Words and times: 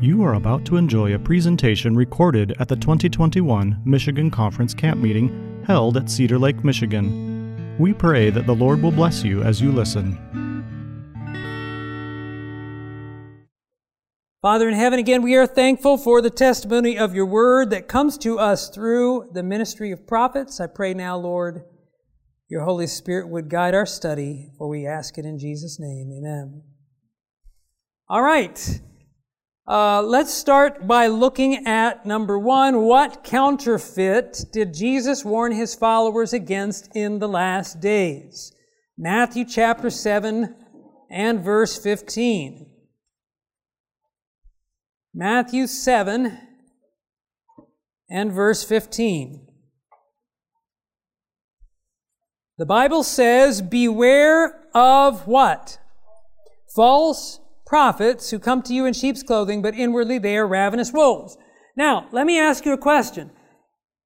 You 0.00 0.22
are 0.22 0.34
about 0.34 0.64
to 0.66 0.76
enjoy 0.76 1.14
a 1.14 1.18
presentation 1.18 1.96
recorded 1.96 2.54
at 2.58 2.68
the 2.68 2.76
2021 2.76 3.80
Michigan 3.86 4.30
Conference 4.30 4.74
Camp 4.74 5.00
Meeting 5.00 5.62
held 5.66 5.96
at 5.96 6.10
Cedar 6.10 6.38
Lake, 6.38 6.62
Michigan. 6.62 7.76
We 7.78 7.92
pray 7.94 8.30
that 8.30 8.46
the 8.46 8.54
Lord 8.54 8.82
will 8.82 8.92
bless 8.92 9.24
you 9.24 9.42
as 9.42 9.60
you 9.60 9.72
listen. 9.72 10.18
Father 14.42 14.68
in 14.68 14.74
heaven, 14.74 14.98
again, 14.98 15.22
we 15.22 15.36
are 15.36 15.46
thankful 15.46 15.96
for 15.96 16.20
the 16.20 16.28
testimony 16.28 16.98
of 16.98 17.14
your 17.14 17.24
word 17.24 17.70
that 17.70 17.88
comes 17.88 18.18
to 18.18 18.38
us 18.38 18.68
through 18.68 19.30
the 19.32 19.42
ministry 19.42 19.90
of 19.90 20.06
prophets. 20.06 20.60
I 20.60 20.66
pray 20.66 20.92
now, 20.92 21.16
Lord, 21.16 21.62
your 22.50 22.64
Holy 22.64 22.86
Spirit 22.86 23.30
would 23.30 23.48
guide 23.48 23.74
our 23.74 23.86
study, 23.86 24.50
for 24.58 24.68
we 24.68 24.86
ask 24.86 25.16
it 25.16 25.24
in 25.24 25.38
Jesus' 25.38 25.80
name. 25.80 26.12
Amen. 26.12 26.62
All 28.06 28.22
right. 28.22 28.80
Uh, 29.66 30.02
let's 30.02 30.32
start 30.32 30.86
by 30.86 31.06
looking 31.06 31.66
at 31.66 32.04
number 32.04 32.38
one, 32.38 32.82
what 32.82 33.24
counterfeit 33.24 34.44
did 34.52 34.74
Jesus 34.74 35.24
warn 35.24 35.52
his 35.52 35.74
followers 35.74 36.34
against 36.34 36.94
in 36.94 37.18
the 37.18 37.28
last 37.28 37.80
days? 37.80 38.52
Matthew 38.98 39.46
chapter 39.46 39.88
7 39.88 40.54
and 41.10 41.42
verse 41.42 41.82
15. 41.82 42.66
Matthew 45.14 45.66
7 45.66 46.38
and 48.10 48.32
verse 48.32 48.62
15. 48.64 49.46
The 52.58 52.66
Bible 52.66 53.02
says, 53.02 53.62
Beware 53.62 54.68
of 54.74 55.26
what? 55.26 55.78
False 56.76 57.40
prophets 57.66 58.30
who 58.30 58.38
come 58.38 58.62
to 58.62 58.74
you 58.74 58.84
in 58.84 58.92
sheep's 58.92 59.22
clothing, 59.22 59.62
but 59.62 59.74
inwardly 59.74 60.18
they 60.18 60.36
are 60.36 60.46
ravenous 60.46 60.92
wolves. 60.92 61.36
Now, 61.76 62.06
let 62.12 62.26
me 62.26 62.38
ask 62.38 62.64
you 62.64 62.72
a 62.72 62.78
question. 62.78 63.30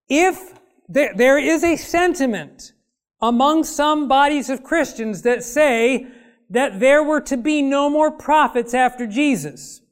If 0.08 0.58
there, 0.88 1.12
there 1.14 1.38
is 1.38 1.62
a 1.64 1.76
sentiment 1.76 2.72
among 3.20 3.64
some 3.64 4.08
bodies 4.08 4.48
of 4.48 4.62
Christians 4.62 5.22
that 5.22 5.42
say 5.42 6.06
that 6.50 6.80
there 6.80 7.02
were 7.02 7.20
to 7.22 7.36
be 7.36 7.60
no 7.60 7.90
more 7.90 8.10
prophets 8.10 8.72
after 8.72 9.06
Jesus, 9.06 9.82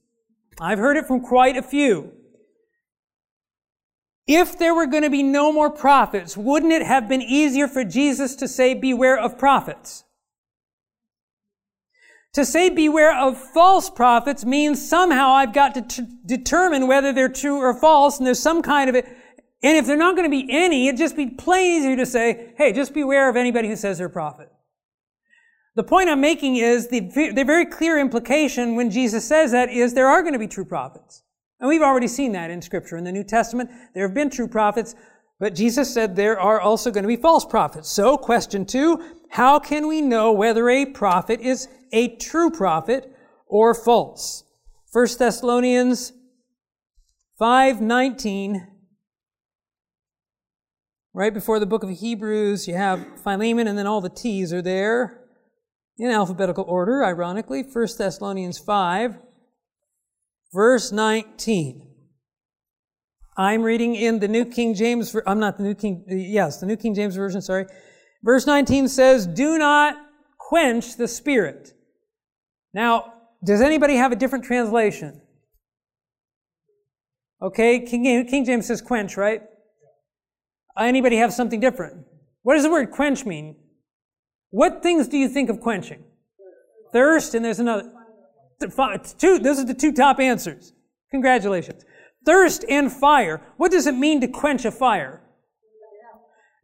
I've 0.58 0.78
heard 0.78 0.96
it 0.96 1.06
from 1.06 1.20
quite 1.20 1.56
a 1.56 1.62
few. 1.62 2.12
If 4.26 4.58
there 4.58 4.74
were 4.74 4.86
going 4.86 5.02
to 5.02 5.10
be 5.10 5.22
no 5.22 5.52
more 5.52 5.70
prophets, 5.70 6.36
wouldn't 6.36 6.72
it 6.72 6.82
have 6.82 7.08
been 7.08 7.22
easier 7.22 7.68
for 7.68 7.84
Jesus 7.84 8.34
to 8.36 8.48
say, 8.48 8.74
beware 8.74 9.18
of 9.18 9.38
prophets? 9.38 10.04
To 12.36 12.44
say 12.44 12.68
beware 12.68 13.18
of 13.18 13.38
false 13.38 13.88
prophets 13.88 14.44
means 14.44 14.86
somehow 14.86 15.30
I've 15.30 15.54
got 15.54 15.74
to 15.76 15.80
t- 15.80 16.06
determine 16.26 16.86
whether 16.86 17.10
they're 17.10 17.30
true 17.30 17.56
or 17.56 17.72
false, 17.72 18.18
and 18.18 18.26
there's 18.26 18.40
some 18.40 18.60
kind 18.60 18.90
of 18.90 18.94
it. 18.94 19.06
And 19.62 19.78
if 19.78 19.86
they're 19.86 19.96
not 19.96 20.16
going 20.16 20.30
to 20.30 20.36
be 20.36 20.46
any, 20.50 20.86
it'd 20.86 20.98
just 20.98 21.16
be 21.16 21.30
plain 21.30 21.78
easier 21.78 21.96
to 21.96 22.04
say, 22.04 22.52
hey, 22.58 22.74
just 22.74 22.92
beware 22.92 23.30
of 23.30 23.36
anybody 23.36 23.68
who 23.68 23.76
says 23.76 23.96
they're 23.96 24.08
a 24.08 24.10
prophet. 24.10 24.52
The 25.76 25.82
point 25.82 26.10
I'm 26.10 26.20
making 26.20 26.56
is 26.56 26.88
the, 26.88 27.00
the 27.00 27.42
very 27.42 27.64
clear 27.64 27.98
implication 27.98 28.76
when 28.76 28.90
Jesus 28.90 29.26
says 29.26 29.52
that 29.52 29.70
is 29.70 29.94
there 29.94 30.08
are 30.08 30.20
going 30.20 30.34
to 30.34 30.38
be 30.38 30.46
true 30.46 30.66
prophets. 30.66 31.22
And 31.58 31.70
we've 31.70 31.80
already 31.80 32.08
seen 32.08 32.32
that 32.32 32.50
in 32.50 32.60
Scripture. 32.60 32.98
In 32.98 33.04
the 33.04 33.12
New 33.12 33.24
Testament, 33.24 33.70
there 33.94 34.06
have 34.06 34.12
been 34.14 34.28
true 34.28 34.46
prophets, 34.46 34.94
but 35.38 35.54
Jesus 35.54 35.92
said 35.92 36.16
there 36.16 36.40
are 36.40 36.60
also 36.60 36.90
going 36.90 37.04
to 37.04 37.08
be 37.08 37.16
false 37.16 37.44
prophets. 37.44 37.90
So, 37.90 38.16
question 38.16 38.64
two, 38.64 39.02
how 39.30 39.58
can 39.58 39.86
we 39.86 40.00
know 40.00 40.32
whether 40.32 40.68
a 40.68 40.86
prophet 40.86 41.40
is 41.40 41.68
a 41.92 42.16
true 42.16 42.50
prophet 42.50 43.12
or 43.46 43.74
false? 43.74 44.44
1 44.92 45.18
Thessalonians 45.18 46.12
5:19 47.40 48.68
Right 51.12 51.32
before 51.32 51.58
the 51.58 51.66
book 51.66 51.82
of 51.82 51.88
Hebrews, 51.88 52.68
you 52.68 52.74
have 52.74 53.20
Philemon 53.22 53.66
and 53.66 53.78
then 53.78 53.86
all 53.86 54.02
the 54.02 54.10
T's 54.10 54.52
are 54.52 54.60
there 54.60 55.24
in 55.96 56.10
alphabetical 56.10 56.64
order, 56.68 57.02
ironically. 57.02 57.62
1 57.62 57.88
Thessalonians 57.96 58.58
5 58.58 59.16
verse 60.52 60.92
19. 60.92 61.85
I'm 63.36 63.62
reading 63.62 63.94
in 63.94 64.18
the 64.18 64.28
New 64.28 64.44
King 64.44 64.74
James, 64.74 65.14
I'm 65.26 65.38
not 65.38 65.58
the 65.58 65.62
New 65.62 65.74
King, 65.74 66.04
yes, 66.08 66.60
the 66.60 66.66
New 66.66 66.76
King 66.76 66.94
James 66.94 67.16
Version, 67.16 67.42
sorry. 67.42 67.66
Verse 68.22 68.46
19 68.46 68.88
says, 68.88 69.26
do 69.26 69.58
not 69.58 69.96
quench 70.38 70.96
the 70.96 71.06
spirit. 71.06 71.74
Now, 72.72 73.12
does 73.44 73.60
anybody 73.60 73.96
have 73.96 74.12
a 74.12 74.16
different 74.16 74.44
translation? 74.44 75.20
Okay, 77.42 77.80
King, 77.80 78.26
King 78.26 78.44
James 78.44 78.66
says 78.66 78.80
quench, 78.80 79.16
right? 79.16 79.42
Anybody 80.78 81.16
have 81.16 81.32
something 81.32 81.60
different? 81.60 82.06
What 82.42 82.54
does 82.54 82.62
the 82.62 82.70
word 82.70 82.90
quench 82.90 83.26
mean? 83.26 83.56
What 84.50 84.82
things 84.82 85.08
do 85.08 85.18
you 85.18 85.28
think 85.28 85.50
of 85.50 85.60
quenching? 85.60 86.04
Thirst, 86.92 87.34
and 87.34 87.44
there's 87.44 87.60
another. 87.60 87.92
Two, 89.18 89.38
those 89.38 89.58
are 89.58 89.64
the 89.64 89.74
two 89.74 89.92
top 89.92 90.18
answers. 90.20 90.72
Congratulations. 91.10 91.84
Thirst 92.26 92.64
and 92.68 92.92
fire. 92.92 93.40
What 93.56 93.70
does 93.70 93.86
it 93.86 93.94
mean 93.94 94.20
to 94.20 94.28
quench 94.28 94.64
a 94.64 94.70
fire? 94.70 95.22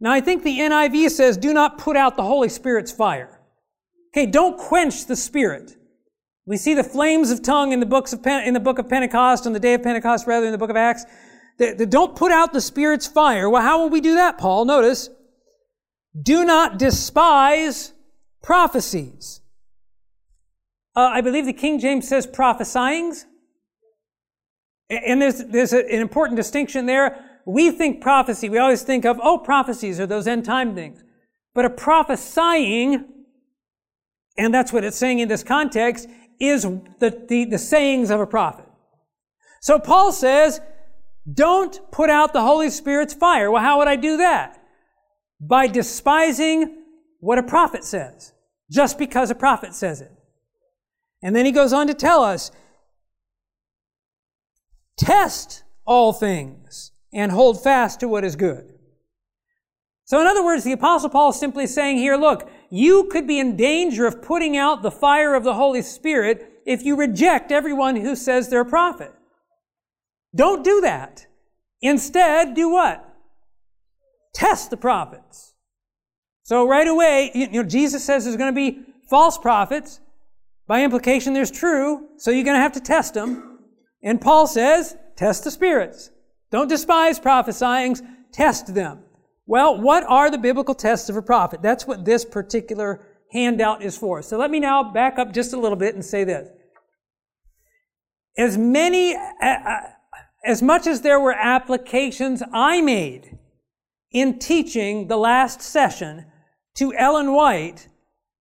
Now, 0.00 0.10
I 0.10 0.20
think 0.20 0.42
the 0.42 0.58
NIV 0.58 1.10
says, 1.10 1.36
do 1.36 1.54
not 1.54 1.78
put 1.78 1.96
out 1.96 2.16
the 2.16 2.24
Holy 2.24 2.48
Spirit's 2.48 2.90
fire. 2.90 3.40
Okay, 4.12 4.26
don't 4.26 4.58
quench 4.58 5.06
the 5.06 5.14
Spirit. 5.14 5.76
We 6.44 6.56
see 6.56 6.74
the 6.74 6.82
flames 6.82 7.30
of 7.30 7.40
tongue 7.40 7.72
in 7.72 7.78
the 7.78 7.86
books 7.86 8.12
of 8.12 8.20
Pen- 8.20 8.44
in 8.44 8.52
the 8.52 8.60
book 8.60 8.80
of 8.80 8.88
Pentecost, 8.88 9.46
on 9.46 9.52
the 9.52 9.60
day 9.60 9.74
of 9.74 9.82
Pentecost, 9.84 10.26
rather 10.26 10.46
in 10.46 10.52
the 10.52 10.58
book 10.58 10.70
of 10.70 10.76
Acts. 10.76 11.04
Don't 11.88 12.16
put 12.16 12.32
out 12.32 12.52
the 12.52 12.60
Spirit's 12.60 13.06
fire. 13.06 13.48
Well, 13.48 13.62
how 13.62 13.80
will 13.80 13.90
we 13.90 14.00
do 14.00 14.16
that, 14.16 14.38
Paul? 14.38 14.64
Notice, 14.64 15.08
do 16.20 16.44
not 16.44 16.80
despise 16.80 17.92
prophecies. 18.42 19.40
Uh, 20.96 21.10
I 21.12 21.20
believe 21.20 21.46
the 21.46 21.52
King 21.52 21.78
James 21.78 22.08
says 22.08 22.26
prophesyings. 22.26 23.24
And 24.92 25.22
there's, 25.22 25.44
there's 25.44 25.72
an 25.72 25.88
important 25.88 26.36
distinction 26.36 26.86
there 26.86 27.32
we 27.44 27.70
think 27.70 28.00
prophecy, 28.00 28.48
we 28.48 28.58
always 28.58 28.82
think 28.82 29.04
of, 29.04 29.18
oh, 29.22 29.38
prophecies 29.38 29.98
are 29.98 30.06
those 30.06 30.26
end 30.26 30.44
time 30.44 30.74
things. 30.74 31.02
But 31.54 31.64
a 31.64 31.70
prophesying, 31.70 33.04
and 34.38 34.54
that's 34.54 34.72
what 34.72 34.84
it's 34.84 34.96
saying 34.96 35.18
in 35.18 35.28
this 35.28 35.42
context, 35.42 36.08
is 36.40 36.62
the, 36.62 37.24
the, 37.28 37.44
the 37.44 37.58
sayings 37.58 38.10
of 38.10 38.20
a 38.20 38.26
prophet. 38.26 38.66
So 39.60 39.78
Paul 39.78 40.12
says, 40.12 40.60
don't 41.32 41.78
put 41.92 42.10
out 42.10 42.32
the 42.32 42.42
Holy 42.42 42.70
Spirit's 42.70 43.14
fire. 43.14 43.50
Well, 43.50 43.62
how 43.62 43.78
would 43.78 43.88
I 43.88 43.96
do 43.96 44.16
that? 44.16 44.60
By 45.40 45.66
despising 45.66 46.78
what 47.20 47.38
a 47.38 47.42
prophet 47.42 47.84
says, 47.84 48.32
just 48.70 48.98
because 48.98 49.30
a 49.30 49.34
prophet 49.34 49.74
says 49.74 50.00
it. 50.00 50.10
And 51.22 51.36
then 51.36 51.46
he 51.46 51.52
goes 51.52 51.72
on 51.72 51.86
to 51.86 51.94
tell 51.94 52.24
us, 52.24 52.50
test 55.02 55.64
all 55.84 56.12
things 56.12 56.92
and 57.12 57.32
hold 57.32 57.62
fast 57.62 58.00
to 58.00 58.08
what 58.08 58.24
is 58.24 58.36
good. 58.36 58.72
So 60.04 60.20
in 60.20 60.26
other 60.26 60.44
words, 60.44 60.64
the 60.64 60.72
apostle 60.72 61.10
Paul 61.10 61.30
is 61.30 61.38
simply 61.38 61.66
saying 61.66 61.96
here, 61.96 62.16
look, 62.16 62.48
you 62.70 63.04
could 63.04 63.26
be 63.26 63.38
in 63.38 63.56
danger 63.56 64.06
of 64.06 64.22
putting 64.22 64.56
out 64.56 64.82
the 64.82 64.90
fire 64.90 65.34
of 65.34 65.44
the 65.44 65.54
Holy 65.54 65.82
Spirit 65.82 66.60
if 66.66 66.82
you 66.82 66.96
reject 66.96 67.50
everyone 67.50 67.96
who 67.96 68.14
says 68.14 68.48
they're 68.48 68.60
a 68.60 68.66
prophet. 68.66 69.12
Don't 70.34 70.64
do 70.64 70.80
that. 70.82 71.26
Instead, 71.80 72.54
do 72.54 72.70
what? 72.70 73.08
Test 74.34 74.70
the 74.70 74.76
prophets. 74.76 75.54
So 76.44 76.66
right 76.66 76.86
away, 76.86 77.30
you 77.34 77.48
know, 77.48 77.62
Jesus 77.62 78.04
says 78.04 78.24
there's 78.24 78.36
going 78.36 78.54
to 78.54 78.56
be 78.56 78.82
false 79.08 79.38
prophets. 79.38 80.00
By 80.66 80.84
implication, 80.84 81.32
there's 81.32 81.50
true. 81.50 82.08
So 82.16 82.30
you're 82.30 82.44
going 82.44 82.56
to 82.56 82.62
have 82.62 82.72
to 82.72 82.80
test 82.80 83.14
them. 83.14 83.51
And 84.02 84.20
Paul 84.20 84.46
says, 84.46 84.96
test 85.16 85.44
the 85.44 85.50
spirits. 85.50 86.10
Don't 86.50 86.68
despise 86.68 87.18
prophesying, 87.18 87.96
test 88.32 88.74
them. 88.74 89.04
Well, 89.46 89.80
what 89.80 90.04
are 90.04 90.30
the 90.30 90.38
biblical 90.38 90.74
tests 90.74 91.08
of 91.08 91.16
a 91.16 91.22
prophet? 91.22 91.62
That's 91.62 91.86
what 91.86 92.04
this 92.04 92.24
particular 92.24 93.06
handout 93.32 93.82
is 93.82 93.96
for. 93.96 94.22
So 94.22 94.36
let 94.36 94.50
me 94.50 94.60
now 94.60 94.92
back 94.92 95.18
up 95.18 95.32
just 95.32 95.52
a 95.52 95.58
little 95.58 95.76
bit 95.76 95.94
and 95.94 96.04
say 96.04 96.24
this. 96.24 96.48
As 98.36 98.56
many, 98.56 99.14
uh, 99.14 99.56
as 100.44 100.62
much 100.62 100.86
as 100.86 101.00
there 101.00 101.20
were 101.20 101.34
applications 101.34 102.42
I 102.52 102.80
made 102.80 103.38
in 104.10 104.38
teaching 104.38 105.08
the 105.08 105.16
last 105.16 105.60
session 105.60 106.26
to 106.76 106.94
Ellen 106.94 107.32
White, 107.32 107.88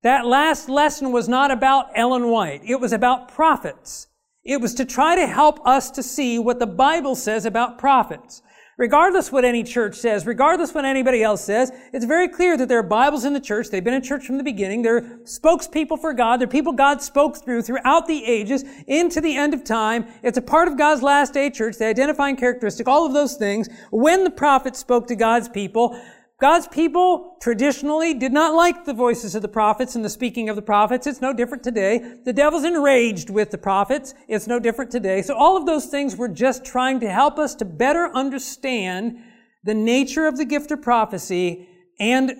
that 0.03 0.25
last 0.25 0.69
lesson 0.69 1.11
was 1.11 1.29
not 1.29 1.51
about 1.51 1.87
Ellen 1.95 2.29
White. 2.29 2.61
It 2.65 2.79
was 2.79 2.91
about 2.93 3.27
prophets. 3.33 4.07
It 4.43 4.59
was 4.59 4.73
to 4.75 4.85
try 4.85 5.15
to 5.15 5.27
help 5.27 5.65
us 5.67 5.91
to 5.91 6.03
see 6.03 6.39
what 6.39 6.59
the 6.59 6.67
Bible 6.67 7.15
says 7.15 7.45
about 7.45 7.77
prophets. 7.77 8.41
regardless 8.81 9.31
what 9.31 9.45
any 9.45 9.63
church 9.63 9.95
says, 9.95 10.25
regardless 10.25 10.73
what 10.73 10.85
anybody 10.85 11.21
else 11.21 11.43
says, 11.43 11.71
it's 11.93 12.03
very 12.03 12.27
clear 12.27 12.57
that 12.57 12.67
there 12.67 12.79
are 12.79 12.83
Bibles 12.83 13.25
in 13.25 13.33
the 13.33 13.39
church. 13.39 13.69
They've 13.69 13.83
been 13.83 13.93
in 13.93 14.01
church 14.01 14.25
from 14.25 14.39
the 14.39 14.43
beginning. 14.43 14.81
They're 14.81 15.19
spokespeople 15.19 16.01
for 16.01 16.13
God. 16.13 16.41
They're 16.41 16.47
people 16.47 16.73
God 16.73 16.99
spoke 16.99 17.37
through 17.37 17.61
throughout 17.61 18.07
the 18.07 18.25
ages 18.25 18.65
into 18.87 19.21
the 19.21 19.37
end 19.37 19.53
of 19.53 19.63
time. 19.63 20.07
It's 20.23 20.39
a 20.39 20.41
part 20.41 20.67
of 20.67 20.79
God's 20.79 21.03
last 21.03 21.31
day 21.31 21.51
church, 21.51 21.77
the 21.77 21.85
identifying 21.85 22.35
characteristic, 22.35 22.87
all 22.87 23.05
of 23.05 23.13
those 23.13 23.35
things. 23.35 23.69
When 23.91 24.23
the 24.23 24.31
prophets 24.31 24.79
spoke 24.79 25.05
to 25.07 25.15
God's 25.15 25.47
people, 25.47 26.01
God's 26.41 26.67
people 26.67 27.37
traditionally 27.39 28.15
did 28.15 28.33
not 28.33 28.55
like 28.55 28.83
the 28.83 28.95
voices 28.95 29.35
of 29.35 29.43
the 29.43 29.47
prophets 29.47 29.95
and 29.95 30.03
the 30.03 30.09
speaking 30.09 30.49
of 30.49 30.55
the 30.55 30.61
prophets. 30.63 31.05
It's 31.05 31.21
no 31.21 31.33
different 31.33 31.63
today. 31.63 32.15
The 32.25 32.33
devil's 32.33 32.63
enraged 32.63 33.29
with 33.29 33.51
the 33.51 33.59
prophets. 33.59 34.15
It's 34.27 34.47
no 34.47 34.57
different 34.59 34.89
today. 34.89 35.21
So 35.21 35.35
all 35.35 35.55
of 35.55 35.67
those 35.67 35.85
things 35.85 36.15
were 36.15 36.27
just 36.27 36.65
trying 36.65 36.99
to 37.01 37.11
help 37.11 37.37
us 37.37 37.53
to 37.55 37.65
better 37.65 38.09
understand 38.15 39.19
the 39.63 39.75
nature 39.75 40.25
of 40.25 40.37
the 40.37 40.45
gift 40.45 40.71
of 40.71 40.81
prophecy 40.81 41.67
and 41.99 42.31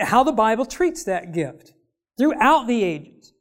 how 0.00 0.24
the 0.24 0.32
Bible 0.32 0.64
treats 0.64 1.04
that 1.04 1.32
gift 1.32 1.74
throughout 2.18 2.66
the 2.66 2.82
ages. 2.82 3.34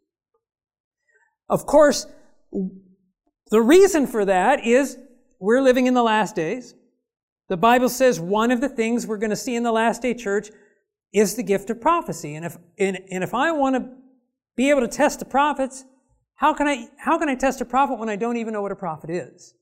Of 1.50 1.66
course, 1.66 2.08
the 2.52 3.62
reason 3.62 4.08
for 4.08 4.26
that 4.26 4.66
is 4.66 4.98
we're 5.40 5.62
living 5.62 5.88
in 5.88 5.94
the 5.94 6.04
last 6.04 6.36
days. 6.36 6.76
The 7.50 7.58
Bible 7.58 7.90
says 7.90 8.20
one 8.20 8.52
of 8.52 8.62
the 8.62 8.70
things 8.70 9.06
we're 9.06 9.18
going 9.18 9.30
to 9.30 9.36
see 9.36 9.56
in 9.56 9.64
the 9.64 9.72
last 9.72 10.02
day 10.02 10.14
church 10.14 10.50
is 11.14 11.36
the 11.36 11.44
gift 11.44 11.70
of 11.70 11.80
prophecy. 11.82 12.36
And 12.36 12.46
if, 12.46 12.58
and, 12.78 13.00
and 13.12 13.24
if 13.24 13.34
I 13.34 13.52
want 13.52 13.76
to 13.76 13.90
be 14.56 14.70
able 14.70 14.82
to 14.82 14.88
test 14.88 15.20
the 15.20 15.26
prophets, 15.26 15.86
how 16.36 16.54
can 16.54 16.68
I, 16.68 16.88
how 16.98 17.18
can 17.18 17.30
I 17.30 17.36
test 17.36 17.62
a 17.62 17.66
prophet 17.66 18.00
when 18.00 18.10
I 18.10 18.16
don't 18.16 18.38
even 18.38 18.54
know 18.54 18.62
what 18.62 18.72
a 18.72 18.76
prophet 18.76 19.10
is? 19.10 19.54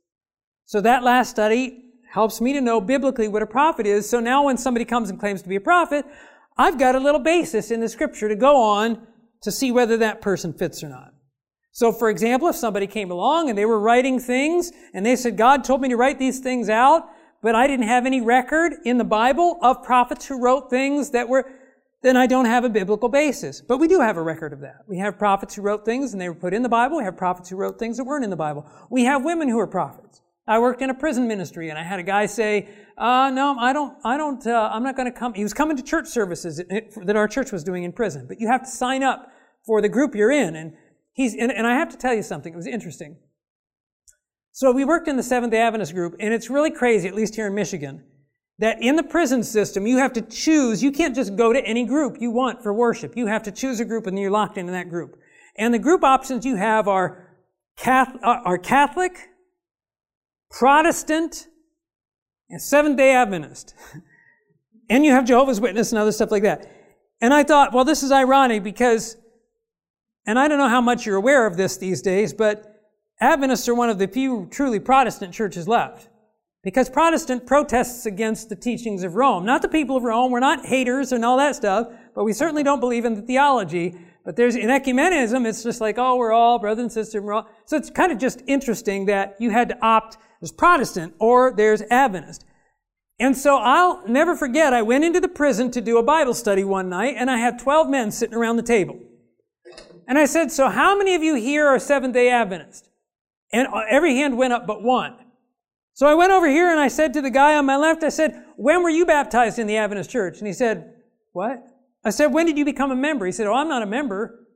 So 0.66 0.80
that 0.82 1.04
last 1.04 1.30
study 1.30 1.86
helps 2.10 2.42
me 2.42 2.54
to 2.54 2.62
know 2.62 2.80
biblically 2.80 3.28
what 3.28 3.42
a 3.42 3.48
prophet 3.48 3.86
is. 3.86 4.10
So 4.10 4.20
now 4.20 4.46
when 4.46 4.58
somebody 4.58 4.86
comes 4.86 5.10
and 5.10 5.20
claims 5.20 5.42
to 5.42 5.50
be 5.50 5.56
a 5.56 5.62
prophet, 5.62 6.06
I've 6.58 6.78
got 6.78 6.96
a 6.96 7.00
little 7.00 7.20
basis 7.20 7.72
in 7.72 7.80
the 7.80 7.90
scripture 7.90 8.30
to 8.30 8.36
go 8.36 8.62
on 8.62 9.08
to 9.42 9.52
see 9.52 9.72
whether 9.72 9.98
that 9.98 10.22
person 10.22 10.54
fits 10.54 10.84
or 10.84 10.90
not. 10.90 11.14
So 11.72 11.92
for 11.92 12.10
example, 12.10 12.50
if 12.50 12.56
somebody 12.56 12.88
came 12.88 13.12
along 13.12 13.50
and 13.50 13.58
they 13.58 13.66
were 13.66 13.80
writing 13.80 14.20
things 14.20 14.72
and 14.94 15.06
they 15.06 15.16
said, 15.16 15.38
God 15.38 15.64
told 15.64 15.82
me 15.82 15.90
to 15.90 15.98
write 15.98 16.20
these 16.20 16.40
things 16.40 16.70
out, 16.70 17.10
but 17.42 17.56
I 17.56 17.68
didn't 17.68 17.88
have 17.88 18.06
any 18.06 18.22
record 18.22 18.74
in 18.86 18.98
the 18.98 19.04
Bible 19.04 19.58
of 19.62 19.84
prophets 19.84 20.28
who 20.28 20.42
wrote 20.42 20.70
things 20.70 21.12
that 21.12 21.28
were, 21.28 21.50
then 22.02 22.18
I 22.18 22.28
don't 22.28 22.46
have 22.46 22.64
a 22.64 22.70
biblical 22.70 23.10
basis. 23.10 23.62
But 23.62 23.78
we 23.78 23.88
do 23.88 24.00
have 24.00 24.18
a 24.18 24.22
record 24.22 24.54
of 24.54 24.62
that. 24.62 24.84
We 24.88 24.98
have 25.00 25.18
prophets 25.18 25.56
who 25.56 25.62
wrote 25.62 25.86
things 25.86 26.14
and 26.14 26.22
they 26.22 26.30
were 26.30 26.36
put 26.36 26.54
in 26.54 26.62
the 26.64 26.70
Bible. 26.70 26.98
We 26.98 27.04
have 27.04 27.18
prophets 27.18 27.50
who 27.50 27.56
wrote 27.56 27.80
things 27.80 27.98
that 27.98 28.04
weren't 28.04 28.24
in 28.24 28.30
the 28.30 28.36
Bible. 28.36 28.66
We 28.90 29.06
have 29.06 29.24
women 29.24 29.50
who 29.50 29.60
are 29.60 29.68
prophets. 29.68 30.22
I 30.48 30.60
worked 30.60 30.82
in 30.82 30.90
a 30.90 30.94
prison 30.94 31.28
ministry 31.28 31.70
and 31.70 31.78
I 31.78 31.84
had 31.84 32.00
a 32.00 32.04
guy 32.04 32.26
say, 32.26 32.68
uh, 32.98 33.32
no, 33.34 33.56
I 33.58 33.74
don't, 33.74 33.98
I 34.04 34.18
don't, 34.18 34.46
uh, 34.46 34.70
I'm 34.72 34.84
not 34.84 34.96
going 34.96 35.12
to 35.12 35.18
come. 35.18 35.34
He 35.34 35.44
was 35.44 35.54
coming 35.54 35.78
to 35.78 35.84
church 35.84 36.08
services 36.08 36.58
that 36.58 37.16
our 37.16 37.28
church 37.28 37.52
was 37.52 37.64
doing 37.64 37.84
in 37.84 37.92
prison, 37.92 38.26
but 38.28 38.40
you 38.40 38.48
have 38.48 38.64
to 38.64 38.70
sign 38.70 39.04
up 39.04 39.32
for 39.66 39.82
the 39.82 39.90
group 39.90 40.16
you're 40.16 40.32
in. 40.32 40.56
And 40.56 40.74
he's, 41.14 41.36
and, 41.36 41.52
and 41.52 41.68
I 41.68 41.76
have 41.76 41.90
to 41.90 41.98
tell 41.98 42.14
you 42.14 42.24
something. 42.24 42.54
It 42.54 42.58
was 42.58 42.68
interesting. 42.68 43.18
So 44.62 44.72
we 44.72 44.86
worked 44.86 45.08
in 45.08 45.18
the 45.18 45.24
Seventh 45.24 45.50
day 45.50 45.60
Adventist 45.60 45.96
group, 45.96 46.16
and 46.20 46.32
it's 46.32 46.48
really 46.48 46.70
crazy, 46.70 47.08
at 47.08 47.16
least 47.16 47.34
here 47.34 47.48
in 47.48 47.56
Michigan, 47.56 48.04
that 48.60 48.80
in 48.80 48.96
the 48.96 49.02
prison 49.02 49.42
system, 49.44 49.88
you 49.88 49.98
have 49.98 50.14
to 50.14 50.22
choose, 50.22 50.84
you 50.84 50.92
can't 50.92 51.16
just 51.16 51.36
go 51.36 51.52
to 51.52 51.60
any 51.66 51.84
group 51.84 52.22
you 52.22 52.30
want 52.30 52.62
for 52.62 52.72
worship. 52.72 53.18
You 53.18 53.26
have 53.26 53.42
to 53.42 53.52
choose 53.52 53.80
a 53.80 53.86
group 53.86 54.06
and 54.06 54.16
then 54.16 54.22
you're 54.22 54.30
locked 54.30 54.60
into 54.60 54.72
that 54.74 54.88
group. 54.88 55.18
And 55.56 55.74
the 55.74 55.80
group 55.80 56.04
options 56.04 56.46
you 56.46 56.58
have 56.58 56.88
are 56.88 57.28
Catholic, 57.76 58.22
uh, 58.24 58.42
are 58.46 58.60
Catholic 58.60 59.32
Protestant, 60.52 61.48
and 62.48 62.62
Seventh 62.62 62.98
day 62.98 63.16
Adventist. 63.16 63.74
and 64.92 65.04
you 65.04 65.12
have 65.12 65.26
Jehovah's 65.26 65.60
Witness 65.60 65.92
and 65.92 65.98
other 65.98 66.12
stuff 66.12 66.30
like 66.30 66.44
that. 66.44 66.72
And 67.20 67.34
I 67.34 67.42
thought, 67.42 67.74
well, 67.74 67.84
this 67.84 68.04
is 68.04 68.12
ironic 68.12 68.62
because, 68.62 69.18
and 70.28 70.38
I 70.38 70.48
don't 70.48 70.60
know 70.60 70.70
how 70.70 70.82
much 70.82 71.08
you're 71.08 71.16
aware 71.16 71.48
of 71.48 71.58
this 71.58 71.78
these 71.78 72.04
days, 72.04 72.32
but 72.32 72.71
Adventists 73.22 73.70
are 73.70 73.76
one 73.76 73.90
of 73.90 74.00
the 74.00 74.08
few 74.08 74.48
truly 74.50 74.80
Protestant 74.80 75.34
churches 75.34 75.68
left. 75.68 76.10
Because 76.64 76.90
Protestant 76.90 77.48
protests 77.48 78.06
against 78.06 78.50
the 78.50 78.56
teachings 78.56 79.04
of 79.04 79.16
Rome. 79.16 79.46
Not 79.46 79.62
the 79.62 79.68
people 79.68 79.98
of 79.98 80.04
Rome. 80.04 80.32
We're 80.32 80.40
not 80.40 80.66
haters 80.66 81.12
and 81.12 81.24
all 81.24 81.38
that 81.38 81.56
stuff, 81.56 81.88
but 82.14 82.24
we 82.24 82.34
certainly 82.34 82.64
don't 82.64 82.80
believe 82.80 83.06
in 83.06 83.16
the 83.16 83.22
theology. 83.22 83.96
But 84.24 84.36
there's, 84.36 84.56
in 84.56 84.68
ecumenism, 84.68 85.48
it's 85.48 85.64
just 85.64 85.82
like, 85.82 85.98
oh, 85.98 86.18
we're 86.18 86.32
all 86.32 86.60
brother 86.60 86.84
and 86.84 86.92
sister. 86.92 87.22
We're 87.22 87.34
all. 87.34 87.50
So 87.66 87.78
it's 87.78 87.90
kind 87.90 88.12
of 88.12 88.20
just 88.20 88.44
interesting 88.46 89.06
that 89.06 89.38
you 89.40 89.50
had 89.50 89.70
to 89.70 89.78
opt, 89.84 90.18
there's 90.40 90.52
Protestant 90.52 91.16
or 91.20 91.52
there's 91.52 91.82
Adventist. 91.84 92.46
And 93.20 93.36
so 93.36 93.58
I'll 93.58 94.08
never 94.08 94.36
forget, 94.36 94.74
I 94.74 94.82
went 94.82 95.04
into 95.04 95.20
the 95.20 95.28
prison 95.28 95.72
to 95.72 95.82
do 95.82 95.98
a 95.98 96.04
Bible 96.04 96.34
study 96.34 96.64
one 96.64 96.90
night, 96.90 97.16
and 97.18 97.30
I 97.30 97.38
had 97.38 97.60
12 97.60 97.88
men 97.88 98.12
sitting 98.12 98.36
around 98.36 98.58
the 98.58 98.64
table. 98.64 99.00
And 100.08 100.18
I 100.18 100.26
said, 100.26 100.52
so 100.52 100.70
how 100.70 100.98
many 100.98 101.14
of 101.16 101.24
you 101.24 101.36
here 101.36 101.68
are 101.68 101.80
Seventh 101.80 102.14
day 102.14 102.30
Adventist? 102.30 102.91
And 103.54 103.68
every 103.90 104.16
hand 104.16 104.38
went 104.38 104.54
up 104.54 104.66
but 104.66 104.82
one. 104.82 105.16
So 105.94 106.08
I 106.08 106.14
went 106.14 106.32
over 106.32 106.48
here 106.48 106.72
and 106.72 106.80
I 106.80 106.88
said 106.88 107.14
to 107.14 107.22
the 107.22 107.30
guy 107.30 107.56
on 107.56 107.66
my 107.66 107.76
left, 107.76 108.04
I 108.04 108.10
said, 108.10 108.46
when 108.56 108.82
were 108.82 108.90
you 108.90 109.06
baptized 109.06 109.60
in 109.60 109.68
the 109.68 109.78
Adventist 109.78 110.10
church? 110.10 110.38
And 110.38 110.48
he 110.48 110.54
said, 110.54 110.94
what? 111.34 111.64
I 112.04 112.10
said, 112.10 112.28
when 112.28 112.46
did 112.46 112.58
you 112.58 112.66
become 112.66 112.92
a 112.92 112.96
member? 112.96 113.26
He 113.26 113.32
said, 113.32 113.48
oh, 113.48 113.54
I'm 113.54 113.68
not 113.68 113.84
a 113.84 113.88
member. 113.88 114.48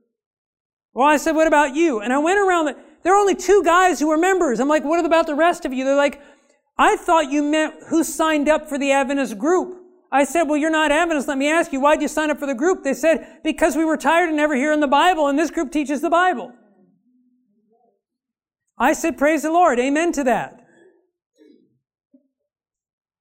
Well, 0.93 1.07
I 1.07 1.17
said, 1.17 1.33
what 1.33 1.45
about 1.45 1.75
you? 1.75 1.99
And 1.99 2.13
I 2.13 2.19
went 2.19 2.39
around, 2.39 2.65
the, 2.65 2.77
there 3.03 3.13
are 3.13 3.19
only 3.19 3.35
two 3.35 3.61
guys 3.63 3.99
who 3.99 4.07
were 4.07 4.17
members. 4.17 4.59
I'm 4.59 4.69
like, 4.69 4.85
what 4.85 5.03
about 5.05 5.27
the 5.27 5.35
rest 5.35 5.65
of 5.65 5.73
you? 5.73 5.83
They're 5.83 5.95
like, 5.95 6.21
I 6.77 6.95
thought 6.95 7.29
you 7.29 7.43
meant 7.43 7.75
who 7.89 8.03
signed 8.03 8.47
up 8.47 8.67
for 8.69 8.77
the 8.77 8.91
Adventist 8.91 9.37
group. 9.37 9.81
I 10.11 10.23
said, 10.23 10.43
well, 10.43 10.57
you're 10.57 10.71
not 10.71 10.91
Adventist. 10.91 11.27
Let 11.27 11.37
me 11.37 11.51
ask 11.51 11.73
you, 11.73 11.81
why'd 11.81 12.01
you 12.01 12.07
sign 12.07 12.31
up 12.31 12.39
for 12.39 12.45
the 12.45 12.55
group? 12.55 12.83
They 12.83 12.93
said, 12.93 13.39
because 13.43 13.75
we 13.75 13.83
were 13.83 13.97
tired 13.97 14.29
of 14.29 14.35
never 14.35 14.55
hearing 14.55 14.79
the 14.79 14.87
Bible 14.87 15.27
and 15.27 15.37
this 15.37 15.51
group 15.51 15.71
teaches 15.71 15.99
the 16.01 16.09
Bible. 16.09 16.53
I 18.77 18.93
said, 18.93 19.17
Praise 19.17 19.43
the 19.43 19.51
Lord. 19.51 19.79
Amen 19.79 20.11
to 20.13 20.23
that. 20.25 20.61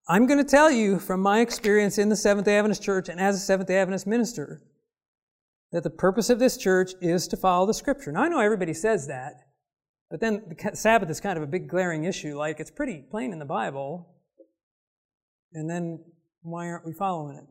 I'm 0.06 0.26
going 0.26 0.38
to 0.38 0.44
tell 0.44 0.70
you 0.70 0.98
from 0.98 1.20
my 1.20 1.40
experience 1.40 1.96
in 1.96 2.10
the 2.10 2.16
Seventh 2.16 2.44
day 2.44 2.58
Adventist 2.58 2.82
Church 2.82 3.08
and 3.08 3.18
as 3.18 3.36
a 3.36 3.38
Seventh 3.38 3.68
day 3.68 3.78
Adventist 3.78 4.06
minister 4.06 4.62
that 5.72 5.82
the 5.82 5.90
purpose 5.90 6.28
of 6.28 6.38
this 6.38 6.56
church 6.56 6.92
is 7.00 7.26
to 7.28 7.36
follow 7.36 7.66
the 7.66 7.74
Scripture. 7.74 8.12
Now, 8.12 8.24
I 8.24 8.28
know 8.28 8.40
everybody 8.40 8.74
says 8.74 9.06
that, 9.06 9.32
but 10.10 10.20
then 10.20 10.42
the 10.48 10.76
Sabbath 10.76 11.08
is 11.08 11.20
kind 11.20 11.38
of 11.38 11.42
a 11.42 11.48
big 11.48 11.68
glaring 11.68 12.04
issue. 12.04 12.36
Like, 12.36 12.60
it's 12.60 12.70
pretty 12.70 13.04
plain 13.10 13.32
in 13.32 13.38
the 13.38 13.44
Bible. 13.44 14.14
And 15.54 15.70
then 15.70 16.04
why 16.42 16.68
aren't 16.68 16.84
we 16.84 16.92
following 16.92 17.36
it? 17.36 17.44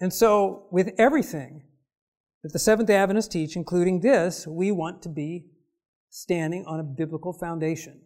And 0.00 0.12
so, 0.12 0.66
with 0.70 0.90
everything 0.98 1.62
that 2.42 2.52
the 2.52 2.58
Seventh 2.58 2.88
day 2.88 2.96
Adventists 2.96 3.28
teach, 3.28 3.56
including 3.56 4.00
this, 4.00 4.46
we 4.46 4.70
want 4.70 5.02
to 5.02 5.08
be 5.08 5.46
standing 6.10 6.64
on 6.66 6.80
a 6.80 6.84
biblical 6.84 7.32
foundation. 7.32 8.00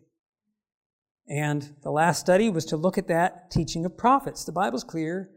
And 1.28 1.74
the 1.82 1.90
last 1.90 2.20
study 2.20 2.50
was 2.50 2.66
to 2.66 2.76
look 2.76 2.98
at 2.98 3.08
that 3.08 3.50
teaching 3.50 3.84
of 3.86 3.96
prophets. 3.96 4.44
The 4.44 4.52
Bible's 4.52 4.84
clear 4.84 5.30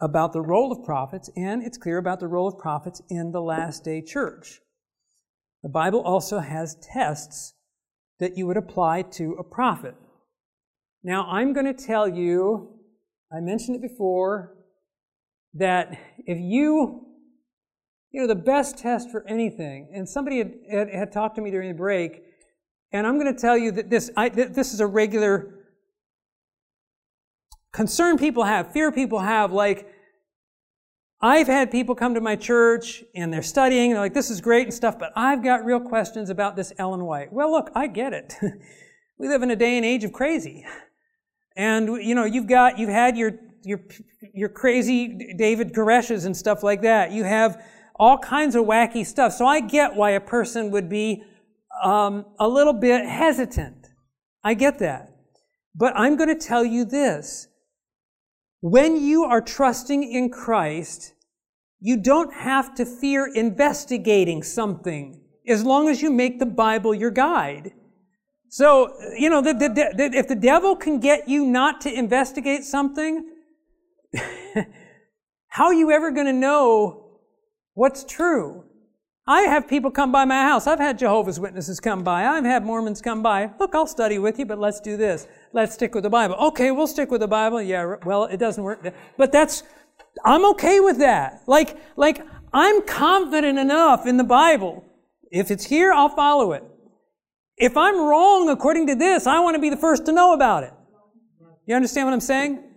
about 0.00 0.32
the 0.32 0.42
role 0.42 0.70
of 0.70 0.84
prophets, 0.84 1.30
and 1.34 1.62
it's 1.62 1.78
clear 1.78 1.96
about 1.96 2.20
the 2.20 2.28
role 2.28 2.46
of 2.46 2.58
prophets 2.58 3.00
in 3.08 3.32
the 3.32 3.40
last 3.40 3.84
day 3.84 4.02
church. 4.02 4.60
The 5.62 5.68
Bible 5.68 6.02
also 6.02 6.40
has 6.40 6.76
tests 6.82 7.54
that 8.18 8.36
you 8.36 8.46
would 8.46 8.56
apply 8.56 9.02
to 9.02 9.32
a 9.38 9.44
prophet. 9.44 9.94
Now, 11.02 11.26
I'm 11.30 11.52
going 11.52 11.66
to 11.66 11.86
tell 11.86 12.08
you, 12.08 12.78
I 13.32 13.40
mentioned 13.40 13.76
it 13.76 13.82
before, 13.82 14.56
that 15.54 15.98
if 16.26 16.38
you 16.38 17.06
you 18.12 18.20
know, 18.20 18.26
the 18.26 18.34
best 18.34 18.78
test 18.78 19.10
for 19.10 19.26
anything, 19.26 19.88
and 19.92 20.08
somebody 20.08 20.38
had, 20.38 20.54
had, 20.70 20.90
had 20.90 21.12
talked 21.12 21.36
to 21.36 21.42
me 21.42 21.50
during 21.50 21.68
the 21.68 21.74
break, 21.74 22.22
and 22.92 23.06
I'm 23.06 23.18
going 23.18 23.34
to 23.34 23.40
tell 23.40 23.56
you 23.56 23.72
that 23.72 23.88
this, 23.88 24.10
I, 24.16 24.28
this 24.28 24.74
is 24.74 24.80
a 24.80 24.86
regular 24.86 25.54
concern 27.72 28.18
people 28.18 28.44
have, 28.44 28.72
fear 28.72 28.92
people 28.92 29.20
have, 29.20 29.50
like, 29.50 29.88
I've 31.22 31.46
had 31.46 31.70
people 31.70 31.94
come 31.94 32.14
to 32.14 32.20
my 32.20 32.34
church 32.34 33.04
and 33.14 33.32
they're 33.32 33.42
studying, 33.42 33.92
and 33.92 33.92
they're 33.92 34.00
like, 34.02 34.14
this 34.14 34.28
is 34.28 34.40
great 34.40 34.64
and 34.64 34.74
stuff, 34.74 34.98
but 34.98 35.12
I've 35.16 35.42
got 35.42 35.64
real 35.64 35.80
questions 35.80 36.28
about 36.28 36.56
this 36.56 36.72
Ellen 36.78 37.04
White. 37.04 37.32
Well, 37.32 37.50
look, 37.50 37.70
I 37.74 37.86
get 37.86 38.12
it. 38.12 38.34
we 39.18 39.28
live 39.28 39.42
in 39.42 39.50
a 39.50 39.56
day 39.56 39.76
and 39.76 39.86
age 39.86 40.04
of 40.04 40.12
crazy. 40.12 40.66
And, 41.56 42.02
you 42.04 42.14
know, 42.14 42.24
you've 42.24 42.48
got, 42.48 42.78
you've 42.78 42.90
had 42.90 43.16
your, 43.16 43.38
your, 43.62 43.80
your 44.34 44.48
crazy 44.48 45.34
David 45.38 45.72
Koreshes 45.72 46.26
and 46.26 46.36
stuff 46.36 46.62
like 46.62 46.82
that. 46.82 47.12
You 47.12 47.24
have 47.24 47.62
all 48.02 48.18
kinds 48.18 48.56
of 48.56 48.64
wacky 48.64 49.06
stuff. 49.06 49.32
So 49.32 49.46
I 49.46 49.60
get 49.60 49.94
why 49.94 50.10
a 50.10 50.20
person 50.20 50.72
would 50.72 50.88
be 50.88 51.22
um, 51.84 52.26
a 52.40 52.48
little 52.48 52.72
bit 52.72 53.06
hesitant. 53.06 53.90
I 54.42 54.54
get 54.54 54.80
that. 54.80 55.14
But 55.72 55.92
I'm 55.94 56.16
going 56.16 56.36
to 56.36 56.46
tell 56.46 56.64
you 56.64 56.84
this. 56.84 57.46
When 58.60 58.96
you 58.96 59.22
are 59.22 59.40
trusting 59.40 60.02
in 60.02 60.30
Christ, 60.30 61.14
you 61.78 61.96
don't 61.96 62.34
have 62.34 62.74
to 62.74 62.84
fear 62.84 63.30
investigating 63.32 64.42
something 64.42 65.20
as 65.46 65.62
long 65.62 65.88
as 65.88 66.02
you 66.02 66.10
make 66.10 66.40
the 66.40 66.46
Bible 66.46 66.92
your 66.92 67.12
guide. 67.12 67.70
So, 68.48 68.96
you 69.16 69.30
know, 69.30 69.40
the, 69.42 69.52
the, 69.52 69.68
the, 69.68 70.10
if 70.12 70.26
the 70.26 70.34
devil 70.34 70.74
can 70.74 70.98
get 70.98 71.28
you 71.28 71.46
not 71.46 71.80
to 71.82 71.92
investigate 71.92 72.64
something, 72.64 73.28
how 75.46 75.66
are 75.66 75.74
you 75.74 75.92
ever 75.92 76.10
going 76.10 76.26
to 76.26 76.32
know 76.32 77.01
what's 77.74 78.04
true? 78.04 78.64
I 79.26 79.42
have 79.42 79.68
people 79.68 79.92
come 79.92 80.10
by 80.10 80.24
my 80.24 80.42
house. 80.42 80.66
I've 80.66 80.80
had 80.80 80.98
Jehovah's 80.98 81.38
Witnesses 81.38 81.78
come 81.78 82.02
by. 82.02 82.26
I've 82.26 82.44
had 82.44 82.64
Mormons 82.64 83.00
come 83.00 83.22
by. 83.22 83.50
Look, 83.60 83.72
I'll 83.74 83.86
study 83.86 84.18
with 84.18 84.38
you, 84.38 84.46
but 84.46 84.58
let's 84.58 84.80
do 84.80 84.96
this. 84.96 85.28
Let's 85.52 85.74
stick 85.74 85.94
with 85.94 86.02
the 86.02 86.10
Bible. 86.10 86.34
Okay, 86.34 86.72
we'll 86.72 86.88
stick 86.88 87.10
with 87.10 87.20
the 87.20 87.28
Bible. 87.28 87.62
Yeah, 87.62 87.96
well, 88.04 88.24
it 88.24 88.38
doesn't 88.38 88.64
work. 88.64 88.84
But 89.16 89.30
that's, 89.30 89.62
I'm 90.24 90.44
okay 90.50 90.80
with 90.80 90.98
that. 90.98 91.42
Like, 91.46 91.76
like, 91.96 92.26
I'm 92.52 92.84
confident 92.84 93.60
enough 93.60 94.06
in 94.06 94.16
the 94.16 94.24
Bible. 94.24 94.84
If 95.30 95.52
it's 95.52 95.64
here, 95.64 95.92
I'll 95.92 96.08
follow 96.08 96.52
it. 96.52 96.64
If 97.56 97.76
I'm 97.76 98.00
wrong 98.00 98.48
according 98.48 98.88
to 98.88 98.96
this, 98.96 99.28
I 99.28 99.38
want 99.38 99.54
to 99.54 99.60
be 99.60 99.70
the 99.70 99.76
first 99.76 100.04
to 100.06 100.12
know 100.12 100.34
about 100.34 100.64
it. 100.64 100.72
You 101.66 101.76
understand 101.76 102.08
what 102.08 102.12
I'm 102.12 102.20
saying? 102.20 102.71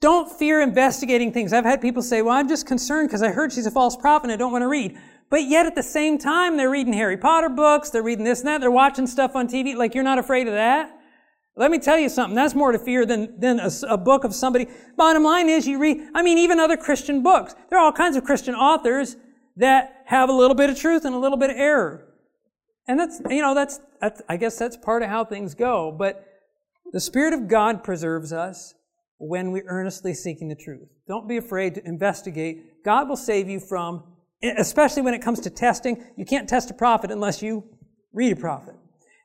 Don't 0.00 0.30
fear 0.30 0.62
investigating 0.62 1.30
things. 1.30 1.52
I've 1.52 1.64
had 1.64 1.82
people 1.82 2.02
say, 2.02 2.22
well, 2.22 2.34
I'm 2.34 2.48
just 2.48 2.66
concerned 2.66 3.08
because 3.08 3.22
I 3.22 3.28
heard 3.28 3.52
she's 3.52 3.66
a 3.66 3.70
false 3.70 3.96
prophet 3.96 4.24
and 4.24 4.32
I 4.32 4.36
don't 4.36 4.52
want 4.52 4.62
to 4.62 4.68
read. 4.68 4.98
But 5.28 5.44
yet 5.44 5.66
at 5.66 5.74
the 5.74 5.82
same 5.82 6.18
time, 6.18 6.56
they're 6.56 6.70
reading 6.70 6.94
Harry 6.94 7.16
Potter 7.16 7.50
books, 7.50 7.90
they're 7.90 8.02
reading 8.02 8.24
this 8.24 8.40
and 8.40 8.48
that, 8.48 8.60
they're 8.60 8.70
watching 8.70 9.06
stuff 9.06 9.36
on 9.36 9.46
TV. 9.46 9.76
Like, 9.76 9.94
you're 9.94 10.02
not 10.04 10.18
afraid 10.18 10.48
of 10.48 10.54
that? 10.54 10.96
Let 11.56 11.70
me 11.70 11.78
tell 11.78 11.98
you 11.98 12.08
something. 12.08 12.34
That's 12.34 12.54
more 12.54 12.72
to 12.72 12.78
fear 12.78 13.04
than, 13.04 13.38
than 13.38 13.60
a, 13.60 13.70
a, 13.88 13.98
book 13.98 14.24
of 14.24 14.34
somebody. 14.34 14.66
Bottom 14.96 15.22
line 15.22 15.48
is 15.48 15.68
you 15.68 15.78
read, 15.78 16.00
I 16.14 16.22
mean, 16.22 16.38
even 16.38 16.58
other 16.58 16.76
Christian 16.76 17.22
books. 17.22 17.54
There 17.68 17.78
are 17.78 17.84
all 17.84 17.92
kinds 17.92 18.16
of 18.16 18.24
Christian 18.24 18.54
authors 18.54 19.16
that 19.56 20.02
have 20.06 20.30
a 20.30 20.32
little 20.32 20.54
bit 20.54 20.70
of 20.70 20.78
truth 20.78 21.04
and 21.04 21.14
a 21.14 21.18
little 21.18 21.36
bit 21.36 21.50
of 21.50 21.56
error. 21.56 22.06
And 22.88 22.98
that's, 22.98 23.20
you 23.28 23.42
know, 23.42 23.54
that's, 23.54 23.78
that's, 24.00 24.22
I 24.28 24.38
guess 24.38 24.58
that's 24.58 24.76
part 24.76 25.02
of 25.02 25.10
how 25.10 25.24
things 25.24 25.54
go. 25.54 25.92
But 25.92 26.24
the 26.92 27.00
Spirit 27.00 27.34
of 27.34 27.46
God 27.46 27.84
preserves 27.84 28.32
us 28.32 28.74
when 29.20 29.52
we're 29.52 29.66
earnestly 29.66 30.14
seeking 30.14 30.48
the 30.48 30.54
truth. 30.54 30.88
Don't 31.06 31.28
be 31.28 31.36
afraid 31.36 31.74
to 31.74 31.86
investigate. 31.86 32.82
God 32.82 33.08
will 33.08 33.16
save 33.16 33.48
you 33.48 33.60
from, 33.60 34.02
especially 34.42 35.02
when 35.02 35.12
it 35.12 35.20
comes 35.22 35.40
to 35.40 35.50
testing. 35.50 36.02
You 36.16 36.24
can't 36.24 36.48
test 36.48 36.70
a 36.70 36.74
prophet 36.74 37.10
unless 37.10 37.42
you 37.42 37.62
read 38.14 38.32
a 38.32 38.36
prophet. 38.36 38.74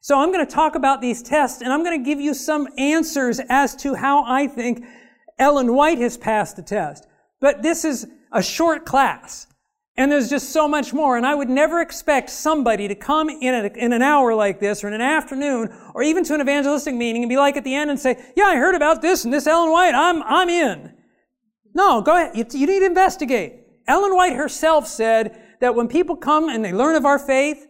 So 0.02 0.20
I'm 0.20 0.34
going 0.34 0.46
to 0.46 0.52
talk 0.52 0.76
about 0.76 1.02
these 1.02 1.24
tests 1.24 1.62
and 1.62 1.72
I'm 1.72 1.84
going 1.84 1.98
to 1.98 2.06
give 2.06 2.20
you 2.20 2.34
some 2.34 2.68
answers 2.78 3.40
as 3.50 3.76
to 3.78 3.96
how 3.96 4.24
I 4.26 4.48
think 4.48 4.86
Ellen 5.40 5.74
White 5.74 5.98
has 6.00 6.18
passed 6.18 6.58
the 6.58 6.62
test. 6.62 7.08
But 7.40 7.64
this 7.64 7.86
is 7.86 8.06
a 8.32 8.44
short 8.44 8.86
class. 8.86 9.48
And 9.98 10.12
there's 10.12 10.30
just 10.30 10.50
so 10.50 10.68
much 10.68 10.94
more. 10.94 11.16
And 11.16 11.26
I 11.26 11.34
would 11.34 11.50
never 11.50 11.80
expect 11.80 12.30
somebody 12.30 12.88
to 12.90 12.96
come 12.96 13.30
in, 13.30 13.54
a, 13.54 13.68
in 13.78 13.94
an 13.94 14.02
hour 14.02 14.36
like 14.36 14.60
this 14.60 14.84
or 14.84 14.90
in 14.90 14.94
an 14.94 15.02
afternoon 15.02 15.74
or 15.94 16.04
even 16.04 16.24
to 16.26 16.34
an 16.34 16.42
evangelistic 16.42 16.94
meeting 16.94 17.24
and 17.24 17.30
be 17.30 17.38
like 17.38 17.56
at 17.56 17.64
the 17.64 17.74
end 17.74 17.90
and 17.90 18.00
say, 18.00 18.22
yeah, 18.36 18.46
I 18.46 18.58
heard 18.58 18.76
about 18.76 19.02
this 19.02 19.24
and 19.24 19.34
this 19.34 19.48
Ellen 19.48 19.72
White. 19.72 19.96
I'm, 19.96 20.22
I'm 20.24 20.50
in. 20.50 20.94
No, 21.74 22.02
go 22.02 22.16
ahead. 22.16 22.36
You, 22.36 22.46
you 22.60 22.68
need 22.68 22.80
to 22.80 22.86
investigate. 22.86 23.62
Ellen 23.88 24.16
White 24.16 24.34
herself 24.34 24.86
said 24.88 25.42
that 25.62 25.76
when 25.76 25.88
people 25.88 26.18
come 26.18 26.50
and 26.50 26.64
they 26.64 26.74
learn 26.74 26.96
of 26.96 27.06
our 27.06 27.20
faith, 27.20 27.66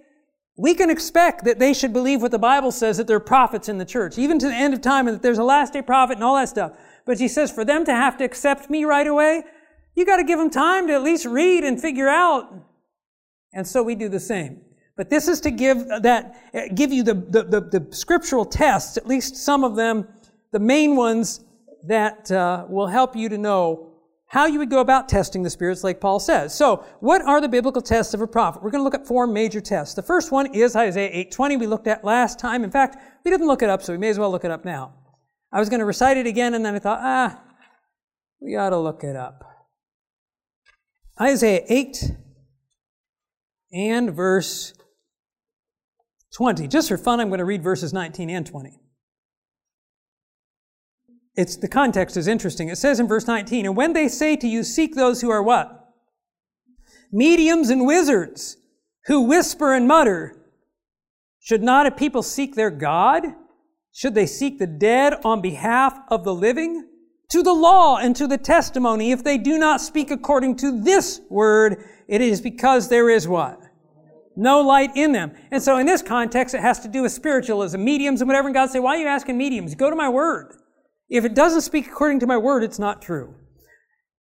we 0.58 0.74
can 0.74 0.89
expect 0.89 1.44
that 1.44 1.60
they 1.60 1.74
should 1.74 1.91
believe 1.91 2.22
what 2.22 2.32
the 2.32 2.39
Bible 2.39 2.72
says, 2.72 2.98
that 2.98 3.08
there 3.08 3.17
are 3.17 3.22
prophets 3.22 3.67
in 3.67 3.77
the 3.77 3.86
church, 3.86 4.17
even 4.17 4.39
to 4.39 4.48
the 4.48 4.53
end 4.53 4.74
of 4.74 4.82
time, 4.82 5.08
and 5.08 5.15
that 5.15 5.22
there's 5.22 5.38
a 5.38 5.44
last 5.44 5.74
day 5.74 5.82
prophet 5.82 6.15
and 6.15 6.24
all 6.24 6.36
that 6.36 6.50
stuff. 6.50 6.72
But 7.05 7.17
she 7.17 7.27
says, 7.27 7.51
for 7.51 7.65
them 7.65 7.84
to 7.86 7.91
have 7.91 8.17
to 8.17 8.24
accept 8.24 8.70
me 8.70 8.86
right 8.86 9.05
away, 9.05 9.44
you 9.96 10.06
got 10.06 10.18
to 10.18 10.24
give 10.24 10.38
them 10.38 10.50
time 10.50 10.88
to 10.88 10.94
at 10.94 11.04
least 11.04 11.25
read 11.25 11.64
and 11.64 11.82
figure 11.82 12.08
out. 12.10 12.54
And 13.54 13.66
so 13.66 13.82
we 13.82 13.96
do 13.96 14.10
the 14.10 14.20
same. 14.20 14.62
But 14.98 15.10
this 15.10 15.28
is 15.28 15.42
to 15.42 15.52
give 15.52 15.88
that, 16.02 16.75
give 16.75 16.94
you 16.94 17.04
the, 17.04 17.14
the, 17.14 17.44
the, 17.44 17.80
the 17.80 17.96
scriptural 17.96 18.46
tests, 18.46 18.98
at 18.98 19.08
least 19.08 19.36
some 19.36 19.64
of 19.64 19.75
them, 19.75 20.08
the 20.52 20.60
main 20.60 20.96
ones 20.96 21.44
that 21.84 22.32
uh, 22.32 22.66
will 22.70 22.88
help 22.88 23.16
you 23.16 23.30
to 23.30 23.38
know 23.38 23.92
how 24.28 24.48
you 24.48 24.60
would 24.60 24.70
go 24.70 24.80
about 24.80 25.08
testing 25.08 25.44
the 25.44 25.50
spirits, 25.50 25.84
like 25.84 26.02
Paul 26.02 26.20
says. 26.20 26.54
So, 26.54 26.84
what 27.00 27.22
are 27.22 27.40
the 27.40 27.48
biblical 27.48 27.82
tests 27.82 28.14
of 28.14 28.22
a 28.22 28.28
prophet? 28.28 28.64
We're 28.64 28.72
going 28.72 28.80
to 28.80 28.84
look 28.84 28.96
at 28.96 29.06
four 29.06 29.28
major 29.28 29.62
tests. 29.62 29.94
The 29.94 30.02
first 30.02 30.32
one 30.32 30.54
is 30.54 30.75
Isaiah 30.75 31.12
8:20. 31.30 31.60
We 31.60 31.68
looked 31.68 31.88
at 31.88 32.04
last 32.04 32.40
time. 32.40 32.64
In 32.64 32.72
fact, 32.72 32.98
we 33.24 33.32
didn't 33.32 33.48
look 33.48 33.62
it 33.62 33.70
up, 33.70 33.84
so 33.84 33.94
we 33.94 34.00
may 34.00 34.10
as 34.10 34.18
well 34.18 34.32
look 34.32 34.44
it 34.44 34.52
up 34.52 34.66
now. 34.66 34.94
I 35.52 35.60
was 35.60 35.70
going 35.70 35.80
to 35.80 35.86
recite 35.86 36.18
it 36.18 36.25
again, 36.25 36.54
and 36.54 36.66
then 36.66 36.74
I 36.74 36.80
thought, 36.80 37.00
ah, 37.02 37.40
we 38.42 38.56
ought 38.56 38.72
to 38.72 38.80
look 38.80 39.04
it 39.04 39.16
up. 39.16 39.55
Isaiah 41.19 41.63
8 41.69 42.12
and 43.72 44.13
verse 44.13 44.74
20. 46.36 46.67
Just 46.67 46.89
for 46.89 46.98
fun, 46.98 47.19
I'm 47.19 47.29
going 47.29 47.39
to 47.39 47.45
read 47.45 47.63
verses 47.63 47.93
19 47.93 48.29
and 48.29 48.45
20. 48.45 48.81
It's, 51.36 51.57
the 51.57 51.67
context 51.67 52.17
is 52.17 52.27
interesting. 52.27 52.69
It 52.69 52.77
says 52.77 53.00
in 53.00 53.07
verse 53.07 53.27
19, 53.27 53.65
And 53.65 53.75
when 53.75 53.93
they 53.93 54.07
say 54.07 54.36
to 54.38 54.48
you, 54.48 54.63
Seek 54.63 54.95
those 54.95 55.22
who 55.22 55.29
are 55.29 55.43
what? 55.43 55.89
Mediums 57.12 57.69
and 57.69 57.86
wizards, 57.86 58.57
who 59.05 59.22
whisper 59.22 59.74
and 59.74 59.88
mutter, 59.88 60.36
should 61.39 61.62
not 61.62 61.86
a 61.86 61.91
people 61.91 62.24
seek 62.24 62.55
their 62.55 62.72
God? 62.72 63.24
Should 63.93 64.15
they 64.15 64.25
seek 64.25 64.60
the 64.60 64.67
dead 64.67 65.13
on 65.24 65.41
behalf 65.41 65.98
of 66.10 66.24
the 66.24 66.34
living? 66.34 66.89
To 67.29 67.44
the 67.44 67.53
law 67.53 67.98
and 67.98 68.15
to 68.15 68.27
the 68.27 68.38
testimony. 68.38 69.12
If 69.12 69.24
they 69.24 69.38
do 69.38 69.58
not 69.58 69.82
speak 69.82 70.12
according 70.12 70.58
to 70.58 70.82
this 70.82 71.22
word, 71.29 71.84
it 72.08 72.22
is 72.22 72.41
because 72.41 72.88
there 72.89 73.10
is 73.10 73.27
what? 73.27 73.60
No 74.36 74.62
light 74.62 74.91
in 74.96 75.12
them. 75.12 75.32
And 75.51 75.62
so 75.62 75.77
in 75.77 75.86
this 75.86 76.01
context, 76.01 76.53
it 76.53 76.62
has 76.62 76.79
to 76.82 76.88
do 76.88 77.03
with 77.03 77.12
spiritualism, 77.12 77.84
mediums 77.84 78.22
and 78.22 78.27
whatever. 78.27 78.48
And 78.48 78.55
God 78.55 78.70
say, 78.70 78.79
why 78.79 78.98
are 78.98 79.00
you 79.00 79.08
asking 79.08 79.38
mediums? 79.38 79.75
Go 79.75 79.89
to 79.89 79.96
my 79.96 80.10
word. 80.10 80.55
If 81.10 81.24
it 81.24 81.36
doesn't 81.36 81.62
speak 81.62 81.88
according 81.88 82.20
to 82.22 82.27
my 82.27 82.38
word, 82.38 82.63
it's 82.63 82.79
not 82.79 83.01
true. 83.01 83.36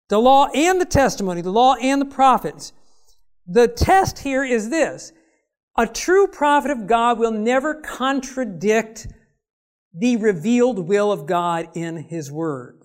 The 0.08 0.18
law 0.18 0.48
and 0.54 0.80
the 0.80 0.86
testimony, 0.86 1.40
the 1.40 1.50
law 1.50 1.74
and 1.76 2.00
the 2.00 2.06
prophets. 2.06 2.72
The 3.46 3.68
test 3.68 4.20
here 4.20 4.44
is 4.44 4.70
this. 4.70 5.12
A 5.76 5.86
true 5.86 6.28
prophet 6.28 6.70
of 6.70 6.86
God 6.86 7.18
will 7.18 7.32
never 7.32 7.74
contradict 7.74 9.08
the 9.92 10.16
revealed 10.16 10.86
will 10.86 11.10
of 11.10 11.26
God 11.26 11.68
in 11.74 11.96
His 11.96 12.30
Word. 12.30 12.83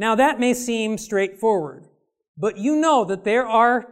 Now 0.00 0.14
that 0.14 0.40
may 0.40 0.54
seem 0.54 0.96
straightforward, 0.96 1.86
but 2.34 2.56
you 2.56 2.76
know 2.76 3.04
that 3.04 3.24
there 3.24 3.46
are 3.46 3.86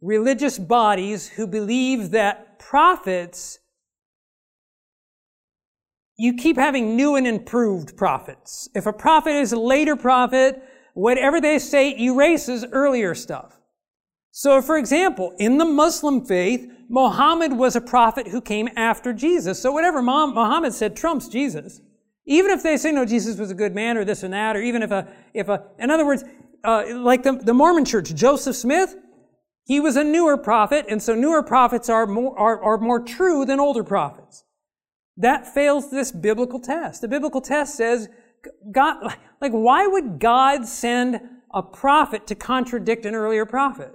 religious 0.00 0.56
bodies 0.56 1.26
who 1.30 1.48
believe 1.48 2.12
that 2.12 2.60
prophets, 2.60 3.58
you 6.16 6.34
keep 6.34 6.56
having 6.56 6.94
new 6.94 7.16
and 7.16 7.26
improved 7.26 7.96
prophets. 7.96 8.68
If 8.72 8.86
a 8.86 8.92
prophet 8.92 9.32
is 9.32 9.52
a 9.52 9.58
later 9.58 9.96
prophet, 9.96 10.62
whatever 10.94 11.40
they 11.40 11.58
say 11.58 11.98
erases 11.98 12.64
earlier 12.70 13.12
stuff. 13.12 13.58
So, 14.30 14.62
for 14.62 14.78
example, 14.78 15.34
in 15.40 15.58
the 15.58 15.64
Muslim 15.64 16.24
faith, 16.24 16.70
Muhammad 16.88 17.52
was 17.52 17.74
a 17.74 17.80
prophet 17.80 18.28
who 18.28 18.40
came 18.40 18.68
after 18.76 19.12
Jesus. 19.12 19.60
So 19.60 19.72
whatever 19.72 20.00
Muhammad 20.02 20.72
said 20.72 20.94
trumps 20.94 21.26
Jesus. 21.26 21.80
Even 22.26 22.50
if 22.50 22.62
they 22.62 22.76
say, 22.76 22.90
no, 22.90 23.04
Jesus 23.04 23.38
was 23.38 23.50
a 23.50 23.54
good 23.54 23.74
man 23.74 23.96
or 23.96 24.04
this 24.04 24.22
and 24.22 24.34
that, 24.34 24.56
or 24.56 24.60
even 24.60 24.82
if 24.82 24.90
a, 24.90 25.08
if 25.32 25.48
a, 25.48 25.64
in 25.78 25.90
other 25.90 26.04
words, 26.04 26.24
uh, 26.64 26.84
like 26.96 27.22
the, 27.22 27.32
the 27.32 27.54
Mormon 27.54 27.84
church, 27.84 28.12
Joseph 28.14 28.56
Smith, 28.56 28.96
he 29.64 29.80
was 29.80 29.96
a 29.96 30.04
newer 30.04 30.36
prophet, 30.36 30.86
and 30.88 31.02
so 31.02 31.14
newer 31.14 31.42
prophets 31.42 31.88
are 31.88 32.06
more, 32.06 32.38
are, 32.38 32.62
are 32.62 32.78
more 32.78 33.00
true 33.00 33.44
than 33.44 33.60
older 33.60 33.84
prophets. 33.84 34.44
That 35.16 35.46
fails 35.46 35.90
this 35.90 36.12
biblical 36.12 36.60
test. 36.60 37.00
The 37.00 37.08
biblical 37.08 37.40
test 37.40 37.76
says, 37.76 38.08
God, 38.70 39.16
like, 39.40 39.52
why 39.52 39.86
would 39.86 40.18
God 40.18 40.66
send 40.66 41.20
a 41.52 41.62
prophet 41.62 42.26
to 42.26 42.34
contradict 42.34 43.06
an 43.06 43.14
earlier 43.14 43.46
prophet? 43.46 43.92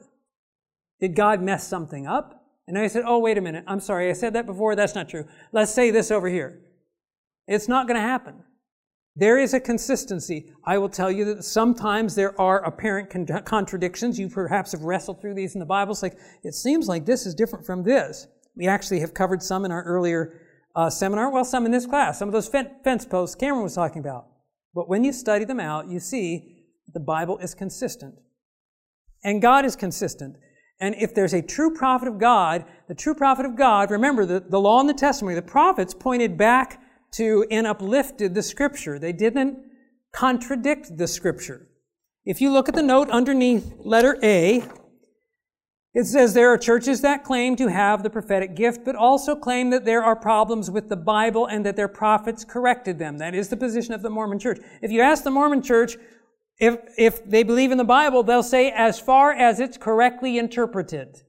Did 1.00 1.16
God 1.16 1.42
mess 1.42 1.68
something 1.68 2.08
up? 2.08 2.44
And 2.68 2.78
I 2.78 2.88
said, 2.88 3.04
oh, 3.06 3.20
wait 3.20 3.38
a 3.38 3.42
minute. 3.42 3.64
I'm 3.68 3.80
sorry. 3.80 4.10
I 4.10 4.14
said 4.14 4.34
that 4.34 4.46
before. 4.46 4.76
That's 4.76 4.96
not 4.96 5.10
true. 5.10 5.26
Let's 5.52 5.74
say 5.74 5.92
this 5.92 6.12
over 6.12 6.30
here. 6.30 6.62
It's 7.48 7.68
not 7.68 7.88
going 7.88 8.00
to 8.00 8.08
happen. 8.08 8.44
There 9.16 9.38
is 9.38 9.54
a 9.54 9.60
consistency. 9.60 10.54
I 10.66 10.78
will 10.78 10.90
tell 10.90 11.12
you 11.12 11.26
that 11.26 11.44
sometimes 11.44 12.16
there 12.16 12.40
are 12.40 12.64
apparent 12.64 13.10
con- 13.10 13.44
contradictions. 13.44 14.18
You 14.18 14.30
perhaps 14.30 14.72
have 14.72 14.82
wrestled 14.82 15.20
through 15.20 15.34
these 15.34 15.54
in 15.54 15.60
the 15.60 15.66
Bible. 15.66 15.92
It's 15.92 16.02
like, 16.02 16.18
it 16.44 16.54
seems 16.54 16.88
like 16.88 17.06
this 17.06 17.26
is 17.26 17.36
different 17.36 17.66
from 17.66 17.84
this. 17.84 18.28
We 18.56 18.68
actually 18.68 19.02
have 19.02 19.14
covered 19.14 19.44
some 19.44 19.66
in 19.66 19.72
our 19.72 19.84
earlier 19.84 20.42
uh, 20.76 20.90
seminar. 20.90 21.30
Well, 21.30 21.44
some 21.44 21.66
in 21.66 21.72
this 21.72 21.86
class. 21.86 22.20
Some 22.20 22.30
of 22.30 22.34
those 22.34 22.48
fence 22.48 23.06
posts 23.06 23.36
Cameron 23.36 23.64
was 23.64 23.76
talking 23.76 24.00
about. 24.00 24.28
But 24.74 24.88
when 24.88 25.04
you 25.04 25.12
study 25.12 25.44
them 25.44 25.60
out, 25.60 25.90
you 25.90 26.00
see 26.00 26.64
the 26.94 27.00
Bible 27.02 27.38
is 27.40 27.54
consistent. 27.54 28.16
And 29.24 29.42
God 29.42 29.66
is 29.66 29.76
consistent. 29.76 30.38
And 30.80 30.96
if 30.96 31.14
there's 31.14 31.34
a 31.34 31.42
true 31.42 31.76
prophet 31.76 32.08
of 32.08 32.18
God, 32.18 32.66
the 32.88 32.96
true 32.96 33.14
prophet 33.14 33.46
of 33.46 33.56
God, 33.56 33.92
remember 33.92 34.26
the, 34.26 34.40
the 34.40 34.60
law 34.60 34.80
and 34.80 34.90
the 34.90 34.94
testimony, 34.94 35.36
the 35.36 35.42
prophets 35.42 35.94
pointed 35.94 36.38
back 36.38 36.82
to 37.14 37.46
and 37.52 37.68
uplifted 37.68 38.34
the 38.34 38.44
scripture. 38.44 38.98
They 39.00 39.14
didn't 39.14 39.60
contradict 40.14 40.98
the 40.98 41.08
scripture. 41.08 41.68
If 42.26 42.42
you 42.42 42.52
look 42.52 42.70
at 42.70 42.76
the 42.76 42.84
note 42.84 43.10
underneath 43.10 43.74
letter 43.80 44.18
A, 44.24 44.64
It 45.94 46.06
says 46.06 46.34
there 46.34 46.50
are 46.54 46.58
churches 46.58 47.02
that 47.02 47.26
claim 47.26 47.58
to 47.58 47.68
have 47.68 48.02
the 48.02 48.10
prophetic 48.10 48.56
gift, 48.56 48.86
but 48.86 48.96
also 48.96 49.36
claim 49.36 49.72
that 49.72 49.84
there 49.84 50.02
are 50.02 50.16
problems 50.16 50.72
with 50.72 50.88
the 50.88 50.96
Bible 50.96 51.48
and 51.48 51.66
that 51.66 51.76
their 51.76 51.90
prophets 51.90 52.46
corrected 52.46 52.98
them. 52.98 53.18
That 53.18 53.36
is 53.36 53.50
the 53.50 53.58
position 53.58 53.94
of 53.94 54.02
the 54.02 54.10
Mormon 54.10 54.40
church. 54.40 54.60
If 54.82 54.92
you 54.92 55.02
ask 55.02 55.24
the 55.24 55.32
Mormon 55.32 55.62
church 55.62 55.98
if, 56.60 56.80
if 56.98 57.26
they 57.26 57.44
believe 57.44 57.72
in 57.72 57.78
the 57.78 57.84
Bible, 57.84 58.24
they'll 58.24 58.44
say 58.44 58.72
as 58.72 59.00
far 59.00 59.34
as 59.34 59.60
it's 59.60 59.78
correctly 59.78 60.38
interpreted 60.38 61.24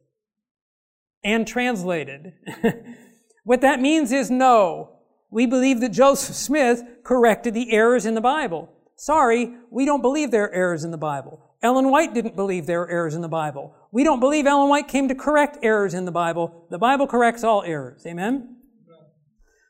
and 1.25 1.47
translated. 1.47 2.35
what 3.45 3.63
that 3.63 3.81
means 3.81 4.13
is 4.13 4.31
no. 4.31 4.99
We 5.33 5.47
believe 5.47 5.81
that 5.81 5.89
Joseph 5.89 6.37
Smith 6.37 6.85
corrected 7.03 7.55
the 7.55 7.73
errors 7.73 8.05
in 8.05 8.15
the 8.15 8.21
Bible. 8.21 8.69
Sorry, 8.97 9.55
we 9.71 9.87
don't 9.87 10.03
believe 10.03 10.31
there 10.31 10.45
are 10.45 10.53
errors 10.53 10.85
in 10.85 10.91
the 10.91 10.99
Bible. 10.99 11.41
Ellen 11.63 11.91
White 11.91 12.13
didn't 12.13 12.37
believe 12.37 12.67
there 12.67 12.83
are 12.83 12.91
errors 12.91 13.15
in 13.15 13.23
the 13.23 13.29
Bible. 13.29 13.75
We 13.93 14.05
don't 14.05 14.21
believe 14.21 14.47
Ellen 14.47 14.69
White 14.69 14.89
came 14.89 15.09
to 15.09 15.15
correct 15.15 15.57
errors 15.63 15.95
in 15.95 16.05
the 16.05 16.13
Bible. 16.13 16.67
The 16.71 16.79
Bible 16.79 17.07
corrects 17.07 17.45
all 17.45 17.63
errors. 17.63 18.05
Amen? 18.07 18.57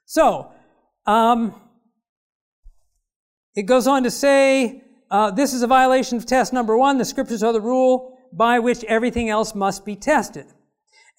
So, 0.05 0.53
um, 1.07 1.55
it 3.55 3.63
goes 3.63 3.87
on 3.87 4.03
to 4.03 4.11
say, 4.11 4.83
uh, 5.13 5.31
this 5.31 5.55
is 5.55 5.63
a 5.63 5.69
violation 5.69 6.19
of 6.19 6.27
test 6.27 6.53
number 6.53 6.77
one. 6.77 6.99
The 6.99 7.05
scriptures 7.05 7.45
are 7.45 7.53
the 7.53 7.61
rule 7.61 8.19
by 8.33 8.59
which 8.59 8.83
everything 8.85 9.29
else 9.29 9.55
must 9.55 9.85
be 9.85 9.95
tested. 9.95 10.47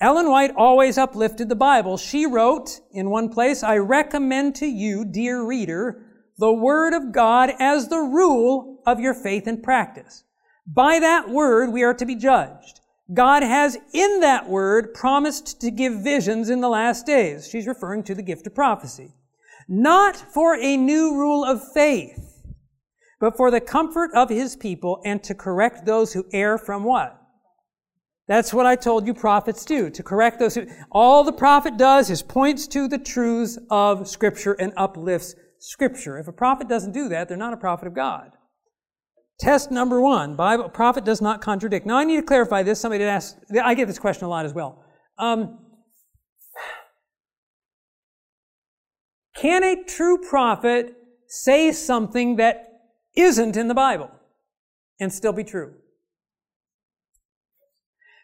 Ellen 0.03 0.29
White 0.29 0.51
always 0.57 0.97
uplifted 0.97 1.47
the 1.47 1.55
Bible. 1.55 1.95
She 1.95 2.25
wrote 2.25 2.81
in 2.91 3.09
one 3.09 3.29
place, 3.29 3.63
I 3.63 3.77
recommend 3.77 4.53
to 4.55 4.65
you, 4.65 5.05
dear 5.05 5.45
reader, 5.45 6.03
the 6.37 6.51
Word 6.51 6.93
of 6.93 7.13
God 7.13 7.51
as 7.57 7.87
the 7.87 8.01
rule 8.01 8.83
of 8.85 8.99
your 8.99 9.13
faith 9.13 9.47
and 9.47 9.63
practice. 9.63 10.25
By 10.67 10.99
that 10.99 11.29
Word 11.29 11.71
we 11.71 11.83
are 11.83 11.93
to 11.93 12.05
be 12.05 12.15
judged. 12.15 12.81
God 13.13 13.43
has 13.43 13.77
in 13.93 14.19
that 14.19 14.49
Word 14.49 14.93
promised 14.93 15.61
to 15.61 15.71
give 15.71 16.03
visions 16.03 16.49
in 16.49 16.59
the 16.59 16.67
last 16.67 17.05
days. 17.05 17.47
She's 17.47 17.65
referring 17.65 18.03
to 18.03 18.13
the 18.13 18.21
gift 18.21 18.45
of 18.45 18.53
prophecy. 18.53 19.13
Not 19.69 20.17
for 20.17 20.57
a 20.57 20.75
new 20.75 21.15
rule 21.15 21.45
of 21.45 21.71
faith, 21.71 22.41
but 23.21 23.37
for 23.37 23.49
the 23.49 23.61
comfort 23.61 24.11
of 24.13 24.29
His 24.29 24.57
people 24.57 25.01
and 25.05 25.23
to 25.23 25.33
correct 25.33 25.85
those 25.85 26.11
who 26.11 26.25
err 26.33 26.57
from 26.57 26.83
what? 26.83 27.22
That's 28.27 28.53
what 28.53 28.65
I 28.65 28.75
told 28.75 29.05
you 29.05 29.13
prophets 29.13 29.65
do, 29.65 29.89
to 29.89 30.01
correct 30.01 30.39
those 30.39 30.55
who, 30.55 30.65
all 30.91 31.23
the 31.23 31.33
prophet 31.33 31.77
does 31.77 32.09
is 32.09 32.23
points 32.23 32.67
to 32.67 32.87
the 32.87 32.97
truths 32.97 33.59
of 33.69 34.07
Scripture 34.07 34.53
and 34.53 34.71
uplifts 34.77 35.35
Scripture. 35.59 36.17
If 36.17 36.27
a 36.27 36.31
prophet 36.31 36.69
doesn't 36.69 36.93
do 36.93 37.09
that, 37.09 37.27
they're 37.27 37.37
not 37.37 37.53
a 37.53 37.57
prophet 37.57 37.87
of 37.87 37.93
God. 37.93 38.31
Test 39.39 39.71
number 39.71 39.99
one, 39.99 40.37
Bible, 40.37 40.69
prophet 40.69 41.03
does 41.03 41.21
not 41.21 41.41
contradict. 41.41 41.85
Now 41.85 41.97
I 41.97 42.05
need 42.05 42.17
to 42.17 42.23
clarify 42.23 42.63
this. 42.63 42.79
Somebody 42.79 43.03
asked, 43.03 43.37
I 43.61 43.73
get 43.73 43.87
this 43.87 43.99
question 43.99 44.25
a 44.25 44.29
lot 44.29 44.45
as 44.45 44.53
well. 44.53 44.83
Um, 45.17 45.59
can 49.35 49.63
a 49.63 49.83
true 49.83 50.19
prophet 50.19 50.95
say 51.27 51.73
something 51.73 52.37
that 52.37 52.69
isn't 53.17 53.57
in 53.57 53.67
the 53.67 53.73
Bible 53.73 54.11
and 54.99 55.11
still 55.11 55.33
be 55.33 55.43
true? 55.43 55.73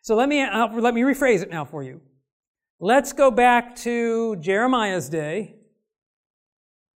So 0.09 0.15
let 0.15 0.27
me, 0.27 0.41
uh, 0.41 0.69
let 0.69 0.95
me 0.95 1.01
rephrase 1.01 1.43
it 1.43 1.51
now 1.51 1.65
for 1.65 1.83
you. 1.83 2.01
Let's 2.79 3.13
go 3.13 3.29
back 3.29 3.75
to 3.81 4.37
Jeremiah's 4.37 5.07
day. 5.07 5.53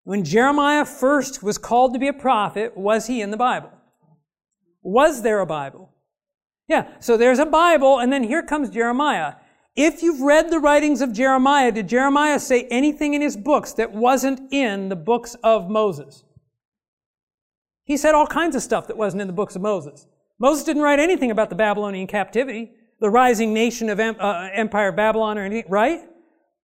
When 0.03 0.23
Jeremiah 0.23 0.83
first 0.83 1.43
was 1.43 1.59
called 1.59 1.93
to 1.93 1.99
be 1.99 2.07
a 2.07 2.13
prophet, 2.13 2.75
was 2.75 3.05
he 3.05 3.21
in 3.21 3.29
the 3.29 3.37
Bible? 3.37 3.69
Was 4.81 5.21
there 5.21 5.41
a 5.41 5.45
Bible? 5.45 5.93
Yeah, 6.67 6.87
so 6.99 7.15
there's 7.15 7.37
a 7.37 7.45
Bible, 7.45 7.99
and 7.99 8.11
then 8.11 8.23
here 8.23 8.41
comes 8.41 8.71
Jeremiah. 8.71 9.35
If 9.75 10.01
you've 10.01 10.21
read 10.21 10.49
the 10.49 10.59
writings 10.59 10.99
of 10.99 11.13
Jeremiah, 11.13 11.71
did 11.71 11.87
Jeremiah 11.87 12.39
say 12.39 12.63
anything 12.71 13.13
in 13.13 13.21
his 13.21 13.37
books 13.37 13.73
that 13.73 13.91
wasn't 13.91 14.51
in 14.51 14.89
the 14.89 14.95
books 14.95 15.35
of 15.43 15.69
Moses? 15.69 16.23
He 17.85 17.95
said 17.95 18.15
all 18.15 18.25
kinds 18.25 18.55
of 18.55 18.63
stuff 18.63 18.87
that 18.87 18.97
wasn't 18.97 19.21
in 19.21 19.27
the 19.27 19.33
books 19.33 19.55
of 19.55 19.61
Moses. 19.61 20.07
Moses 20.39 20.63
didn't 20.63 20.81
write 20.81 20.97
anything 20.97 21.29
about 21.29 21.51
the 21.51 21.55
Babylonian 21.55 22.07
captivity, 22.07 22.71
the 22.99 23.09
rising 23.09 23.53
nation 23.53 23.89
of 23.89 23.99
uh, 23.99 24.49
Empire 24.53 24.89
of 24.89 24.95
Babylon 24.95 25.37
or 25.37 25.43
anything, 25.43 25.69
right? 25.69 26.01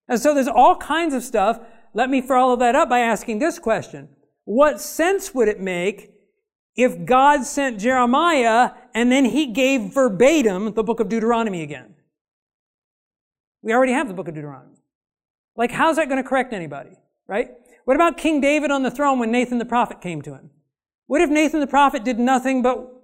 And 0.07 0.19
so 0.19 0.33
there's 0.33 0.48
all 0.48 0.75
kinds 0.75 1.13
of 1.13 1.24
stuff. 1.24 1.60
Let 1.93 2.10
me 2.10 2.21
follow 2.21 2.56
that 2.58 2.75
up 2.75 2.89
by 2.89 2.99
asking 2.99 3.39
this 3.39 3.60
question. 3.60 4.10
What 4.45 4.82
sense 4.82 5.34
would 5.34 5.47
it 5.47 5.60
make 5.60 6.12
if 6.75 7.06
God 7.06 7.43
sent 7.43 7.80
Jeremiah 7.80 8.71
and 8.95 9.12
then 9.12 9.25
he 9.25 9.47
gave 9.47 9.93
verbatim 9.93 10.73
the 10.73 10.84
book 10.84 10.99
of 10.99 11.10
Deuteronomy 11.10 11.62
again? 11.62 11.95
We 13.62 13.73
already 13.73 13.93
have 13.93 14.08
the 14.08 14.13
book 14.13 14.27
of 14.27 14.34
Deuteronomy. 14.34 14.77
Like, 15.56 15.71
how's 15.71 15.97
that 15.97 16.08
going 16.10 16.23
to 16.23 16.27
correct 16.27 16.54
anybody? 16.54 16.97
Right? 17.27 17.49
What 17.86 17.95
about 17.95 18.17
King 18.17 18.41
David 18.41 18.71
on 18.71 18.84
the 18.84 18.91
throne 18.91 19.19
when 19.19 19.32
Nathan 19.32 19.58
the 19.58 19.65
prophet 19.65 20.01
came 20.01 20.21
to 20.23 20.34
him? 20.34 20.51
What 21.08 21.21
if 21.21 21.30
Nathan 21.30 21.60
the 21.60 21.67
prophet 21.67 22.04
did 22.04 22.17
nothing 22.17 22.62
but 22.62 22.98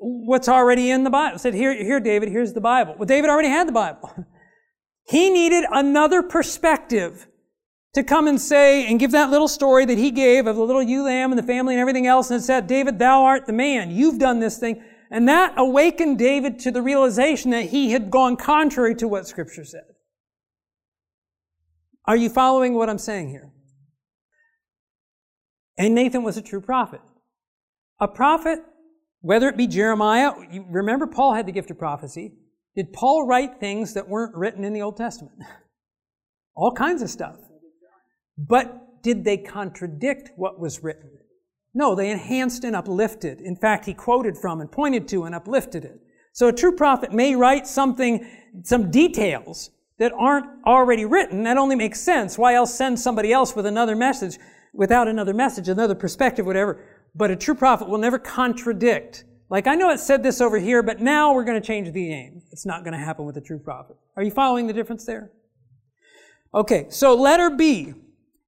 what's 0.00 0.48
already 0.48 0.90
in 0.90 1.04
the 1.04 1.10
Bible? 1.10 1.38
Said, 1.38 1.54
here, 1.54 1.74
here, 1.74 2.00
David, 2.00 2.30
here's 2.30 2.54
the 2.54 2.60
Bible. 2.60 2.94
Well, 2.98 3.06
David 3.06 3.28
already 3.28 3.48
had 3.48 3.68
the 3.68 3.72
Bible. 3.72 4.12
he 5.06 5.30
needed 5.30 5.64
another 5.70 6.22
perspective 6.22 7.26
to 7.92 8.02
come 8.02 8.26
and 8.26 8.40
say 8.40 8.86
and 8.88 8.98
give 8.98 9.10
that 9.10 9.30
little 9.30 9.48
story 9.48 9.84
that 9.84 9.98
he 9.98 10.10
gave 10.10 10.46
of 10.46 10.56
the 10.56 10.62
little 10.62 10.82
ewe 10.82 11.04
lamb 11.04 11.32
and 11.32 11.38
the 11.38 11.46
family 11.46 11.74
and 11.74 11.80
everything 11.80 12.06
else 12.06 12.30
and 12.30 12.42
said, 12.42 12.66
David, 12.66 12.98
thou 12.98 13.24
art 13.24 13.46
the 13.46 13.52
man. 13.52 13.90
You've 13.90 14.18
done 14.18 14.40
this 14.40 14.58
thing. 14.58 14.82
And 15.10 15.28
that 15.28 15.54
awakened 15.56 16.18
David 16.18 16.60
to 16.60 16.70
the 16.70 16.82
realization 16.82 17.50
that 17.50 17.66
he 17.66 17.90
had 17.90 18.10
gone 18.10 18.36
contrary 18.36 18.94
to 18.96 19.08
what 19.08 19.26
scripture 19.26 19.64
said. 19.64 19.82
Are 22.06 22.16
you 22.16 22.30
following 22.30 22.74
what 22.74 22.88
I'm 22.88 22.98
saying 22.98 23.30
here? 23.30 23.50
And 25.76 25.94
Nathan 25.94 26.22
was 26.22 26.36
a 26.36 26.42
true 26.42 26.60
prophet. 26.60 27.00
A 27.98 28.08
prophet, 28.08 28.60
whether 29.20 29.48
it 29.48 29.56
be 29.56 29.66
Jeremiah, 29.66 30.32
remember 30.68 31.06
Paul 31.06 31.34
had 31.34 31.46
the 31.46 31.52
gift 31.52 31.70
of 31.70 31.78
prophecy. 31.78 32.32
Did 32.74 32.92
Paul 32.92 33.26
write 33.26 33.60
things 33.60 33.94
that 33.94 34.08
weren't 34.08 34.34
written 34.34 34.64
in 34.64 34.72
the 34.72 34.82
Old 34.82 34.96
Testament? 34.96 35.34
All 36.54 36.72
kinds 36.72 37.02
of 37.02 37.10
stuff. 37.10 37.36
But 38.38 39.02
did 39.02 39.24
they 39.24 39.36
contradict 39.36 40.30
what 40.36 40.58
was 40.58 40.82
written? 40.82 41.10
No, 41.74 41.94
they 41.94 42.10
enhanced 42.10 42.64
and 42.64 42.74
uplifted. 42.74 43.40
In 43.40 43.56
fact, 43.56 43.86
he 43.86 43.94
quoted 43.94 44.36
from 44.36 44.60
and 44.60 44.70
pointed 44.70 45.06
to 45.08 45.24
and 45.24 45.34
uplifted 45.34 45.84
it. 45.84 46.00
So 46.32 46.48
a 46.48 46.52
true 46.52 46.74
prophet 46.74 47.12
may 47.12 47.34
write 47.34 47.66
something, 47.66 48.26
some 48.62 48.90
details 48.90 49.70
that 49.98 50.12
aren't 50.18 50.46
already 50.66 51.04
written. 51.04 51.42
That 51.44 51.58
only 51.58 51.76
makes 51.76 52.00
sense. 52.00 52.38
Why 52.38 52.54
else 52.54 52.74
send 52.74 52.98
somebody 52.98 53.32
else 53.32 53.54
with 53.54 53.66
another 53.66 53.94
message, 53.94 54.38
without 54.72 55.08
another 55.08 55.34
message, 55.34 55.68
another 55.68 55.94
perspective, 55.94 56.46
whatever? 56.46 56.89
But 57.14 57.30
a 57.30 57.36
true 57.36 57.54
prophet 57.54 57.88
will 57.88 57.98
never 57.98 58.18
contradict. 58.18 59.24
Like, 59.48 59.66
I 59.66 59.74
know 59.74 59.90
it 59.90 59.98
said 59.98 60.22
this 60.22 60.40
over 60.40 60.58
here, 60.58 60.82
but 60.82 61.00
now 61.00 61.32
we're 61.34 61.44
going 61.44 61.60
to 61.60 61.66
change 61.66 61.92
the 61.92 62.12
aim. 62.12 62.42
It's 62.52 62.64
not 62.64 62.84
going 62.84 62.92
to 62.92 63.04
happen 63.04 63.24
with 63.24 63.36
a 63.36 63.40
true 63.40 63.58
prophet. 63.58 63.96
Are 64.16 64.22
you 64.22 64.30
following 64.30 64.66
the 64.66 64.72
difference 64.72 65.04
there? 65.04 65.30
Okay, 66.54 66.86
so 66.90 67.14
letter 67.14 67.50
B. 67.50 67.94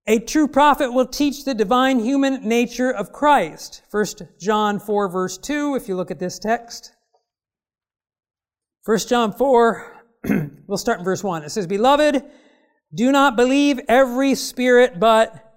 A 0.08 0.18
true 0.18 0.48
prophet 0.48 0.92
will 0.92 1.06
teach 1.06 1.44
the 1.44 1.54
divine 1.54 2.00
human 2.00 2.46
nature 2.46 2.90
of 2.90 3.12
Christ. 3.12 3.82
1 3.92 4.04
John 4.40 4.80
4 4.80 5.08
verse 5.08 5.38
2, 5.38 5.76
if 5.76 5.88
you 5.88 5.94
look 5.94 6.10
at 6.10 6.18
this 6.18 6.40
text. 6.40 6.92
1 8.84 8.98
John 9.08 9.32
4, 9.32 10.02
we'll 10.66 10.78
start 10.78 10.98
in 10.98 11.04
verse 11.04 11.22
1. 11.22 11.44
It 11.44 11.50
says, 11.50 11.68
Beloved, 11.68 12.24
do 12.92 13.12
not 13.12 13.36
believe 13.36 13.78
every 13.88 14.34
spirit, 14.34 14.98
but 14.98 15.51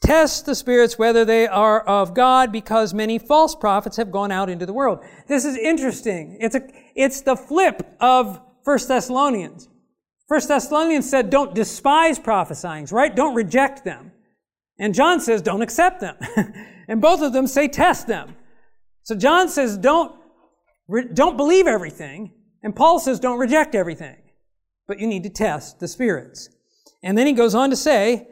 test 0.00 0.46
the 0.46 0.54
spirits 0.54 0.98
whether 0.98 1.24
they 1.24 1.46
are 1.46 1.80
of 1.80 2.14
God, 2.14 2.52
because 2.52 2.94
many 2.94 3.18
false 3.18 3.54
prophets 3.54 3.96
have 3.96 4.10
gone 4.10 4.32
out 4.32 4.48
into 4.48 4.66
the 4.66 4.72
world. 4.72 5.00
This 5.28 5.44
is 5.44 5.56
interesting. 5.56 6.38
It's 6.40 6.54
a, 6.54 6.62
it's 6.94 7.20
the 7.20 7.36
flip 7.36 7.96
of 8.00 8.40
1 8.64 8.78
Thessalonians. 8.88 9.68
First 10.28 10.48
Thessalonians 10.48 11.10
said, 11.10 11.28
don't 11.28 11.54
despise 11.54 12.18
prophesying, 12.18 12.86
right? 12.92 13.14
Don't 13.14 13.34
reject 13.34 13.84
them. 13.84 14.12
And 14.78 14.94
John 14.94 15.20
says, 15.20 15.42
don't 15.42 15.60
accept 15.60 16.00
them. 16.00 16.16
and 16.88 17.00
both 17.00 17.20
of 17.20 17.32
them 17.32 17.46
say, 17.46 17.68
test 17.68 18.06
them. 18.06 18.36
So 19.02 19.14
John 19.16 19.48
says, 19.48 19.76
don't, 19.76 20.16
don't 21.12 21.36
believe 21.36 21.66
everything. 21.66 22.32
And 22.62 22.76
Paul 22.76 23.00
says, 23.00 23.18
don't 23.20 23.38
reject 23.38 23.74
everything. 23.74 24.16
But 24.86 25.00
you 25.00 25.06
need 25.06 25.24
to 25.24 25.30
test 25.30 25.80
the 25.80 25.88
spirits. 25.88 26.48
And 27.02 27.18
then 27.18 27.26
he 27.26 27.32
goes 27.32 27.54
on 27.54 27.70
to 27.70 27.76
say, 27.76 28.28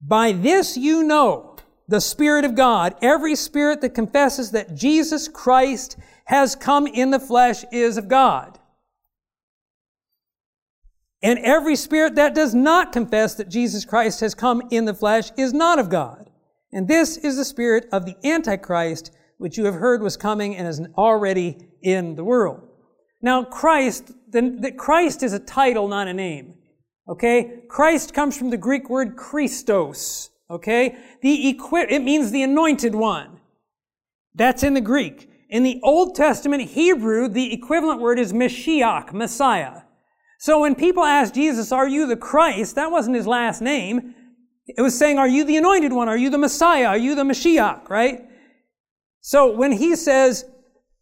by 0.00 0.32
this 0.32 0.76
you 0.76 1.02
know 1.04 1.56
the 1.88 2.00
Spirit 2.00 2.44
of 2.44 2.54
God. 2.54 2.94
Every 3.02 3.34
spirit 3.34 3.80
that 3.80 3.94
confesses 3.94 4.52
that 4.52 4.74
Jesus 4.74 5.28
Christ 5.28 5.96
has 6.26 6.54
come 6.54 6.86
in 6.86 7.10
the 7.10 7.18
flesh 7.18 7.64
is 7.72 7.96
of 7.96 8.08
God. 8.08 8.58
And 11.22 11.38
every 11.40 11.76
spirit 11.76 12.14
that 12.14 12.34
does 12.34 12.54
not 12.54 12.92
confess 12.92 13.34
that 13.34 13.50
Jesus 13.50 13.84
Christ 13.84 14.20
has 14.20 14.34
come 14.34 14.62
in 14.70 14.86
the 14.86 14.94
flesh 14.94 15.30
is 15.36 15.52
not 15.52 15.78
of 15.78 15.90
God. 15.90 16.30
And 16.72 16.88
this 16.88 17.16
is 17.16 17.36
the 17.36 17.44
spirit 17.44 17.86
of 17.92 18.06
the 18.06 18.16
Antichrist, 18.24 19.10
which 19.36 19.58
you 19.58 19.64
have 19.64 19.74
heard 19.74 20.02
was 20.02 20.16
coming 20.16 20.56
and 20.56 20.66
is 20.66 20.80
already 20.96 21.58
in 21.82 22.14
the 22.14 22.24
world. 22.24 22.62
Now, 23.20 23.44
Christ, 23.44 24.12
the, 24.30 24.56
the, 24.60 24.72
Christ 24.72 25.22
is 25.22 25.32
a 25.32 25.38
title, 25.38 25.88
not 25.88 26.08
a 26.08 26.14
name. 26.14 26.54
Okay? 27.10 27.62
Christ 27.68 28.14
comes 28.14 28.36
from 28.36 28.50
the 28.50 28.56
Greek 28.56 28.88
word 28.88 29.16
Christos. 29.16 30.30
Okay? 30.48 30.96
The 31.20 31.58
it 31.90 32.02
means 32.02 32.30
the 32.30 32.42
anointed 32.42 32.94
one. 32.94 33.40
That's 34.34 34.62
in 34.62 34.74
the 34.74 34.80
Greek. 34.80 35.28
In 35.48 35.64
the 35.64 35.80
Old 35.82 36.14
Testament 36.14 36.62
Hebrew, 36.62 37.28
the 37.28 37.52
equivalent 37.52 38.00
word 38.00 38.18
is 38.20 38.32
Mashiach, 38.32 39.12
Messiah. 39.12 39.82
So 40.38 40.60
when 40.60 40.74
people 40.74 41.04
ask 41.04 41.34
Jesus, 41.34 41.72
are 41.72 41.88
you 41.88 42.06
the 42.06 42.16
Christ? 42.16 42.76
That 42.76 42.92
wasn't 42.92 43.16
his 43.16 43.26
last 43.26 43.60
name. 43.60 44.14
It 44.66 44.80
was 44.80 44.96
saying, 44.96 45.18
are 45.18 45.28
you 45.28 45.44
the 45.44 45.56
anointed 45.56 45.92
one? 45.92 46.08
Are 46.08 46.16
you 46.16 46.30
the 46.30 46.38
Messiah? 46.38 46.86
Are 46.86 46.96
you 46.96 47.16
the 47.16 47.24
Mashiach? 47.24 47.90
Right? 47.90 48.24
So 49.20 49.54
when 49.54 49.72
he 49.72 49.96
says 49.96 50.44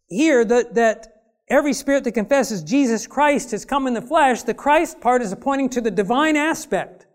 here 0.07 0.43
that, 0.43 0.73
that 0.73 1.18
every 1.49 1.73
spirit 1.73 2.03
that 2.03 2.13
confesses 2.13 2.63
Jesus 2.63 3.07
Christ 3.07 3.51
has 3.51 3.65
come 3.65 3.87
in 3.87 3.93
the 3.93 4.01
flesh, 4.01 4.43
the 4.43 4.53
Christ 4.53 5.01
part 5.01 5.21
is 5.21 5.33
pointing 5.35 5.69
to 5.69 5.81
the 5.81 5.91
divine 5.91 6.35
aspect. 6.35 7.07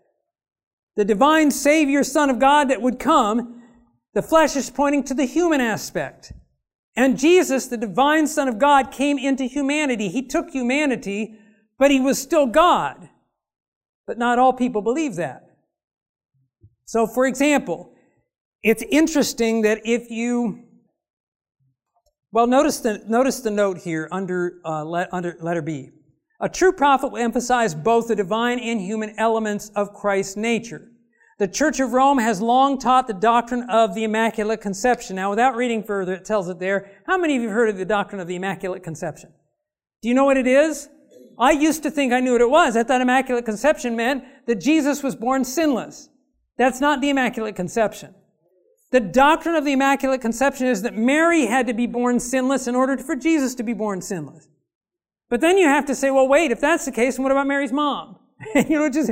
The 0.95 1.05
divine 1.05 1.51
Savior, 1.51 2.03
Son 2.03 2.29
of 2.29 2.39
God 2.39 2.69
that 2.69 2.81
would 2.81 2.99
come. 2.99 3.63
The 4.13 4.21
flesh 4.21 4.55
is 4.55 4.69
pointing 4.69 5.03
to 5.05 5.13
the 5.13 5.25
human 5.25 5.59
aspect. 5.61 6.31
And 6.95 7.19
Jesus, 7.19 7.67
the 7.67 7.77
divine 7.77 8.27
Son 8.27 8.47
of 8.47 8.57
God, 8.57 8.91
came 8.91 9.17
into 9.17 9.43
humanity. 9.43 10.07
He 10.07 10.25
took 10.25 10.51
humanity, 10.51 11.37
but 11.77 11.91
he 11.91 11.99
was 11.99 12.21
still 12.21 12.45
God. 12.45 13.09
But 14.07 14.17
not 14.17 14.39
all 14.39 14.53
people 14.53 14.81
believe 14.81 15.15
that. 15.15 15.49
So, 16.85 17.07
for 17.07 17.25
example, 17.25 17.91
it's 18.63 18.83
interesting 18.83 19.63
that 19.63 19.81
if 19.83 20.09
you 20.09 20.64
well, 22.35 22.47
notice 22.47 22.81
the, 22.81 23.01
notice 23.07 23.39
the 23.39 23.49
note 23.49 23.77
here 23.77 24.09
under, 24.11 24.59
uh, 24.65 24.83
let, 24.83 25.07
under 25.13 25.37
letter 25.39 25.61
B. 25.61 25.91
A 26.41 26.49
true 26.49 26.73
prophet 26.73 27.13
will 27.13 27.23
emphasize 27.23 27.73
both 27.73 28.09
the 28.09 28.15
divine 28.17 28.59
and 28.59 28.81
human 28.81 29.17
elements 29.17 29.69
of 29.73 29.93
Christ's 29.93 30.35
nature. 30.35 30.91
The 31.39 31.47
Church 31.47 31.79
of 31.79 31.93
Rome 31.93 32.17
has 32.17 32.41
long 32.41 32.77
taught 32.77 33.07
the 33.07 33.13
doctrine 33.13 33.69
of 33.69 33.95
the 33.95 34.03
Immaculate 34.03 34.59
Conception. 34.59 35.15
Now, 35.15 35.29
without 35.29 35.55
reading 35.55 35.81
further, 35.81 36.13
it 36.15 36.25
tells 36.25 36.49
it 36.49 36.59
there. 36.59 36.91
How 37.07 37.17
many 37.17 37.37
of 37.37 37.41
you 37.41 37.47
have 37.47 37.55
heard 37.55 37.69
of 37.69 37.77
the 37.77 37.85
doctrine 37.85 38.19
of 38.19 38.27
the 38.27 38.35
Immaculate 38.35 38.83
Conception? 38.83 39.31
Do 40.01 40.09
you 40.09 40.13
know 40.13 40.25
what 40.25 40.35
it 40.35 40.45
is? 40.45 40.89
I 41.39 41.51
used 41.51 41.83
to 41.83 41.89
think 41.89 42.11
I 42.11 42.19
knew 42.19 42.33
what 42.33 42.41
it 42.41 42.49
was. 42.49 42.75
I 42.75 42.83
thought 42.83 42.99
Immaculate 42.99 43.45
Conception 43.45 43.95
meant 43.95 44.25
that 44.45 44.59
Jesus 44.59 45.01
was 45.01 45.15
born 45.15 45.45
sinless. 45.45 46.09
That's 46.57 46.81
not 46.81 46.99
the 46.99 47.11
Immaculate 47.11 47.55
Conception. 47.55 48.13
The 48.91 48.99
doctrine 48.99 49.55
of 49.55 49.65
the 49.65 49.73
Immaculate 49.73 50.21
Conception 50.21 50.67
is 50.67 50.81
that 50.83 50.95
Mary 50.95 51.45
had 51.47 51.67
to 51.67 51.73
be 51.73 51.87
born 51.87 52.19
sinless 52.19 52.67
in 52.67 52.75
order 52.75 52.97
for 52.97 53.15
Jesus 53.15 53.55
to 53.55 53.63
be 53.63 53.73
born 53.73 54.01
sinless. 54.01 54.47
But 55.29 55.41
then 55.41 55.57
you 55.57 55.67
have 55.67 55.85
to 55.87 55.95
say, 55.95 56.11
well, 56.11 56.27
wait, 56.27 56.51
if 56.51 56.61
that's 56.61 56.85
the 56.85 56.91
case, 56.91 57.17
what 57.17 57.31
about 57.31 57.47
Mary's 57.47 57.73
mom? 57.73 58.17
you 58.55 58.77
know, 58.77 58.89
just, 58.89 59.11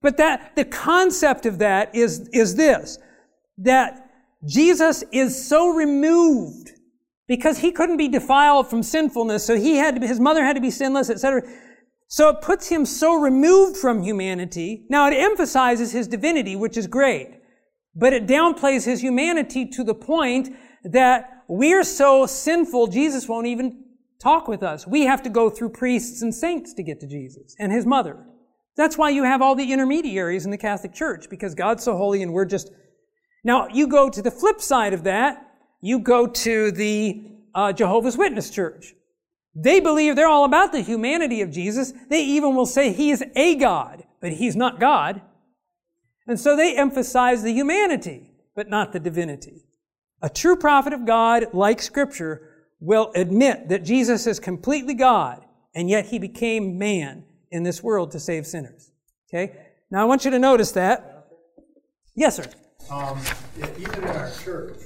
but 0.00 0.16
that, 0.18 0.54
the 0.54 0.64
concept 0.64 1.44
of 1.44 1.58
that 1.58 1.94
is, 1.94 2.28
is 2.32 2.54
this, 2.54 2.98
that 3.58 4.10
Jesus 4.46 5.02
is 5.12 5.48
so 5.48 5.70
removed 5.70 6.70
because 7.26 7.58
he 7.58 7.72
couldn't 7.72 7.96
be 7.96 8.08
defiled 8.08 8.68
from 8.68 8.82
sinfulness, 8.82 9.44
so 9.44 9.56
he 9.56 9.76
had 9.76 9.94
to, 9.94 10.00
be, 10.00 10.06
his 10.06 10.20
mother 10.20 10.44
had 10.44 10.54
to 10.54 10.62
be 10.62 10.70
sinless, 10.70 11.10
etc. 11.10 11.42
So 12.08 12.28
it 12.28 12.40
puts 12.40 12.68
him 12.68 12.86
so 12.86 13.20
removed 13.20 13.76
from 13.76 14.02
humanity. 14.02 14.86
Now 14.88 15.08
it 15.08 15.14
emphasizes 15.14 15.92
his 15.92 16.08
divinity, 16.08 16.56
which 16.56 16.76
is 16.76 16.86
great. 16.86 17.39
But 17.94 18.12
it 18.12 18.26
downplays 18.26 18.84
his 18.84 19.00
humanity 19.00 19.66
to 19.66 19.84
the 19.84 19.94
point 19.94 20.50
that 20.84 21.44
we're 21.48 21.84
so 21.84 22.26
sinful, 22.26 22.86
Jesus 22.88 23.28
won't 23.28 23.46
even 23.46 23.84
talk 24.20 24.46
with 24.46 24.62
us. 24.62 24.86
We 24.86 25.06
have 25.06 25.22
to 25.22 25.30
go 25.30 25.50
through 25.50 25.70
priests 25.70 26.22
and 26.22 26.34
saints 26.34 26.74
to 26.74 26.82
get 26.82 27.00
to 27.00 27.06
Jesus 27.06 27.56
and 27.58 27.72
his 27.72 27.86
mother. 27.86 28.24
That's 28.76 28.96
why 28.96 29.10
you 29.10 29.24
have 29.24 29.42
all 29.42 29.54
the 29.54 29.72
intermediaries 29.72 30.44
in 30.44 30.50
the 30.50 30.58
Catholic 30.58 30.94
Church, 30.94 31.28
because 31.28 31.54
God's 31.54 31.82
so 31.82 31.96
holy 31.96 32.22
and 32.22 32.32
we're 32.32 32.44
just. 32.44 32.70
Now, 33.42 33.68
you 33.68 33.88
go 33.88 34.08
to 34.08 34.22
the 34.22 34.30
flip 34.30 34.60
side 34.60 34.92
of 34.92 35.04
that, 35.04 35.46
you 35.80 35.98
go 35.98 36.26
to 36.26 36.70
the 36.70 37.24
uh, 37.54 37.72
Jehovah's 37.72 38.16
Witness 38.16 38.50
Church. 38.50 38.94
They 39.54 39.80
believe 39.80 40.14
they're 40.14 40.28
all 40.28 40.44
about 40.44 40.72
the 40.72 40.82
humanity 40.82 41.40
of 41.40 41.50
Jesus. 41.50 41.92
They 42.08 42.22
even 42.22 42.54
will 42.54 42.66
say 42.66 42.92
he 42.92 43.10
is 43.10 43.24
a 43.34 43.56
God, 43.56 44.04
but 44.20 44.32
he's 44.32 44.54
not 44.54 44.78
God. 44.78 45.22
And 46.30 46.38
so 46.38 46.54
they 46.54 46.76
emphasize 46.76 47.42
the 47.42 47.52
humanity, 47.52 48.30
but 48.54 48.70
not 48.70 48.92
the 48.92 49.00
divinity. 49.00 49.64
A 50.22 50.28
true 50.28 50.54
prophet 50.54 50.92
of 50.92 51.04
God, 51.04 51.46
like 51.52 51.82
Scripture, 51.82 52.68
will 52.78 53.10
admit 53.16 53.68
that 53.68 53.82
Jesus 53.82 54.28
is 54.28 54.38
completely 54.38 54.94
God, 54.94 55.44
and 55.74 55.90
yet 55.90 56.06
he 56.06 56.20
became 56.20 56.78
man 56.78 57.24
in 57.50 57.64
this 57.64 57.82
world 57.82 58.12
to 58.12 58.20
save 58.20 58.46
sinners. 58.46 58.92
Okay? 59.28 59.56
Now 59.90 60.02
I 60.02 60.04
want 60.04 60.24
you 60.24 60.30
to 60.30 60.38
notice 60.38 60.70
that. 60.70 61.26
Yes, 62.14 62.36
sir. 62.36 62.46
Um, 62.88 63.20
even 63.76 63.94
in 63.94 64.04
our 64.10 64.30
church, 64.44 64.78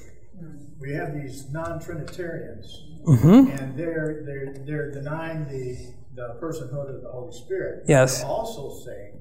we 0.79 0.93
have 0.93 1.13
these 1.13 1.51
non-Trinitarians, 1.51 2.87
mm-hmm. 3.05 3.51
and 3.51 3.77
they're 3.77 4.23
they're 4.25 4.65
they're 4.65 4.91
denying 4.91 5.45
the 5.47 5.93
the 6.15 6.39
personhood 6.41 6.89
of 6.89 7.03
the 7.03 7.09
Holy 7.11 7.33
Spirit. 7.33 7.83
Yes. 7.87 8.21
They're 8.21 8.31
also 8.31 8.83
saying 8.83 9.15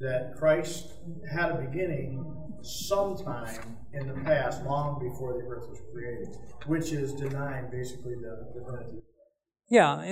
that 0.00 0.34
Christ 0.36 0.92
had 1.30 1.50
a 1.50 1.54
beginning 1.54 2.24
sometime 2.62 3.76
in 3.92 4.08
the 4.08 4.14
past, 4.24 4.64
long 4.64 4.98
before 5.00 5.34
the 5.34 5.48
earth 5.48 5.68
was 5.68 5.80
created, 5.92 6.28
which 6.66 6.92
is 6.92 7.12
denying 7.14 7.70
basically 7.70 8.14
the 8.14 8.52
divinity. 8.54 9.02
Yeah, 9.70 10.02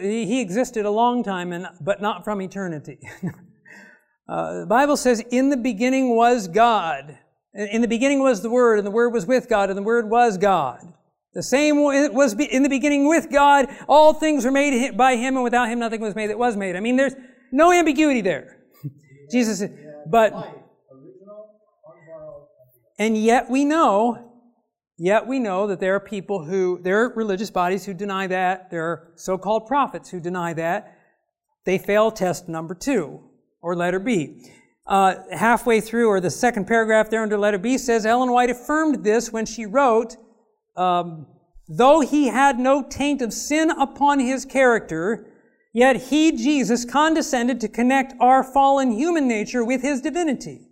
he 0.00 0.40
existed 0.40 0.84
a 0.84 0.90
long 0.90 1.22
time, 1.22 1.52
and, 1.52 1.68
but 1.80 2.02
not 2.02 2.24
from 2.24 2.42
eternity. 2.42 2.98
uh, 4.28 4.60
the 4.60 4.66
Bible 4.66 4.96
says, 4.96 5.20
In 5.30 5.50
the 5.50 5.56
beginning 5.56 6.16
was 6.16 6.48
God. 6.48 7.18
In 7.54 7.80
the 7.80 7.88
beginning 7.88 8.20
was 8.20 8.42
the 8.42 8.50
Word, 8.50 8.78
and 8.78 8.86
the 8.86 8.90
Word 8.90 9.10
was 9.10 9.26
with 9.26 9.48
God, 9.48 9.70
and 9.70 9.78
the 9.78 9.82
Word 9.82 10.10
was 10.10 10.36
God. 10.36 10.92
The 11.34 11.42
same 11.42 11.78
it 11.78 12.12
was 12.12 12.34
in 12.34 12.62
the 12.62 12.68
beginning 12.68 13.08
with 13.08 13.30
God. 13.30 13.66
All 13.88 14.14
things 14.14 14.44
were 14.44 14.50
made 14.50 14.96
by 14.96 15.16
Him, 15.16 15.36
and 15.36 15.44
without 15.44 15.68
Him 15.68 15.78
nothing 15.78 16.00
was 16.00 16.16
made 16.16 16.30
that 16.30 16.38
was 16.38 16.56
made. 16.56 16.74
I 16.74 16.80
mean, 16.80 16.96
there's 16.96 17.14
no 17.52 17.72
ambiguity 17.72 18.20
there. 18.20 18.63
Jesus, 19.30 19.62
but, 20.06 20.32
and 22.98 23.16
yet 23.16 23.50
we 23.50 23.64
know, 23.64 24.32
yet 24.96 25.26
we 25.26 25.38
know 25.38 25.66
that 25.66 25.80
there 25.80 25.94
are 25.94 26.00
people 26.00 26.44
who, 26.44 26.80
there 26.82 27.02
are 27.02 27.12
religious 27.14 27.50
bodies 27.50 27.84
who 27.84 27.94
deny 27.94 28.26
that. 28.26 28.70
There 28.70 28.84
are 28.84 29.12
so-called 29.16 29.66
prophets 29.66 30.10
who 30.10 30.20
deny 30.20 30.52
that. 30.54 30.98
They 31.64 31.78
fail 31.78 32.10
test 32.10 32.48
number 32.48 32.74
two, 32.74 33.20
or 33.62 33.74
letter 33.74 33.98
B. 33.98 34.44
Uh, 34.86 35.14
halfway 35.32 35.80
through, 35.80 36.08
or 36.08 36.20
the 36.20 36.30
second 36.30 36.66
paragraph 36.66 37.08
there 37.08 37.22
under 37.22 37.38
letter 37.38 37.58
B 37.58 37.78
says, 37.78 38.04
Ellen 38.04 38.30
White 38.30 38.50
affirmed 38.50 39.02
this 39.02 39.32
when 39.32 39.46
she 39.46 39.64
wrote, 39.64 40.16
um, 40.76 41.26
though 41.66 42.00
he 42.00 42.26
had 42.28 42.58
no 42.58 42.82
taint 42.82 43.22
of 43.22 43.32
sin 43.32 43.70
upon 43.70 44.20
his 44.20 44.44
character, 44.44 45.30
Yet 45.74 45.96
he, 45.96 46.30
Jesus, 46.30 46.84
condescended 46.84 47.60
to 47.60 47.68
connect 47.68 48.14
our 48.20 48.44
fallen 48.44 48.92
human 48.92 49.26
nature 49.26 49.64
with 49.64 49.82
his 49.82 50.00
divinity. 50.00 50.68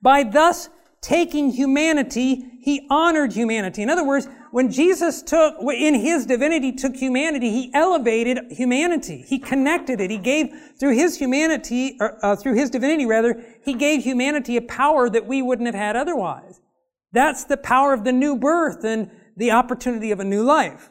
By 0.00 0.22
thus 0.22 0.70
taking 1.02 1.50
humanity, 1.50 2.52
he 2.62 2.86
honored 2.88 3.32
humanity. 3.32 3.82
In 3.82 3.90
other 3.90 4.06
words, 4.06 4.28
when 4.52 4.70
Jesus 4.70 5.20
took, 5.20 5.56
in 5.60 5.94
his 5.94 6.26
divinity, 6.26 6.70
took 6.70 6.94
humanity, 6.94 7.50
he 7.50 7.74
elevated 7.74 8.38
humanity. 8.52 9.24
He 9.26 9.40
connected 9.40 10.00
it. 10.00 10.12
He 10.12 10.18
gave, 10.18 10.54
through 10.78 10.94
his 10.94 11.18
humanity, 11.18 11.96
or, 12.00 12.24
uh, 12.24 12.36
through 12.36 12.54
his 12.54 12.70
divinity 12.70 13.04
rather, 13.04 13.44
he 13.64 13.74
gave 13.74 14.04
humanity 14.04 14.56
a 14.56 14.62
power 14.62 15.10
that 15.10 15.26
we 15.26 15.42
wouldn't 15.42 15.66
have 15.66 15.74
had 15.74 15.96
otherwise. 15.96 16.60
That's 17.10 17.44
the 17.44 17.56
power 17.56 17.92
of 17.92 18.04
the 18.04 18.12
new 18.12 18.36
birth 18.36 18.84
and 18.84 19.10
the 19.36 19.50
opportunity 19.50 20.12
of 20.12 20.20
a 20.20 20.24
new 20.24 20.44
life. 20.44 20.88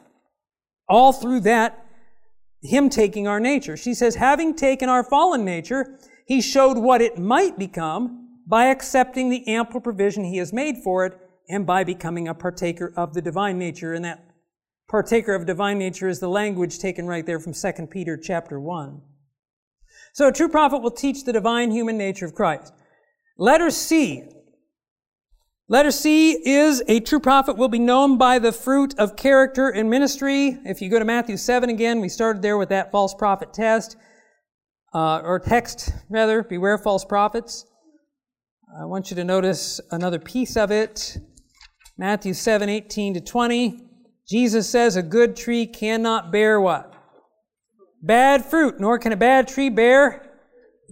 All 0.88 1.14
through 1.14 1.40
that 1.40 1.85
him 2.62 2.88
taking 2.88 3.26
our 3.26 3.40
nature. 3.40 3.76
She 3.76 3.94
says, 3.94 4.16
having 4.16 4.54
taken 4.54 4.88
our 4.88 5.04
fallen 5.04 5.44
nature, 5.44 5.98
he 6.26 6.40
showed 6.40 6.78
what 6.78 7.00
it 7.00 7.18
might 7.18 7.58
become 7.58 8.40
by 8.46 8.66
accepting 8.66 9.28
the 9.28 9.46
ample 9.48 9.80
provision 9.80 10.24
he 10.24 10.38
has 10.38 10.52
made 10.52 10.78
for 10.82 11.04
it 11.06 11.18
and 11.48 11.66
by 11.66 11.84
becoming 11.84 12.28
a 12.28 12.34
partaker 12.34 12.92
of 12.96 13.14
the 13.14 13.22
divine 13.22 13.58
nature. 13.58 13.92
And 13.92 14.04
that 14.04 14.24
partaker 14.88 15.34
of 15.34 15.46
divine 15.46 15.78
nature 15.78 16.08
is 16.08 16.20
the 16.20 16.28
language 16.28 16.78
taken 16.78 17.06
right 17.06 17.26
there 17.26 17.40
from 17.40 17.52
2 17.52 17.86
Peter 17.88 18.16
chapter 18.16 18.58
1. 18.60 19.00
So 20.12 20.28
a 20.28 20.32
true 20.32 20.48
prophet 20.48 20.78
will 20.78 20.90
teach 20.90 21.24
the 21.24 21.32
divine 21.32 21.70
human 21.70 21.98
nature 21.98 22.24
of 22.24 22.34
Christ. 22.34 22.72
Letter 23.38 23.70
C. 23.70 24.24
Letter 25.68 25.90
C 25.90 26.32
is 26.48 26.82
a 26.86 27.00
true 27.00 27.18
prophet 27.18 27.56
will 27.56 27.68
be 27.68 27.80
known 27.80 28.18
by 28.18 28.38
the 28.38 28.52
fruit 28.52 28.96
of 28.98 29.16
character 29.16 29.68
and 29.68 29.90
ministry. 29.90 30.58
If 30.64 30.80
you 30.80 30.88
go 30.88 30.98
to 31.00 31.04
Matthew 31.04 31.36
7 31.36 31.68
again, 31.68 32.00
we 32.00 32.08
started 32.08 32.40
there 32.40 32.56
with 32.56 32.68
that 32.68 32.92
false 32.92 33.14
prophet 33.14 33.52
test, 33.52 33.96
uh, 34.94 35.22
or 35.24 35.40
text 35.40 35.92
rather, 36.08 36.44
beware 36.44 36.78
false 36.78 37.04
prophets. 37.04 37.66
I 38.80 38.84
want 38.84 39.10
you 39.10 39.16
to 39.16 39.24
notice 39.24 39.80
another 39.90 40.20
piece 40.20 40.56
of 40.56 40.70
it. 40.70 41.18
Matthew 41.98 42.34
7, 42.34 42.68
18 42.68 43.14
to 43.14 43.20
20. 43.20 43.82
Jesus 44.28 44.70
says 44.70 44.94
a 44.94 45.02
good 45.02 45.34
tree 45.34 45.66
cannot 45.66 46.30
bear 46.30 46.60
what? 46.60 46.96
bad 48.06 48.44
fruit, 48.44 48.78
nor 48.78 48.98
can 48.98 49.12
a 49.12 49.16
bad 49.16 49.48
tree 49.48 49.68
bear 49.68 50.25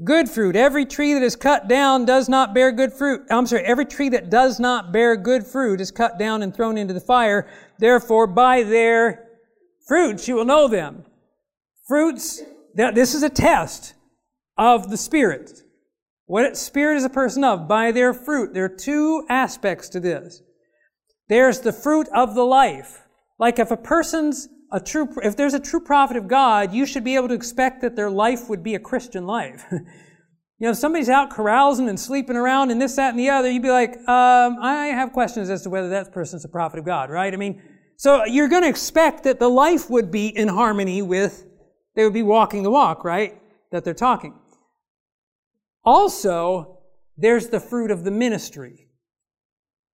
good 0.03 0.29
fruit. 0.29 0.57
Every 0.57 0.85
tree 0.87 1.15
that 1.15 1.23
is 1.23 1.37
cut 1.37 1.69
down 1.69 2.05
does 2.05 2.29
not 2.29 2.55
bear 2.55 2.73
good 2.73 2.93
fruit. 2.93 3.23
I'm 3.31 3.47
sorry, 3.47 3.65
every 3.65 3.87
tree 3.87 4.09
that 4.09 4.31
does 4.31 4.59
not 4.59 4.93
bear 4.93 5.17
good 5.17 5.47
fruit 5.47 5.81
is 5.81 5.91
cut 5.91 6.19
down 6.19 6.43
and 6.43 6.55
thrown 6.55 6.77
into 6.77 6.95
the 6.95 7.01
fire. 7.01 7.49
Therefore, 7.79 8.27
by 8.27 8.63
their 8.63 9.29
fruits 9.87 10.27
you 10.27 10.35
will 10.35 10.45
know 10.45 10.67
them. 10.69 11.05
Fruits, 11.87 12.43
this 12.75 13.15
is 13.15 13.23
a 13.23 13.31
test 13.31 13.95
of 14.57 14.91
the 14.91 14.97
Spirit. 14.97 15.63
What 16.27 16.57
spirit 16.57 16.97
is 16.97 17.05
a 17.05 17.11
person 17.11 17.45
of? 17.45 17.69
By 17.69 17.93
their 17.93 18.15
fruit. 18.15 18.55
There 18.55 18.65
are 18.65 18.69
two 18.69 19.27
aspects 19.29 19.91
to 19.91 20.01
this. 20.01 20.43
There's 21.29 21.61
the 21.61 21.73
fruit 21.73 22.09
of 22.15 22.35
the 22.35 22.45
life. 22.45 23.03
Like 23.39 23.59
if 23.59 23.71
a 23.71 23.77
person's 23.77 24.49
a 24.75 24.81
true, 24.81 25.09
if 25.23 25.37
there's 25.37 25.55
a 25.55 25.61
true 25.61 25.79
prophet 25.79 26.17
of 26.17 26.27
God, 26.27 26.75
you 26.75 26.85
should 26.85 27.05
be 27.05 27.15
able 27.15 27.29
to 27.29 27.35
expect 27.35 27.81
that 27.83 27.95
their 27.95 28.11
life 28.11 28.49
would 28.49 28.65
be 28.65 28.75
a 28.75 28.81
Christian 28.81 29.25
life. 29.25 29.65
you 29.71 29.79
know, 30.59 30.71
if 30.71 30.77
somebody's 30.77 31.09
out 31.09 31.31
carousing 31.31 31.89
and 31.89 31.99
sleeping 31.99 32.35
around 32.35 32.73
and 32.73 32.83
this, 32.83 32.97
that, 32.97 33.11
and 33.11 33.19
the 33.19 33.31
other, 33.31 33.49
you'd 33.49 33.63
be 33.63 33.71
like, 33.71 33.97
um, 34.09 34.59
I 34.61 34.87
have 34.93 35.13
questions 35.13 35.49
as 35.49 35.63
to 35.63 35.71
whether 35.71 35.91
that 35.91 36.13
person's 36.13 36.45
a 36.45 36.49
prophet 36.49 36.81
of 36.81 36.85
God, 36.85 37.09
right? 37.09 37.33
I 37.33 37.37
mean, 37.37 37.63
so 37.97 38.25
you're 38.25 38.49
going 38.49 38.65
to 38.65 38.69
expect 38.69 39.23
that 39.23 39.39
the 39.39 39.49
life 39.49 39.89
would 39.89 40.11
be 40.11 40.27
in 40.27 40.49
harmony 40.49 41.03
with, 41.03 41.47
they 41.95 42.03
would 42.03 42.13
be 42.13 42.25
walking 42.25 42.65
the 42.65 42.71
walk, 42.71 43.05
right? 43.05 43.41
That 43.71 43.85
they're 43.85 43.95
talking. 43.95 44.35
Also, 45.85 46.81
there's 47.17 47.47
the 47.47 47.61
fruit 47.61 47.93
of 47.93 48.03
the 48.03 48.11
ministry. 48.11 48.89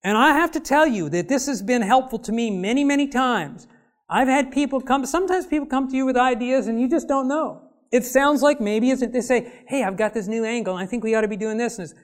And 0.02 0.16
I 0.16 0.32
have 0.32 0.52
to 0.52 0.60
tell 0.60 0.86
you 0.86 1.10
that 1.10 1.28
this 1.28 1.46
has 1.48 1.60
been 1.60 1.82
helpful 1.82 2.18
to 2.20 2.32
me 2.32 2.50
many, 2.50 2.82
many 2.82 3.06
times. 3.06 3.66
I've 4.11 4.27
had 4.27 4.51
people 4.51 4.81
come, 4.81 5.07
sometimes 5.07 5.46
people 5.46 5.66
come 5.66 5.88
to 5.88 5.96
you 5.96 6.05
with 6.05 6.16
ideas 6.16 6.66
and 6.66 6.81
you 6.81 6.88
just 6.90 7.07
don't 7.07 7.29
know. 7.29 7.62
It 7.92 8.05
sounds 8.05 8.42
like 8.42 8.61
maybe 8.61 8.90
isn't, 8.90 9.12
they 9.12 9.20
say, 9.20 9.62
hey, 9.68 9.85
I've 9.85 9.96
got 9.96 10.14
this 10.14 10.27
new 10.27 10.44
angle 10.44 10.77
and 10.77 10.83
I 10.83 10.87
think 10.87 11.05
we 11.05 11.14
ought 11.14 11.20
to 11.20 11.29
be 11.29 11.37
doing 11.37 11.59
this. 11.59 11.79
And 11.79 11.88
it's, 11.88 11.94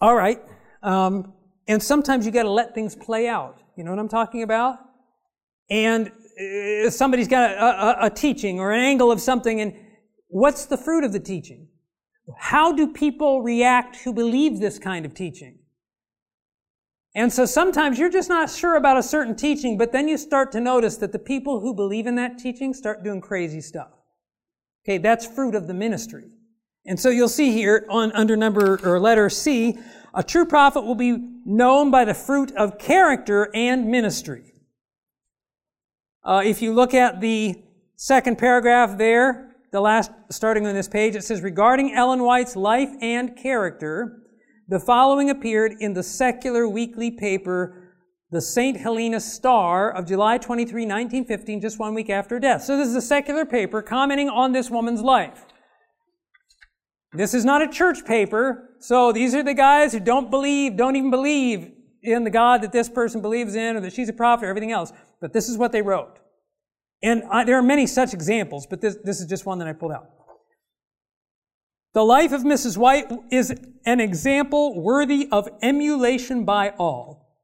all 0.00 0.16
right. 0.16 0.40
Um, 0.82 1.34
and 1.68 1.82
sometimes 1.82 2.24
you 2.24 2.32
got 2.32 2.44
to 2.44 2.50
let 2.50 2.74
things 2.74 2.96
play 2.96 3.28
out. 3.28 3.60
You 3.76 3.84
know 3.84 3.90
what 3.90 4.00
I'm 4.00 4.08
talking 4.08 4.42
about? 4.42 4.78
And 5.70 6.08
uh, 6.08 6.90
somebody's 6.90 7.28
got 7.28 7.50
a, 7.50 8.04
a, 8.04 8.06
a 8.06 8.10
teaching 8.10 8.58
or 8.58 8.72
an 8.72 8.80
angle 8.80 9.12
of 9.12 9.20
something 9.20 9.60
and 9.60 9.74
what's 10.28 10.64
the 10.64 10.78
fruit 10.78 11.04
of 11.04 11.12
the 11.12 11.20
teaching? 11.20 11.68
How 12.38 12.72
do 12.72 12.92
people 12.92 13.42
react 13.42 13.96
who 13.96 14.14
believe 14.14 14.60
this 14.60 14.78
kind 14.78 15.04
of 15.04 15.14
teaching? 15.14 15.58
And 17.14 17.32
so 17.32 17.44
sometimes 17.44 17.98
you're 17.98 18.10
just 18.10 18.28
not 18.28 18.50
sure 18.50 18.76
about 18.76 18.96
a 18.96 19.02
certain 19.02 19.36
teaching, 19.36 19.76
but 19.76 19.92
then 19.92 20.08
you 20.08 20.16
start 20.16 20.50
to 20.52 20.60
notice 20.60 20.96
that 20.98 21.12
the 21.12 21.18
people 21.18 21.60
who 21.60 21.74
believe 21.74 22.06
in 22.06 22.14
that 22.14 22.38
teaching 22.38 22.72
start 22.72 23.04
doing 23.04 23.20
crazy 23.20 23.60
stuff. 23.60 23.90
Okay, 24.84 24.98
that's 24.98 25.26
fruit 25.26 25.54
of 25.54 25.66
the 25.66 25.74
ministry. 25.74 26.24
And 26.86 26.98
so 26.98 27.10
you'll 27.10 27.28
see 27.28 27.52
here 27.52 27.86
on 27.88 28.12
under 28.12 28.36
number 28.36 28.80
or 28.82 28.98
letter 28.98 29.28
C, 29.30 29.78
a 30.14 30.22
true 30.22 30.46
prophet 30.46 30.82
will 30.82 30.94
be 30.94 31.16
known 31.44 31.90
by 31.90 32.04
the 32.04 32.14
fruit 32.14 32.50
of 32.52 32.78
character 32.78 33.50
and 33.54 33.88
ministry. 33.88 34.44
Uh, 36.24 36.42
if 36.44 36.62
you 36.62 36.72
look 36.72 36.94
at 36.94 37.20
the 37.20 37.62
second 37.96 38.38
paragraph 38.38 38.96
there, 38.96 39.54
the 39.70 39.80
last 39.80 40.10
starting 40.30 40.66
on 40.66 40.74
this 40.74 40.88
page, 40.88 41.14
it 41.14 41.24
says 41.24 41.40
regarding 41.40 41.94
Ellen 41.94 42.22
White's 42.22 42.56
life 42.56 42.90
and 43.00 43.36
character, 43.36 44.21
the 44.72 44.80
following 44.80 45.28
appeared 45.28 45.76
in 45.80 45.92
the 45.92 46.02
secular 46.02 46.66
weekly 46.66 47.10
paper, 47.10 47.92
the 48.30 48.40
St. 48.40 48.74
Helena 48.78 49.20
Star 49.20 49.90
of 49.90 50.06
July 50.06 50.38
23, 50.38 50.86
1915, 50.86 51.60
just 51.60 51.78
one 51.78 51.92
week 51.92 52.08
after 52.08 52.40
death. 52.40 52.62
So 52.62 52.78
this 52.78 52.88
is 52.88 52.94
a 52.94 53.02
secular 53.02 53.44
paper 53.44 53.82
commenting 53.82 54.30
on 54.30 54.52
this 54.52 54.70
woman's 54.70 55.02
life. 55.02 55.44
This 57.12 57.34
is 57.34 57.44
not 57.44 57.60
a 57.60 57.68
church 57.68 58.06
paper, 58.06 58.70
so 58.78 59.12
these 59.12 59.34
are 59.34 59.42
the 59.42 59.52
guys 59.52 59.92
who 59.92 60.00
don't 60.00 60.30
believe, 60.30 60.78
don't 60.78 60.96
even 60.96 61.10
believe 61.10 61.70
in 62.02 62.24
the 62.24 62.30
God 62.30 62.62
that 62.62 62.72
this 62.72 62.88
person 62.88 63.20
believes 63.20 63.54
in 63.54 63.76
or 63.76 63.80
that 63.80 63.92
she's 63.92 64.08
a 64.08 64.14
prophet 64.14 64.46
or 64.46 64.48
everything 64.48 64.72
else. 64.72 64.90
But 65.20 65.34
this 65.34 65.50
is 65.50 65.58
what 65.58 65.72
they 65.72 65.82
wrote. 65.82 66.18
And 67.02 67.24
I, 67.30 67.44
there 67.44 67.58
are 67.58 67.62
many 67.62 67.86
such 67.86 68.14
examples, 68.14 68.66
but 68.66 68.80
this, 68.80 68.96
this 69.04 69.20
is 69.20 69.26
just 69.26 69.44
one 69.44 69.58
that 69.58 69.68
I 69.68 69.74
pulled 69.74 69.92
out. 69.92 70.08
The 71.94 72.04
life 72.04 72.32
of 72.32 72.42
Mrs. 72.42 72.78
White 72.78 73.12
is 73.30 73.52
an 73.84 74.00
example 74.00 74.80
worthy 74.80 75.28
of 75.30 75.48
emulation 75.60 76.46
by 76.46 76.70
all. 76.78 77.36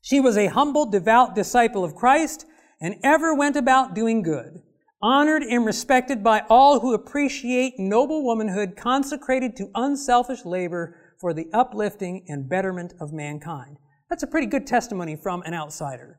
She 0.00 0.18
was 0.18 0.38
a 0.38 0.46
humble, 0.46 0.86
devout 0.86 1.34
disciple 1.34 1.84
of 1.84 1.94
Christ 1.94 2.46
and 2.80 2.96
ever 3.02 3.34
went 3.34 3.56
about 3.56 3.94
doing 3.94 4.22
good, 4.22 4.62
honored 5.02 5.42
and 5.42 5.66
respected 5.66 6.24
by 6.24 6.42
all 6.48 6.80
who 6.80 6.94
appreciate 6.94 7.78
noble 7.78 8.24
womanhood 8.24 8.76
consecrated 8.76 9.56
to 9.56 9.70
unselfish 9.74 10.46
labor 10.46 10.96
for 11.20 11.34
the 11.34 11.48
uplifting 11.52 12.24
and 12.28 12.48
betterment 12.48 12.94
of 12.98 13.12
mankind. 13.12 13.76
That's 14.08 14.22
a 14.22 14.26
pretty 14.26 14.46
good 14.46 14.66
testimony 14.66 15.16
from 15.16 15.42
an 15.42 15.52
outsider. 15.52 16.18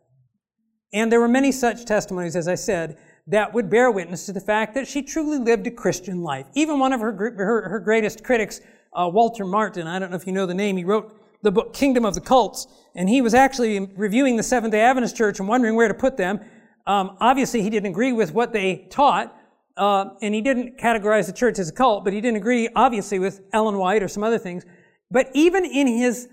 And 0.94 1.12
there 1.12 1.20
were 1.20 1.28
many 1.28 1.52
such 1.52 1.86
testimonies, 1.86 2.36
as 2.36 2.48
I 2.48 2.56
said, 2.56 3.00
that 3.28 3.54
would 3.54 3.70
bear 3.70 3.92
witness 3.92 4.26
to 4.26 4.34
the 4.34 4.42
fact 4.42 4.74
that 4.74 4.88
she 4.88 5.02
truly 5.02 5.38
lived 5.38 5.68
a 5.68 5.72
Christian 5.72 6.22
life. 6.22 6.48
Even 6.54 6.80
one 6.80 6.94
of 6.94 7.02
her, 7.02 7.12
her, 7.12 7.70
her 7.70 7.80
greatest 7.80 8.24
critics, 8.24 8.62
uh, 8.94 9.10
Walter 9.12 9.46
Martin, 9.46 9.88
I 9.88 10.00
don't 10.00 10.10
know 10.10 10.18
if 10.18 10.28
you 10.28 10.34
know 10.34 10.46
the 10.46 10.54
name, 10.54 10.78
he 10.78 10.84
wrote 10.84 11.18
the 11.44 11.52
book 11.52 11.74
Kingdom 11.74 12.06
of 12.06 12.14
the 12.14 12.22
Cults, 12.22 12.68
and 12.96 13.10
he 13.10 13.22
was 13.22 13.34
actually 13.34 13.80
reviewing 13.96 14.36
the 14.38 14.44
Seventh 14.44 14.72
day 14.72 14.82
Adventist 14.82 15.16
Church 15.16 15.40
and 15.40 15.48
wondering 15.48 15.76
where 15.76 15.88
to 15.88 15.94
put 15.94 16.18
them. 16.18 16.40
Um, 16.86 17.18
obviously, 17.20 17.62
he 17.62 17.70
didn't 17.70 17.90
agree 17.90 18.12
with 18.12 18.34
what 18.34 18.54
they 18.54 18.88
taught, 18.90 19.36
uh, 19.78 20.10
and 20.22 20.36
he 20.36 20.42
didn't 20.42 20.78
categorize 20.78 21.28
the 21.28 21.34
church 21.34 21.58
as 21.60 21.70
a 21.70 21.72
cult, 21.72 22.04
but 22.04 22.14
he 22.14 22.22
didn't 22.22 22.38
agree, 22.38 22.70
obviously, 22.76 23.20
with 23.20 23.42
Ellen 23.54 23.78
White 23.78 24.04
or 24.04 24.08
some 24.08 24.24
other 24.24 24.38
things. 24.38 24.66
But 25.10 25.30
even 25.34 25.66
in 25.66 25.88
his 25.88 26.28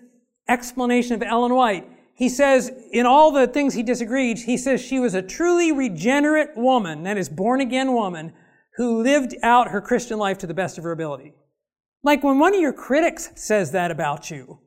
explanation 0.49 1.15
of 1.15 1.23
Ellen 1.23 1.55
White, 1.55 1.89
he 2.19 2.29
says, 2.29 2.73
in 2.91 3.07
all 3.07 3.31
the 3.31 3.47
things 3.47 3.75
he 3.75 3.85
disagreed, 3.85 4.39
he 4.39 4.57
says 4.57 4.83
she 4.83 4.99
was 4.99 5.15
a 5.15 5.23
truly 5.23 5.71
regenerate 5.71 6.57
woman, 6.57 7.05
that 7.05 7.17
is, 7.17 7.29
born 7.29 7.61
again 7.61 7.93
woman, 7.93 8.33
who 8.77 9.05
lived 9.05 9.37
out 9.41 9.69
her 9.69 9.81
Christian 9.81 10.19
life 10.19 10.37
to 10.39 10.47
the 10.49 10.53
best 10.53 10.79
of 10.79 10.85
her 10.85 10.91
ability. 10.91 11.35
Like 12.03 12.25
when 12.25 12.41
one 12.41 12.57
of 12.57 12.61
your 12.61 12.73
critics 12.73 13.31
says 13.37 13.71
that 13.71 13.93
about 13.93 14.33
you, 14.33 14.59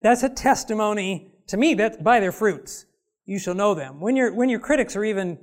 that's 0.00 0.22
a 0.22 0.30
testimony 0.30 1.34
to 1.48 1.58
me 1.58 1.74
that 1.74 2.02
by 2.02 2.20
their 2.20 2.32
fruits 2.32 2.86
you 3.26 3.38
shall 3.38 3.54
know 3.54 3.74
them. 3.74 4.00
When, 4.00 4.16
your 4.16 4.32
when 4.32 4.48
your 4.48 4.60
critics 4.60 4.96
are 4.96 5.04
even 5.04 5.38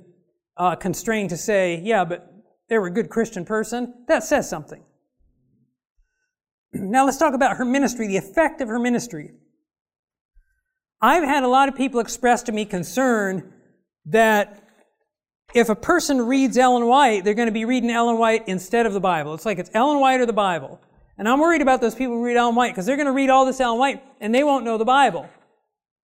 uh, 0.56 0.74
constrained 0.74 1.30
to 1.30 1.36
say, 1.36 1.80
yeah, 1.84 2.04
but 2.04 2.28
they 2.68 2.76
were 2.76 2.88
a 2.88 2.92
good 2.92 3.08
Christian 3.08 3.44
person, 3.44 3.94
that 4.08 4.24
says 4.24 4.50
something. 4.50 4.82
Now 6.72 7.04
let's 7.04 7.18
talk 7.18 7.34
about 7.34 7.56
her 7.56 7.64
ministry, 7.64 8.08
the 8.08 8.16
effect 8.16 8.60
of 8.60 8.66
her 8.66 8.80
ministry. 8.80 9.34
I've 11.02 11.24
had 11.24 11.44
a 11.44 11.48
lot 11.48 11.68
of 11.68 11.76
people 11.76 12.00
express 12.00 12.42
to 12.44 12.52
me 12.52 12.64
concern 12.64 13.52
that 14.06 14.62
if 15.54 15.68
a 15.68 15.74
person 15.74 16.26
reads 16.26 16.58
Ellen 16.58 16.86
White, 16.86 17.24
they're 17.24 17.34
going 17.34 17.48
to 17.48 17.52
be 17.52 17.64
reading 17.64 17.90
Ellen 17.90 18.18
White 18.18 18.46
instead 18.46 18.86
of 18.86 18.92
the 18.92 19.00
Bible. 19.00 19.34
It's 19.34 19.46
like 19.46 19.58
it's 19.58 19.70
Ellen 19.74 20.00
White 20.00 20.20
or 20.20 20.26
the 20.26 20.32
Bible. 20.32 20.80
And 21.18 21.28
I'm 21.28 21.40
worried 21.40 21.62
about 21.62 21.80
those 21.80 21.94
people 21.94 22.14
who 22.14 22.24
read 22.24 22.36
Ellen 22.36 22.54
White 22.54 22.72
because 22.72 22.86
they're 22.86 22.96
going 22.96 23.06
to 23.06 23.12
read 23.12 23.30
all 23.30 23.44
this 23.44 23.60
Ellen 23.60 23.78
White 23.78 24.02
and 24.20 24.34
they 24.34 24.44
won't 24.44 24.64
know 24.64 24.78
the 24.78 24.84
Bible. 24.84 25.28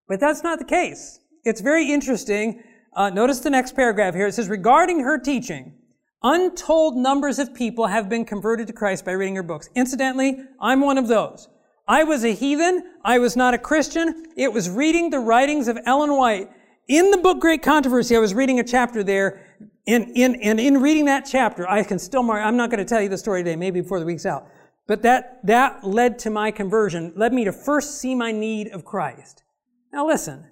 But 0.09 0.21
that's 0.21 0.43
not 0.43 0.59
the 0.59 0.65
case. 0.65 1.21
It's 1.45 1.61
very 1.61 1.91
interesting. 1.93 2.63
Uh, 2.95 3.11
notice 3.11 3.41
the 3.41 3.51
next 3.51 3.77
paragraph 3.77 4.15
here. 4.15 4.27
It 4.27 4.33
says, 4.33 4.49
regarding 4.49 5.01
her 5.01 5.19
teaching, 5.19 5.75
untold 6.23 6.97
numbers 6.97 7.39
of 7.39 7.55
people 7.55 7.87
have 7.87 8.09
been 8.09 8.25
converted 8.25 8.67
to 8.69 8.73
Christ 8.73 9.05
by 9.05 9.13
reading 9.13 9.37
her 9.37 9.43
books. 9.43 9.69
Incidentally, 9.75 10.39
I'm 10.61 10.81
one 10.81 10.99
of 10.99 11.09
those. 11.09 11.49
I 11.89 12.05
was 12.05 12.25
a 12.25 12.35
heathen. 12.35 12.83
I 13.05 13.19
was 13.19 13.37
not 13.37 13.55
a 13.55 13.59
Christian. 13.59 14.27
It 14.37 14.53
was 14.53 14.69
reading 14.69 15.11
the 15.11 15.21
writings 15.21 15.69
of 15.69 15.79
Ellen 15.87 16.17
White. 16.17 16.51
In 16.89 17.11
the 17.11 17.19
book 17.19 17.41
Great 17.41 17.63
Controversy, 17.63 18.17
I 18.17 18.19
was 18.19 18.35
reading 18.35 18.61
a 18.61 18.65
chapter 18.65 19.05
there. 19.05 19.41
And 19.87 20.11
in, 20.17 20.35
in, 20.37 20.59
in 20.59 20.81
reading 20.81 21.05
that 21.05 21.27
chapter, 21.31 21.69
I 21.69 21.85
can 21.85 21.99
still 21.99 22.23
mark, 22.25 22.45
I'm 22.45 22.57
not 22.57 22.71
going 22.71 22.79
to 22.79 22.85
tell 22.85 23.01
you 23.01 23.09
the 23.09 23.19
story 23.19 23.45
today, 23.45 23.57
maybe 23.57 23.81
before 23.81 24.01
the 24.01 24.07
week's 24.07 24.27
out. 24.27 24.49
But 24.89 25.03
that, 25.03 25.41
that 25.45 25.85
led 25.85 26.19
to 26.21 26.31
my 26.31 26.51
conversion, 26.51 27.13
led 27.17 27.33
me 27.33 27.45
to 27.45 27.53
first 27.53 28.01
see 28.01 28.15
my 28.15 28.33
need 28.33 28.69
of 28.69 28.85
Christ. 28.85 29.45
Now 29.93 30.07
listen, 30.07 30.47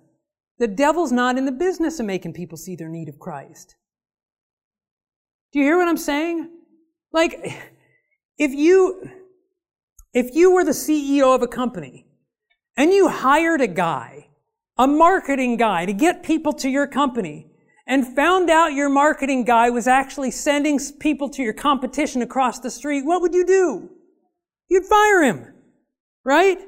the 0.58 0.68
devil's 0.68 1.12
not 1.12 1.36
in 1.36 1.46
the 1.46 1.52
business 1.52 1.98
of 1.98 2.06
making 2.06 2.32
people 2.32 2.56
see 2.56 2.76
their 2.76 2.88
need 2.88 3.08
of 3.08 3.18
Christ. 3.18 3.76
Do 5.52 5.58
you 5.58 5.64
hear 5.64 5.78
what 5.78 5.88
I'm 5.88 5.96
saying? 5.96 6.48
Like, 7.12 7.60
if 8.38 8.52
you, 8.52 9.08
if 10.14 10.34
you 10.34 10.52
were 10.52 10.64
the 10.64 10.70
CEO 10.70 11.34
of 11.34 11.42
a 11.42 11.48
company 11.48 12.06
and 12.76 12.92
you 12.92 13.08
hired 13.08 13.60
a 13.60 13.66
guy, 13.66 14.28
a 14.78 14.86
marketing 14.86 15.56
guy 15.56 15.84
to 15.84 15.92
get 15.92 16.22
people 16.22 16.52
to 16.52 16.68
your 16.68 16.86
company 16.86 17.48
and 17.86 18.14
found 18.14 18.48
out 18.48 18.72
your 18.72 18.88
marketing 18.88 19.44
guy 19.44 19.68
was 19.70 19.86
actually 19.86 20.30
sending 20.30 20.78
people 21.00 21.28
to 21.28 21.42
your 21.42 21.52
competition 21.52 22.22
across 22.22 22.60
the 22.60 22.70
street, 22.70 23.04
what 23.04 23.20
would 23.20 23.34
you 23.34 23.44
do? 23.44 23.90
You'd 24.68 24.86
fire 24.86 25.22
him, 25.22 25.52
right? 26.24 26.58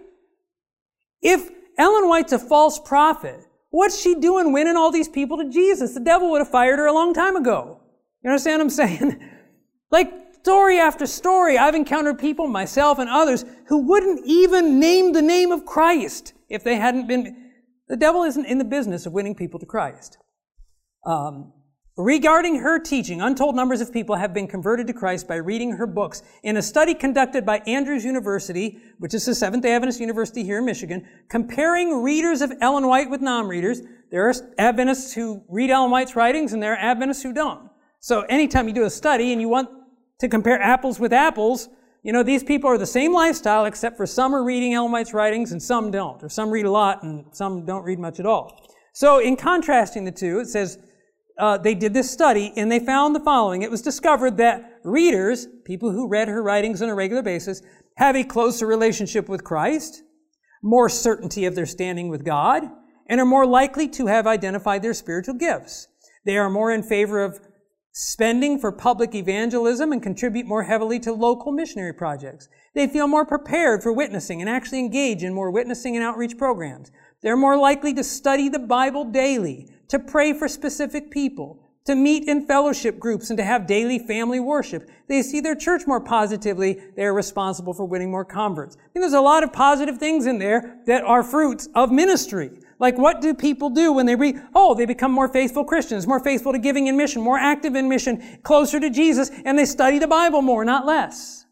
If 1.22 1.48
Ellen 1.78 2.08
White's 2.08 2.32
a 2.32 2.38
false 2.38 2.78
prophet, 2.78 3.40
what's 3.70 3.98
she 3.98 4.16
doing 4.16 4.52
winning 4.52 4.76
all 4.76 4.90
these 4.90 5.08
people 5.08 5.38
to 5.38 5.48
Jesus? 5.48 5.94
The 5.94 6.00
devil 6.00 6.30
would 6.32 6.40
have 6.40 6.50
fired 6.50 6.78
her 6.78 6.86
a 6.86 6.92
long 6.92 7.14
time 7.14 7.36
ago. 7.36 7.80
You 8.22 8.30
understand 8.30 8.58
what 8.58 8.64
I'm 8.64 8.70
saying? 8.70 9.30
like 9.90 10.12
story 10.46 10.78
after 10.78 11.06
story, 11.06 11.58
I've 11.58 11.74
encountered 11.74 12.20
people, 12.20 12.46
myself 12.46 13.00
and 13.00 13.10
others, 13.10 13.44
who 13.66 13.78
wouldn't 13.78 14.20
even 14.24 14.78
name 14.78 15.12
the 15.12 15.20
name 15.20 15.50
of 15.50 15.66
Christ 15.66 16.34
if 16.48 16.62
they 16.62 16.76
hadn't 16.76 17.08
been. 17.08 17.50
The 17.88 17.96
devil 17.96 18.22
isn't 18.22 18.44
in 18.44 18.58
the 18.58 18.64
business 18.64 19.06
of 19.06 19.12
winning 19.12 19.34
people 19.34 19.58
to 19.58 19.66
Christ. 19.66 20.18
Um, 21.04 21.52
Regarding 21.98 22.56
her 22.56 22.78
teaching, 22.78 23.22
untold 23.22 23.56
numbers 23.56 23.80
of 23.80 23.90
people 23.90 24.16
have 24.16 24.34
been 24.34 24.46
converted 24.46 24.86
to 24.86 24.92
Christ 24.92 25.26
by 25.26 25.36
reading 25.36 25.72
her 25.72 25.86
books. 25.86 26.22
In 26.42 26.58
a 26.58 26.62
study 26.62 26.92
conducted 26.92 27.46
by 27.46 27.60
Andrews 27.60 28.04
University, 28.04 28.78
which 28.98 29.14
is 29.14 29.24
the 29.24 29.34
Seventh 29.34 29.62
day 29.62 29.72
Adventist 29.72 29.98
University 29.98 30.44
here 30.44 30.58
in 30.58 30.66
Michigan, 30.66 31.08
comparing 31.30 32.02
readers 32.02 32.42
of 32.42 32.52
Ellen 32.60 32.86
White 32.86 33.08
with 33.08 33.22
non-readers, 33.22 33.80
there 34.10 34.28
are 34.28 34.34
Adventists 34.58 35.14
who 35.14 35.42
read 35.48 35.70
Ellen 35.70 35.90
White's 35.90 36.14
writings 36.14 36.52
and 36.52 36.62
there 36.62 36.74
are 36.74 36.90
Adventists 36.92 37.22
who 37.22 37.32
don't. 37.32 37.70
So 38.00 38.20
anytime 38.28 38.68
you 38.68 38.74
do 38.74 38.84
a 38.84 38.90
study 38.90 39.32
and 39.32 39.40
you 39.40 39.48
want 39.48 39.70
to 40.20 40.28
compare 40.28 40.60
apples 40.60 40.98
with 40.98 41.12
apples, 41.12 41.68
you 42.02 42.12
know, 42.12 42.22
these 42.22 42.44
people 42.44 42.70
are 42.70 42.78
the 42.78 42.86
same 42.86 43.12
lifestyle 43.12 43.64
except 43.64 43.96
for 43.96 44.06
some 44.06 44.34
are 44.34 44.44
reading 44.44 44.74
Ellen 44.74 44.92
White's 44.92 45.12
writings 45.12 45.52
and 45.52 45.62
some 45.62 45.90
don't, 45.90 46.22
or 46.22 46.28
some 46.28 46.50
read 46.50 46.64
a 46.64 46.70
lot 46.70 47.02
and 47.02 47.24
some 47.32 47.66
don't 47.66 47.82
read 47.82 47.98
much 47.98 48.20
at 48.20 48.26
all. 48.26 48.60
So 48.92 49.18
in 49.18 49.36
contrasting 49.36 50.04
the 50.04 50.12
two, 50.12 50.38
it 50.38 50.46
says, 50.46 50.78
uh, 51.38 51.58
they 51.58 51.74
did 51.74 51.92
this 51.92 52.10
study 52.10 52.52
and 52.56 52.70
they 52.70 52.78
found 52.78 53.14
the 53.14 53.20
following. 53.20 53.62
It 53.62 53.70
was 53.70 53.82
discovered 53.82 54.36
that 54.38 54.78
readers, 54.84 55.48
people 55.64 55.90
who 55.90 56.08
read 56.08 56.28
her 56.28 56.42
writings 56.42 56.80
on 56.80 56.88
a 56.88 56.94
regular 56.94 57.22
basis, 57.22 57.60
have 57.96 58.16
a 58.16 58.24
closer 58.24 58.66
relationship 58.66 59.28
with 59.28 59.44
Christ, 59.44 60.02
more 60.62 60.88
certainty 60.88 61.44
of 61.44 61.54
their 61.54 61.66
standing 61.66 62.08
with 62.08 62.24
God, 62.24 62.64
and 63.08 63.20
are 63.20 63.26
more 63.26 63.46
likely 63.46 63.88
to 63.88 64.06
have 64.06 64.26
identified 64.26 64.82
their 64.82 64.94
spiritual 64.94 65.34
gifts. 65.34 65.88
They 66.24 66.36
are 66.36 66.50
more 66.50 66.72
in 66.72 66.82
favor 66.82 67.22
of 67.22 67.40
spending 67.98 68.58
for 68.58 68.70
public 68.70 69.14
evangelism 69.14 69.90
and 69.90 70.02
contribute 70.02 70.44
more 70.44 70.64
heavily 70.64 71.00
to 71.00 71.10
local 71.14 71.50
missionary 71.50 71.94
projects. 71.94 72.46
They 72.74 72.86
feel 72.86 73.08
more 73.08 73.24
prepared 73.24 73.82
for 73.82 73.90
witnessing 73.90 74.42
and 74.42 74.50
actually 74.50 74.80
engage 74.80 75.22
in 75.22 75.32
more 75.32 75.50
witnessing 75.50 75.96
and 75.96 76.04
outreach 76.04 76.36
programs. 76.36 76.90
They're 77.22 77.38
more 77.38 77.56
likely 77.56 77.94
to 77.94 78.04
study 78.04 78.50
the 78.50 78.58
Bible 78.58 79.06
daily, 79.06 79.70
to 79.88 79.98
pray 79.98 80.34
for 80.34 80.46
specific 80.46 81.10
people, 81.10 81.65
to 81.86 81.94
meet 81.94 82.28
in 82.28 82.46
fellowship 82.46 82.98
groups 82.98 83.30
and 83.30 83.36
to 83.38 83.44
have 83.44 83.66
daily 83.66 83.98
family 83.98 84.40
worship. 84.40 84.90
They 85.08 85.22
see 85.22 85.40
their 85.40 85.54
church 85.54 85.86
more 85.86 86.00
positively. 86.00 86.82
They 86.96 87.04
are 87.04 87.14
responsible 87.14 87.72
for 87.72 87.84
winning 87.84 88.10
more 88.10 88.24
converts. 88.24 88.76
I 88.76 88.80
mean, 88.94 89.00
there's 89.00 89.12
a 89.12 89.20
lot 89.20 89.42
of 89.42 89.52
positive 89.52 89.98
things 89.98 90.26
in 90.26 90.38
there 90.38 90.80
that 90.86 91.04
are 91.04 91.22
fruits 91.22 91.68
of 91.74 91.90
ministry. 91.90 92.50
Like 92.78 92.98
what 92.98 93.22
do 93.22 93.32
people 93.32 93.70
do 93.70 93.92
when 93.92 94.04
they 94.04 94.16
read? 94.16 94.42
Oh, 94.54 94.74
they 94.74 94.84
become 94.84 95.12
more 95.12 95.28
faithful 95.28 95.64
Christians, 95.64 96.06
more 96.06 96.20
faithful 96.20 96.52
to 96.52 96.58
giving 96.58 96.88
in 96.88 96.96
mission, 96.96 97.22
more 97.22 97.38
active 97.38 97.74
in 97.74 97.88
mission, 97.88 98.38
closer 98.42 98.78
to 98.78 98.90
Jesus, 98.90 99.30
and 99.44 99.58
they 99.58 99.64
study 99.64 99.98
the 99.98 100.06
Bible 100.06 100.42
more, 100.42 100.64
not 100.64 100.84
less. 100.84 101.45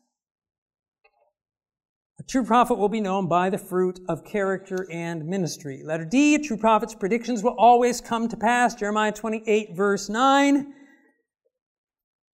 A 2.24 2.26
true 2.26 2.44
prophet 2.44 2.78
will 2.78 2.88
be 2.88 3.02
known 3.02 3.28
by 3.28 3.50
the 3.50 3.58
fruit 3.58 4.00
of 4.08 4.24
character 4.24 4.86
and 4.90 5.26
ministry. 5.26 5.82
Letter 5.84 6.06
D, 6.06 6.34
a 6.34 6.38
true 6.38 6.56
prophet's 6.56 6.94
predictions 6.94 7.42
will 7.42 7.54
always 7.58 8.00
come 8.00 8.28
to 8.28 8.36
pass. 8.36 8.74
Jeremiah 8.74 9.12
28 9.12 9.76
verse 9.76 10.08
9. 10.08 10.72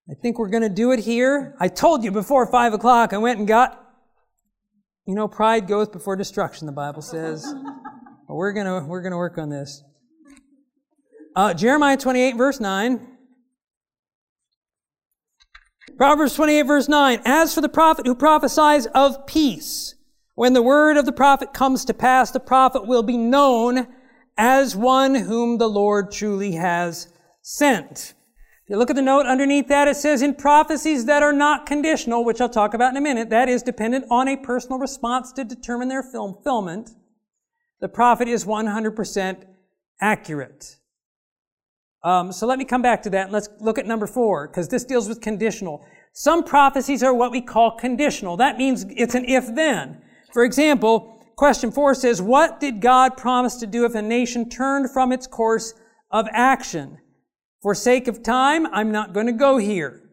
I 0.09 0.15
think 0.15 0.39
we're 0.39 0.49
going 0.49 0.63
to 0.63 0.69
do 0.69 0.93
it 0.93 1.01
here. 1.01 1.57
I 1.59 1.67
told 1.67 2.05
you 2.05 2.13
before 2.13 2.47
5 2.47 2.75
o'clock, 2.75 3.13
I 3.13 3.19
went 3.19 3.41
and 3.41 3.49
got, 3.49 3.85
you 5.07 5.15
know, 5.15 5.27
pride 5.27 5.67
goes 5.67 5.89
before 5.89 6.15
destruction, 6.15 6.67
the 6.67 6.73
Bible 6.73 7.03
says. 7.03 7.45
but 8.29 8.35
we're 8.35 8.53
going 8.53 8.67
to, 8.67 8.87
we're 8.87 9.03
going 9.03 9.13
to 9.13 9.17
work 9.17 9.39
on 9.39 9.51
this. 9.51 9.83
Uh, 11.35 11.53
Jeremiah 11.53 11.97
28 11.97 12.37
verse 12.37 12.61
9. 12.61 13.10
Proverbs 16.01 16.33
28 16.33 16.63
verse 16.63 16.89
9. 16.89 17.21
As 17.27 17.53
for 17.53 17.61
the 17.61 17.69
prophet 17.69 18.07
who 18.07 18.15
prophesies 18.15 18.87
of 18.87 19.27
peace, 19.27 19.97
when 20.35 20.55
the 20.55 20.63
word 20.63 20.97
of 20.97 21.05
the 21.05 21.13
prophet 21.13 21.53
comes 21.53 21.85
to 21.85 21.93
pass, 21.93 22.31
the 22.31 22.41
prophet 22.41 22.87
will 22.87 23.03
be 23.03 23.19
known 23.19 23.87
as 24.39 24.75
one 24.75 25.15
whom 25.15 25.59
the 25.59 25.69
Lord 25.69 26.11
truly 26.11 26.53
has 26.53 27.09
sent. 27.43 28.15
If 28.65 28.71
you 28.71 28.79
look 28.79 28.89
at 28.89 28.97
the 28.97 29.03
note 29.03 29.27
underneath 29.27 29.69
that, 29.69 29.89
it 29.89 29.97
says 29.97 30.23
in 30.23 30.37
prophecies 30.37 31.05
that 31.05 31.23
are 31.23 31.35
not 31.35 31.67
conditional, 31.67 32.25
which 32.25 32.41
I'll 32.41 32.49
talk 32.49 32.73
about 32.73 32.93
in 32.93 32.97
a 32.97 33.03
minute, 33.03 33.29
that 33.29 33.51
is 33.51 33.63
dependent 33.63 34.07
on 34.11 34.27
a 34.27 34.39
personal 34.39 34.79
response 34.79 35.33
to 35.33 35.45
determine 35.45 35.89
their 35.89 36.03
fulfillment, 36.03 36.93
the 37.83 37.91
prophet 37.91 38.27
is 38.27 38.47
100% 38.47 39.45
accurate. 40.01 40.80
Um, 42.03 42.33
so 42.33 42.47
let 42.47 42.59
me 42.59 42.65
come 42.65 42.83
back 42.83 43.03
to 43.03 43.11
that 43.11 43.25
and 43.25 43.33
let's 43.33 43.49
look 43.61 43.79
at 43.79 43.87
number 43.87 44.07
four, 44.07 44.49
because 44.49 44.69
this 44.69 44.85
deals 44.85 45.09
with 45.09 45.21
conditional. 45.21 45.85
Some 46.13 46.43
prophecies 46.43 47.03
are 47.03 47.15
what 47.15 47.31
we 47.31 47.41
call 47.41 47.73
conditional. 47.73 48.37
That 48.37 48.59
means 48.59 48.87
it's 48.89 49.15
an 49.15 49.25
if-then. 49.27 50.03
For 50.33 50.45
example, 50.45 51.23
question 51.37 51.71
four 51.71 51.95
says, 51.95 52.23
what 52.23 52.59
did 52.59 52.81
God 52.81 53.17
promise 53.17 53.57
to 53.57 53.67
do 53.67 53.85
if 53.85 53.95
a 53.95 54.03
nation 54.03 54.49
turned 54.49 54.91
from 54.91 55.13
its 55.13 55.27
course 55.27 55.75
of 56.11 56.27
action? 56.33 56.99
For 57.63 57.75
sake 57.75 58.09
of 58.09 58.23
time, 58.23 58.67
I'm 58.73 58.91
not 58.91 59.13
going 59.13 59.27
to 59.27 59.33
go 59.33 59.59
here. 59.59 60.11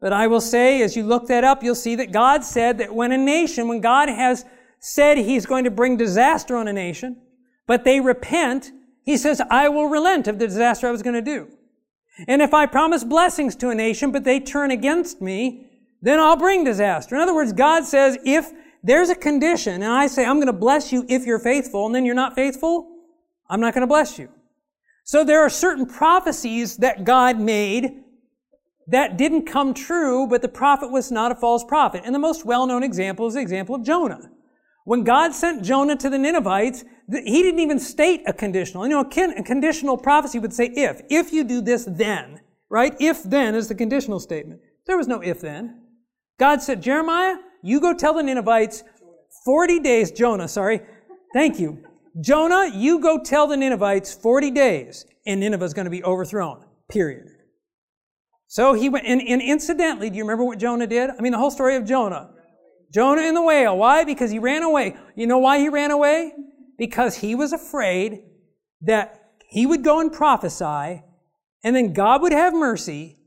But 0.00 0.12
I 0.12 0.26
will 0.26 0.40
say, 0.40 0.82
as 0.82 0.96
you 0.96 1.04
look 1.04 1.26
that 1.28 1.44
up, 1.44 1.62
you'll 1.62 1.74
see 1.74 1.96
that 1.96 2.12
God 2.12 2.44
said 2.44 2.78
that 2.78 2.94
when 2.94 3.12
a 3.12 3.18
nation, 3.18 3.68
when 3.68 3.80
God 3.80 4.08
has 4.08 4.44
said 4.78 5.18
he's 5.18 5.46
going 5.46 5.64
to 5.64 5.70
bring 5.70 5.96
disaster 5.96 6.56
on 6.56 6.68
a 6.68 6.72
nation, 6.72 7.20
but 7.66 7.84
they 7.84 8.00
repent, 8.00 8.72
he 9.06 9.16
says, 9.16 9.40
I 9.50 9.68
will 9.68 9.86
relent 9.86 10.26
of 10.26 10.38
the 10.38 10.48
disaster 10.48 10.88
I 10.88 10.90
was 10.90 11.02
going 11.02 11.14
to 11.14 11.22
do. 11.22 11.48
And 12.26 12.42
if 12.42 12.52
I 12.52 12.66
promise 12.66 13.04
blessings 13.04 13.54
to 13.56 13.70
a 13.70 13.74
nation, 13.74 14.10
but 14.10 14.24
they 14.24 14.40
turn 14.40 14.72
against 14.72 15.22
me, 15.22 15.68
then 16.02 16.18
I'll 16.18 16.36
bring 16.36 16.64
disaster. 16.64 17.14
In 17.14 17.20
other 17.20 17.34
words, 17.34 17.52
God 17.52 17.84
says, 17.84 18.18
if 18.24 18.50
there's 18.82 19.08
a 19.08 19.14
condition, 19.14 19.74
and 19.74 19.92
I 19.92 20.08
say, 20.08 20.24
I'm 20.24 20.36
going 20.36 20.48
to 20.48 20.52
bless 20.52 20.92
you 20.92 21.06
if 21.08 21.24
you're 21.24 21.38
faithful, 21.38 21.86
and 21.86 21.94
then 21.94 22.04
you're 22.04 22.16
not 22.16 22.34
faithful, 22.34 22.88
I'm 23.48 23.60
not 23.60 23.74
going 23.74 23.82
to 23.82 23.86
bless 23.86 24.18
you. 24.18 24.28
So 25.04 25.22
there 25.22 25.40
are 25.40 25.50
certain 25.50 25.86
prophecies 25.86 26.78
that 26.78 27.04
God 27.04 27.38
made 27.38 28.02
that 28.88 29.16
didn't 29.16 29.46
come 29.46 29.72
true, 29.72 30.26
but 30.26 30.42
the 30.42 30.48
prophet 30.48 30.90
was 30.90 31.12
not 31.12 31.30
a 31.30 31.36
false 31.36 31.62
prophet. 31.62 32.02
And 32.04 32.12
the 32.12 32.18
most 32.18 32.44
well-known 32.44 32.82
example 32.82 33.28
is 33.28 33.34
the 33.34 33.40
example 33.40 33.76
of 33.76 33.84
Jonah. 33.84 34.30
When 34.86 35.02
God 35.02 35.34
sent 35.34 35.64
Jonah 35.64 35.96
to 35.96 36.08
the 36.08 36.16
Ninevites, 36.16 36.84
he 37.10 37.42
didn't 37.42 37.58
even 37.58 37.80
state 37.80 38.22
a 38.24 38.32
conditional. 38.32 38.84
You 38.84 38.90
know, 38.90 39.00
a 39.00 39.42
conditional 39.42 39.98
prophecy 39.98 40.38
would 40.38 40.54
say 40.54 40.66
if. 40.66 41.00
If 41.10 41.32
you 41.32 41.42
do 41.42 41.60
this, 41.60 41.86
then. 41.90 42.40
Right? 42.70 42.94
If 43.00 43.24
then 43.24 43.56
is 43.56 43.66
the 43.66 43.74
conditional 43.74 44.20
statement. 44.20 44.60
There 44.86 44.96
was 44.96 45.08
no 45.08 45.20
if 45.20 45.40
then. 45.40 45.82
God 46.38 46.62
said, 46.62 46.82
Jeremiah, 46.82 47.34
you 47.64 47.80
go 47.80 47.94
tell 47.94 48.14
the 48.14 48.22
Ninevites 48.22 48.84
40 49.44 49.80
days, 49.80 50.12
Jonah, 50.12 50.46
sorry. 50.46 50.82
Thank 51.34 51.58
you. 51.58 51.82
Jonah, 52.20 52.70
you 52.72 53.00
go 53.00 53.20
tell 53.20 53.48
the 53.48 53.56
Ninevites 53.56 54.14
40 54.14 54.52
days 54.52 55.04
and 55.26 55.40
Nineveh's 55.40 55.74
going 55.74 55.86
to 55.86 55.90
be 55.90 56.04
overthrown. 56.04 56.64
Period. 56.88 57.26
So 58.46 58.74
he 58.74 58.88
went, 58.88 59.04
and, 59.04 59.20
and 59.20 59.42
incidentally, 59.42 60.10
do 60.10 60.16
you 60.16 60.22
remember 60.22 60.44
what 60.44 60.60
Jonah 60.60 60.86
did? 60.86 61.10
I 61.10 61.20
mean, 61.20 61.32
the 61.32 61.38
whole 61.38 61.50
story 61.50 61.74
of 61.74 61.84
Jonah. 61.84 62.30
Jonah 62.96 63.20
and 63.20 63.36
the 63.36 63.42
whale. 63.42 63.76
Why? 63.76 64.04
Because 64.04 64.30
he 64.30 64.38
ran 64.38 64.62
away. 64.62 64.96
You 65.14 65.26
know 65.26 65.36
why 65.36 65.58
he 65.58 65.68
ran 65.68 65.90
away? 65.90 66.32
Because 66.78 67.18
he 67.18 67.34
was 67.34 67.52
afraid 67.52 68.22
that 68.80 69.32
he 69.50 69.66
would 69.66 69.84
go 69.84 70.00
and 70.00 70.10
prophesy, 70.10 71.02
and 71.62 71.76
then 71.76 71.92
God 71.92 72.22
would 72.22 72.32
have 72.32 72.54
mercy, 72.54 73.18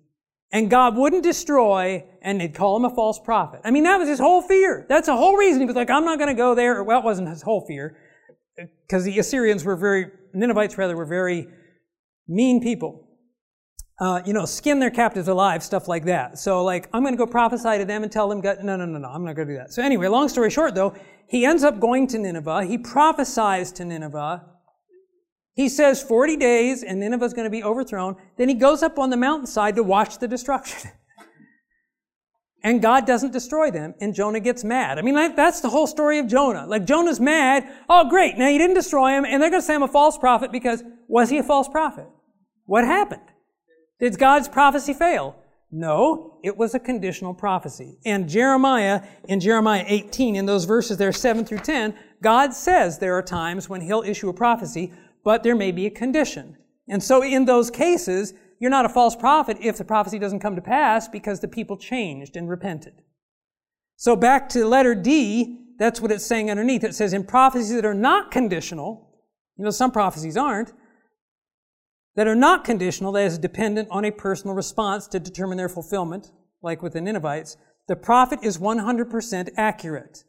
and 0.51 0.71
God 0.71 0.97
wouldn't 0.97 1.21
destroy, 1.21 2.03
and 2.23 2.41
they'd 2.41 2.55
call 2.55 2.77
him 2.77 2.85
a 2.85 2.89
false 2.89 3.19
prophet. 3.19 3.61
I 3.63 3.69
mean, 3.69 3.83
that 3.83 3.97
was 3.97 4.09
his 4.09 4.17
whole 4.17 4.41
fear. 4.41 4.87
That's 4.89 5.05
the 5.05 5.15
whole 5.15 5.37
reason. 5.37 5.59
He 5.59 5.67
was 5.67 5.75
like, 5.75 5.91
I'm 5.91 6.03
not 6.03 6.17
going 6.17 6.29
to 6.29 6.41
go 6.41 6.55
there. 6.55 6.83
Well, 6.83 6.97
it 6.97 7.05
wasn't 7.05 7.29
his 7.29 7.43
whole 7.43 7.63
fear, 7.67 7.95
because 8.87 9.03
the 9.03 9.19
Assyrians 9.19 9.63
were 9.63 9.75
very, 9.75 10.07
Ninevites 10.33 10.79
rather, 10.79 10.97
were 10.97 11.05
very 11.05 11.47
mean 12.27 12.59
people 12.59 13.05
uh, 13.99 14.21
you 14.25 14.33
know, 14.33 14.45
skin 14.45 14.79
their 14.79 14.89
captives 14.89 15.27
alive, 15.27 15.61
stuff 15.61 15.87
like 15.87 16.05
that. 16.05 16.39
So, 16.39 16.63
like, 16.63 16.87
I'm 16.93 17.03
going 17.03 17.13
to 17.13 17.17
go 17.17 17.27
prophesy 17.27 17.77
to 17.77 17.85
them 17.85 18.03
and 18.03 18.11
tell 18.11 18.29
them, 18.29 18.41
no, 18.41 18.75
no, 18.77 18.85
no, 18.85 18.97
no, 18.97 19.07
I'm 19.07 19.25
not 19.25 19.35
going 19.35 19.47
to 19.47 19.53
do 19.53 19.57
that. 19.57 19.73
So, 19.73 19.83
anyway, 19.83 20.07
long 20.07 20.29
story 20.29 20.49
short, 20.49 20.73
though, 20.73 20.95
he 21.27 21.45
ends 21.45 21.63
up 21.63 21.79
going 21.79 22.07
to 22.07 22.17
Nineveh. 22.17 22.63
He 22.63 22.77
prophesies 22.77 23.71
to 23.73 23.85
Nineveh. 23.85 24.45
He 25.53 25.67
says 25.67 26.01
40 26.01 26.37
days 26.37 26.83
and 26.83 27.01
Nineveh's 27.01 27.33
going 27.33 27.45
to 27.45 27.51
be 27.51 27.63
overthrown. 27.63 28.15
Then 28.37 28.47
he 28.47 28.55
goes 28.55 28.81
up 28.81 28.97
on 28.97 29.09
the 29.09 29.17
mountainside 29.17 29.75
to 29.75 29.83
watch 29.83 30.19
the 30.19 30.27
destruction. 30.27 30.89
and 32.63 32.81
God 32.81 33.05
doesn't 33.05 33.33
destroy 33.33 33.69
them, 33.69 33.93
and 33.99 34.15
Jonah 34.15 34.39
gets 34.39 34.63
mad. 34.63 34.97
I 34.97 35.01
mean, 35.01 35.15
that's 35.35 35.59
the 35.59 35.69
whole 35.69 35.87
story 35.87 36.19
of 36.19 36.27
Jonah. 36.27 36.65
Like, 36.65 36.85
Jonah's 36.85 37.19
mad. 37.19 37.69
Oh, 37.89 38.09
great. 38.09 38.37
Now, 38.37 38.47
he 38.47 38.57
didn't 38.57 38.75
destroy 38.75 39.09
him, 39.09 39.25
and 39.25 39.43
they're 39.43 39.49
going 39.49 39.61
to 39.61 39.65
say 39.65 39.75
I'm 39.75 39.83
a 39.83 39.89
false 39.89 40.17
prophet 40.17 40.53
because 40.53 40.81
was 41.09 41.29
he 41.29 41.37
a 41.39 41.43
false 41.43 41.67
prophet? 41.67 42.07
What 42.65 42.85
happened? 42.85 43.28
Did 43.99 44.17
God's 44.17 44.47
prophecy 44.47 44.93
fail? 44.93 45.35
No, 45.71 46.39
it 46.43 46.57
was 46.57 46.73
a 46.73 46.79
conditional 46.79 47.33
prophecy. 47.33 47.99
And 48.05 48.27
Jeremiah, 48.27 49.03
in 49.27 49.39
Jeremiah 49.39 49.83
18, 49.85 50.35
in 50.35 50.45
those 50.45 50.65
verses 50.65 50.97
there, 50.97 51.11
7 51.11 51.45
through 51.45 51.59
10, 51.59 51.93
God 52.23 52.53
says 52.53 52.97
there 52.97 53.15
are 53.15 53.21
times 53.21 53.69
when 53.69 53.81
He'll 53.81 54.01
issue 54.01 54.29
a 54.29 54.33
prophecy, 54.33 54.91
but 55.23 55.43
there 55.43 55.55
may 55.55 55.71
be 55.71 55.85
a 55.85 55.91
condition. 55.91 56.57
And 56.87 57.03
so 57.03 57.23
in 57.23 57.45
those 57.45 57.69
cases, 57.69 58.33
you're 58.59 58.71
not 58.71 58.85
a 58.85 58.89
false 58.89 59.15
prophet 59.15 59.57
if 59.61 59.77
the 59.77 59.83
prophecy 59.85 60.17
doesn't 60.17 60.39
come 60.39 60.55
to 60.55 60.61
pass 60.61 61.07
because 61.07 61.39
the 61.39 61.47
people 61.47 61.77
changed 61.77 62.35
and 62.35 62.49
repented. 62.49 63.03
So 63.95 64.15
back 64.15 64.49
to 64.49 64.65
letter 64.65 64.95
D, 64.95 65.59
that's 65.77 66.01
what 66.01 66.11
it's 66.11 66.25
saying 66.25 66.49
underneath. 66.49 66.83
It 66.83 66.95
says 66.95 67.13
in 67.13 67.25
prophecies 67.25 67.75
that 67.75 67.85
are 67.85 67.93
not 67.93 68.31
conditional, 68.31 69.21
you 69.55 69.63
know, 69.63 69.71
some 69.71 69.91
prophecies 69.91 70.35
aren't, 70.35 70.73
that 72.15 72.27
are 72.27 72.35
not 72.35 72.65
conditional, 72.65 73.11
that 73.13 73.25
is 73.25 73.37
dependent 73.37 73.87
on 73.91 74.05
a 74.05 74.11
personal 74.11 74.55
response 74.55 75.07
to 75.07 75.19
determine 75.19 75.57
their 75.57 75.69
fulfillment, 75.69 76.31
like 76.61 76.81
with 76.81 76.93
the 76.93 77.01
Ninevites, 77.01 77.57
the 77.87 77.95
prophet 77.95 78.39
is 78.43 78.57
100% 78.57 79.49
accurate. 79.57 80.23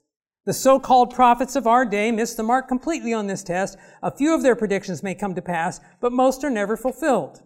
The 0.47 0.53
so-called 0.55 1.15
prophets 1.15 1.55
of 1.55 1.67
our 1.67 1.85
day 1.85 2.11
miss 2.11 2.35
the 2.35 2.43
mark 2.43 2.69
completely 2.69 3.13
on 3.13 3.27
this 3.27 3.43
test. 3.43 3.77
A 4.03 4.11
few 4.11 4.35
of 4.35 4.43
their 4.43 4.57
predictions 4.57 5.03
may 5.03 5.15
come 5.15 5.35
to 5.35 5.43
pass, 5.43 5.81
but 6.01 6.13
most 6.13 6.43
are 6.43 6.51
never 6.51 6.77
fulfilled. 6.77 7.43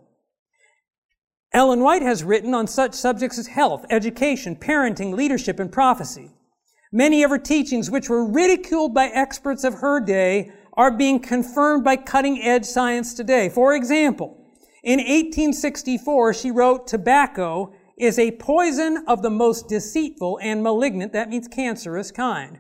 Ellen 1.53 1.81
White 1.81 2.03
has 2.03 2.25
written 2.25 2.55
on 2.55 2.67
such 2.67 2.95
subjects 2.95 3.39
as 3.39 3.49
health, 3.49 3.85
education, 3.91 4.57
parenting, 4.57 5.15
leadership, 5.15 5.59
and 5.59 5.71
prophecy. 5.71 6.31
Many 6.93 7.25
of 7.25 7.31
her 7.31 7.39
teachings, 7.39 7.91
which 7.91 8.09
were 8.09 8.25
ridiculed 8.25 8.95
by 8.95 9.07
experts 9.07 9.65
of 9.65 9.75
her 9.75 9.99
day, 9.99 10.53
are 10.75 10.91
being 10.91 11.21
confirmed 11.21 11.85
by 11.85 11.97
cutting 11.97 12.43
edge 12.43 12.65
science 12.65 13.15
today. 13.15 13.49
For 13.49 13.75
example, 13.75 14.37
in 14.83 14.99
1864, 14.99 16.35
she 16.35 16.51
wrote, 16.51 16.87
tobacco 16.87 17.73
is 17.97 18.19
a 18.19 18.33
poison 18.33 19.05
of 19.07 19.23
the 19.23 19.31
most 19.31 19.69
deceitful 19.69 20.39
and 20.43 20.63
malignant, 20.63 21.13
that 21.13 21.29
means 21.29 21.49
cancerous 21.49 22.11
kind. 22.11 22.59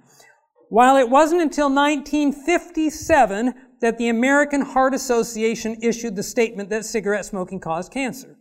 While 0.71 0.97
it 0.97 1.11
wasn't 1.11 1.43
until 1.43 1.67
1957 1.67 3.55
that 3.81 3.99
the 3.99 4.09
American 4.09 4.63
Heart 4.63 4.95
Association 4.95 5.77
issued 5.83 6.17
the 6.17 6.23
statement 6.23 6.71
that 6.71 6.85
cigarette 6.85 7.27
smoking 7.27 7.61
caused 7.61 7.93
cancer. 7.93 8.39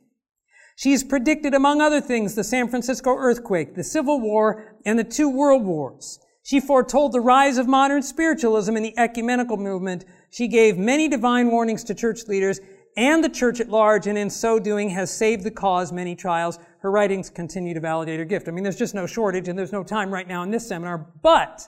She's 0.76 1.04
predicted, 1.04 1.54
among 1.54 1.82
other 1.82 2.02
things, 2.02 2.36
the 2.36 2.44
San 2.44 2.70
Francisco 2.70 3.16
earthquake, 3.16 3.76
the 3.76 3.84
Civil 3.84 4.20
War, 4.20 4.78
and 4.86 4.98
the 4.98 5.04
two 5.04 5.30
world 5.30 5.64
wars. 5.66 6.20
She 6.44 6.60
foretold 6.60 7.14
the 7.14 7.22
rise 7.22 7.58
of 7.58 7.68
modern 7.68 8.04
spiritualism 8.04 8.76
and 8.76 8.86
the 8.86 8.98
ecumenical 8.98 9.58
movement. 9.58 10.06
She 10.30 10.50
gave 10.50 10.78
many 10.78 11.08
divine 11.08 11.50
warnings 11.50 11.84
to 11.86 11.96
church 11.96 12.28
leaders 12.28 12.60
and 12.98 13.24
the 13.24 13.30
church 13.30 13.60
at 13.60 13.70
large, 13.70 14.08
and 14.08 14.18
in 14.18 14.30
so 14.30 14.60
doing 14.60 14.90
has 14.90 15.12
saved 15.12 15.44
the 15.44 15.52
cause 15.52 15.92
many 15.92 16.16
trials. 16.16 16.60
Her 16.80 16.92
writings 16.92 17.30
continue 17.30 17.74
to 17.74 17.80
validate 17.80 18.20
her 18.20 18.26
gift. 18.26 18.48
I 18.48 18.52
mean, 18.52 18.64
there's 18.64 18.78
just 18.78 18.94
no 18.94 19.08
shortage, 19.08 19.48
and 19.48 19.58
there's 19.58 19.72
no 19.72 19.84
time 19.84 20.14
right 20.14 20.28
now 20.28 20.44
in 20.44 20.52
this 20.52 20.68
seminar, 20.68 21.08
but 21.24 21.68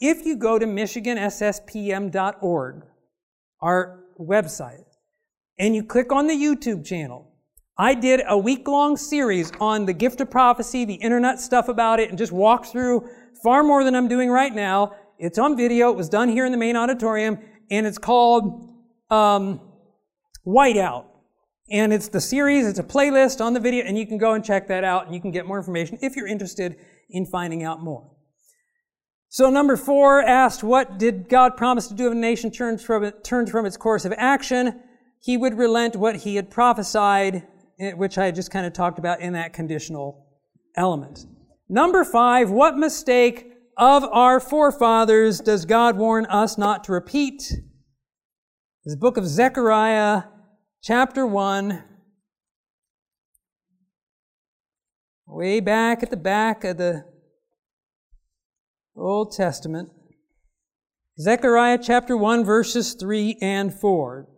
if 0.00 0.26
you 0.26 0.36
go 0.36 0.58
to 0.58 0.66
michigansspm.org, 0.66 2.82
our 3.60 4.00
website, 4.20 4.84
and 5.58 5.74
you 5.74 5.84
click 5.84 6.12
on 6.12 6.26
the 6.26 6.34
YouTube 6.34 6.84
channel, 6.84 7.28
I 7.78 7.94
did 7.94 8.20
a 8.28 8.36
week 8.36 8.68
long 8.68 8.96
series 8.96 9.50
on 9.58 9.86
the 9.86 9.92
gift 9.92 10.20
of 10.20 10.30
prophecy, 10.30 10.84
the 10.84 10.94
internet 10.94 11.40
stuff 11.40 11.68
about 11.68 12.00
it, 12.00 12.10
and 12.10 12.18
just 12.18 12.30
walk 12.30 12.66
through 12.66 13.08
far 13.42 13.62
more 13.62 13.84
than 13.84 13.94
I'm 13.94 14.08
doing 14.08 14.30
right 14.30 14.54
now. 14.54 14.94
It's 15.18 15.38
on 15.38 15.56
video. 15.56 15.90
It 15.90 15.96
was 15.96 16.08
done 16.08 16.28
here 16.28 16.46
in 16.46 16.52
the 16.52 16.58
main 16.58 16.76
auditorium, 16.76 17.38
and 17.70 17.86
it's 17.86 17.98
called 17.98 18.70
um, 19.10 19.60
Whiteout. 20.46 21.06
And 21.70 21.92
it's 21.92 22.08
the 22.08 22.20
series, 22.20 22.66
it's 22.66 22.78
a 22.78 22.84
playlist 22.84 23.40
on 23.40 23.54
the 23.54 23.60
video, 23.60 23.84
and 23.84 23.96
you 23.96 24.06
can 24.06 24.18
go 24.18 24.34
and 24.34 24.44
check 24.44 24.68
that 24.68 24.84
out, 24.84 25.06
and 25.06 25.14
you 25.14 25.20
can 25.20 25.30
get 25.30 25.46
more 25.46 25.58
information 25.58 25.98
if 26.02 26.16
you're 26.16 26.26
interested 26.26 26.76
in 27.08 27.24
finding 27.24 27.62
out 27.62 27.82
more. 27.82 28.10
So 29.28 29.48
number 29.48 29.78
four 29.78 30.20
asked, 30.20 30.62
what 30.62 30.98
did 30.98 31.30
God 31.30 31.56
promise 31.56 31.86
to 31.88 31.94
do 31.94 32.08
if 32.08 32.12
a 32.12 32.16
nation 32.16 32.50
turns 32.50 32.84
from, 32.84 33.04
it, 33.04 33.24
turns 33.24 33.50
from 33.50 33.64
its 33.64 33.78
course 33.78 34.04
of 34.04 34.12
action? 34.18 34.80
He 35.20 35.38
would 35.38 35.56
relent 35.56 35.96
what 35.96 36.16
he 36.16 36.36
had 36.36 36.50
prophesied, 36.50 37.46
eh, 37.80 37.92
which 37.92 38.18
I 38.18 38.30
just 38.32 38.50
kind 38.50 38.66
of 38.66 38.74
talked 38.74 38.98
about 38.98 39.20
in 39.20 39.32
that 39.32 39.54
conditional 39.54 40.26
element. 40.76 41.26
Number 41.72 42.04
five, 42.04 42.50
what 42.50 42.76
mistake 42.76 43.50
of 43.78 44.04
our 44.04 44.40
forefathers 44.40 45.40
does 45.40 45.64
God 45.64 45.96
warn 45.96 46.26
us 46.26 46.58
not 46.58 46.84
to 46.84 46.92
repeat? 46.92 47.50
This 48.84 48.94
book 48.94 49.16
of 49.16 49.26
Zechariah, 49.26 50.24
chapter 50.82 51.26
1, 51.26 51.82
way 55.26 55.60
back 55.60 56.02
at 56.02 56.10
the 56.10 56.16
back 56.18 56.62
of 56.62 56.76
the 56.76 57.06
Old 58.94 59.32
Testament. 59.32 59.88
Zechariah 61.18 61.78
chapter 61.82 62.18
1 62.18 62.44
verses 62.44 62.92
3 62.92 63.38
and 63.40 63.72
4. 63.72 64.28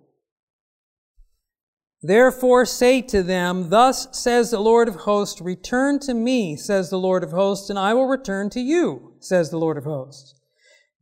Therefore 2.07 2.67
say 2.67 3.01
to 3.03 3.23
them, 3.23 3.71
Thus 3.71 4.09
says 4.13 4.51
the 4.51 4.61
Lord 4.61 4.89
of 4.89 4.97
hosts, 4.97 5.41
Return 5.41 5.99
to 6.01 6.13
me, 6.13 6.55
says 6.57 6.91
the 6.91 6.99
Lord 6.99 7.25
of 7.25 7.31
hosts, 7.31 7.71
and 7.71 7.79
I 7.79 7.95
will 7.95 8.07
return 8.07 8.51
to 8.51 8.61
you, 8.61 9.15
says 9.21 9.51
the 9.51 9.59
Lord 9.59 9.79
of 9.79 9.85
hosts. 9.85 10.39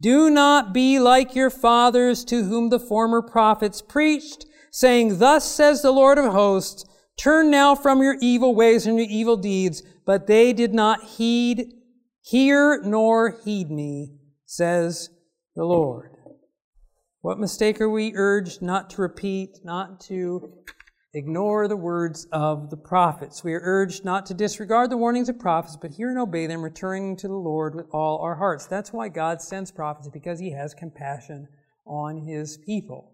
Do 0.01 0.31
not 0.31 0.73
be 0.73 1.01
like 1.01 1.35
your 1.35 1.51
fathers 1.51 2.25
to 2.27 2.45
whom 2.45 2.71
the 2.71 2.79
former 2.79 3.21
prophets 3.21 3.83
preached, 3.83 4.47
saying, 4.71 5.19
Thus 5.19 5.45
says 5.51 5.83
the 5.83 5.91
Lord 5.91 6.19
of 6.19 6.33
hosts, 6.33 6.85
Turn 7.19 7.51
now 7.51 7.75
from 7.75 8.01
your 8.01 8.17
evil 8.21 8.55
ways 8.55 8.87
and 8.87 8.97
your 8.97 9.09
evil 9.09 9.37
deeds. 9.37 9.83
But 10.07 10.27
they 10.27 10.53
did 10.53 10.73
not 10.73 11.03
heed 11.03 11.73
Hear 12.23 12.81
nor 12.83 13.41
heed 13.45 13.71
me, 13.71 14.15
says 14.47 15.11
the 15.57 15.65
Lord. 15.65 16.17
What 17.21 17.39
mistake 17.39 17.81
are 17.81 17.91
we 17.91 18.13
urged 18.15 18.63
not 18.63 18.91
to 18.91 19.03
repeat, 19.03 19.59
not 19.65 20.01
to 20.03 20.53
ignore 21.15 21.69
the 21.69 21.77
words 21.77 22.27
of 22.33 22.71
the 22.71 22.77
prophets? 22.77 23.45
We 23.45 23.55
are 23.55 23.61
urged 23.63 24.05
not 24.05 24.27
to 24.27 24.35
disregard 24.35 24.91
the 24.91 24.97
warnings 24.97 25.29
of 25.29 25.39
prophets, 25.39 25.77
but 25.81 25.93
hear 25.93 26.09
and 26.09 26.19
obey 26.19 26.47
them, 26.47 26.63
returning 26.63 27.17
to 27.17 27.29
the 27.29 27.35
Lord 27.35 27.75
with 27.75 27.87
all 27.93 28.19
our 28.19 28.37
hearts. 28.37 28.67
That's 28.67 28.93
why 28.93 29.09
God 29.09 29.43
sends 29.43 29.71
prophets, 29.71 30.09
because 30.09 30.39
he 30.39 30.53
has 30.53 30.75
compassion 30.75 31.49
on 31.85 32.17
his 32.17 32.57
people. 32.57 33.13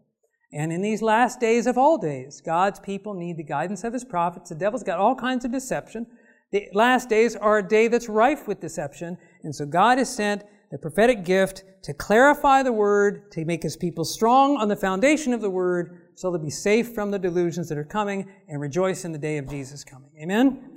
And 0.53 0.73
in 0.73 0.81
these 0.81 1.03
last 1.03 1.41
days 1.41 1.67
of 1.67 1.77
all 1.77 1.99
days, 1.99 2.41
God's 2.41 2.81
people 2.81 3.15
need 3.15 3.37
the 3.37 3.43
guidance 3.43 3.85
of 3.85 3.93
his 3.93 4.05
prophets. 4.05 4.49
The 4.49 4.55
devil's 4.55 4.83
got 4.83 4.99
all 4.99 5.15
kinds 5.15 5.45
of 5.45 5.53
deception. 5.53 6.07
The 6.53 6.69
last 6.73 7.11
days 7.11 7.37
are 7.37 7.59
a 7.59 7.69
day 7.69 7.89
that's 7.89 8.09
rife 8.09 8.49
with 8.49 8.61
deception. 8.61 9.19
And 9.43 9.55
so 9.55 9.67
God 9.67 9.99
has 9.99 10.15
sent 10.15 10.45
the 10.71 10.79
prophetic 10.79 11.25
gift 11.25 11.65
to 11.83 11.93
clarify 11.93 12.63
the 12.63 12.73
word, 12.73 13.31
to 13.33 13.45
make 13.45 13.63
his 13.63 13.77
people 13.77 14.05
strong 14.05 14.57
on 14.57 14.69
the 14.69 14.77
foundation 14.77 15.33
of 15.35 15.41
the 15.41 15.51
word, 15.51 16.08
so 16.19 16.33
they'll 16.33 16.43
be 16.43 16.51
safe 16.51 16.95
from 16.95 17.13
the 17.13 17.19
delusions 17.19 17.69
that 17.69 17.79
are 17.79 17.85
coming 17.85 18.29
and 18.49 18.61
rejoice 18.61 19.05
in 19.05 19.13
the 19.13 19.19
day 19.19 19.39
of 19.39 19.49
Jesus 19.49 19.85
coming. 19.85 20.11
Amen? 20.21 20.69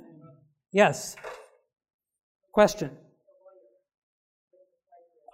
Yes. 0.72 1.16
Question. 2.52 2.96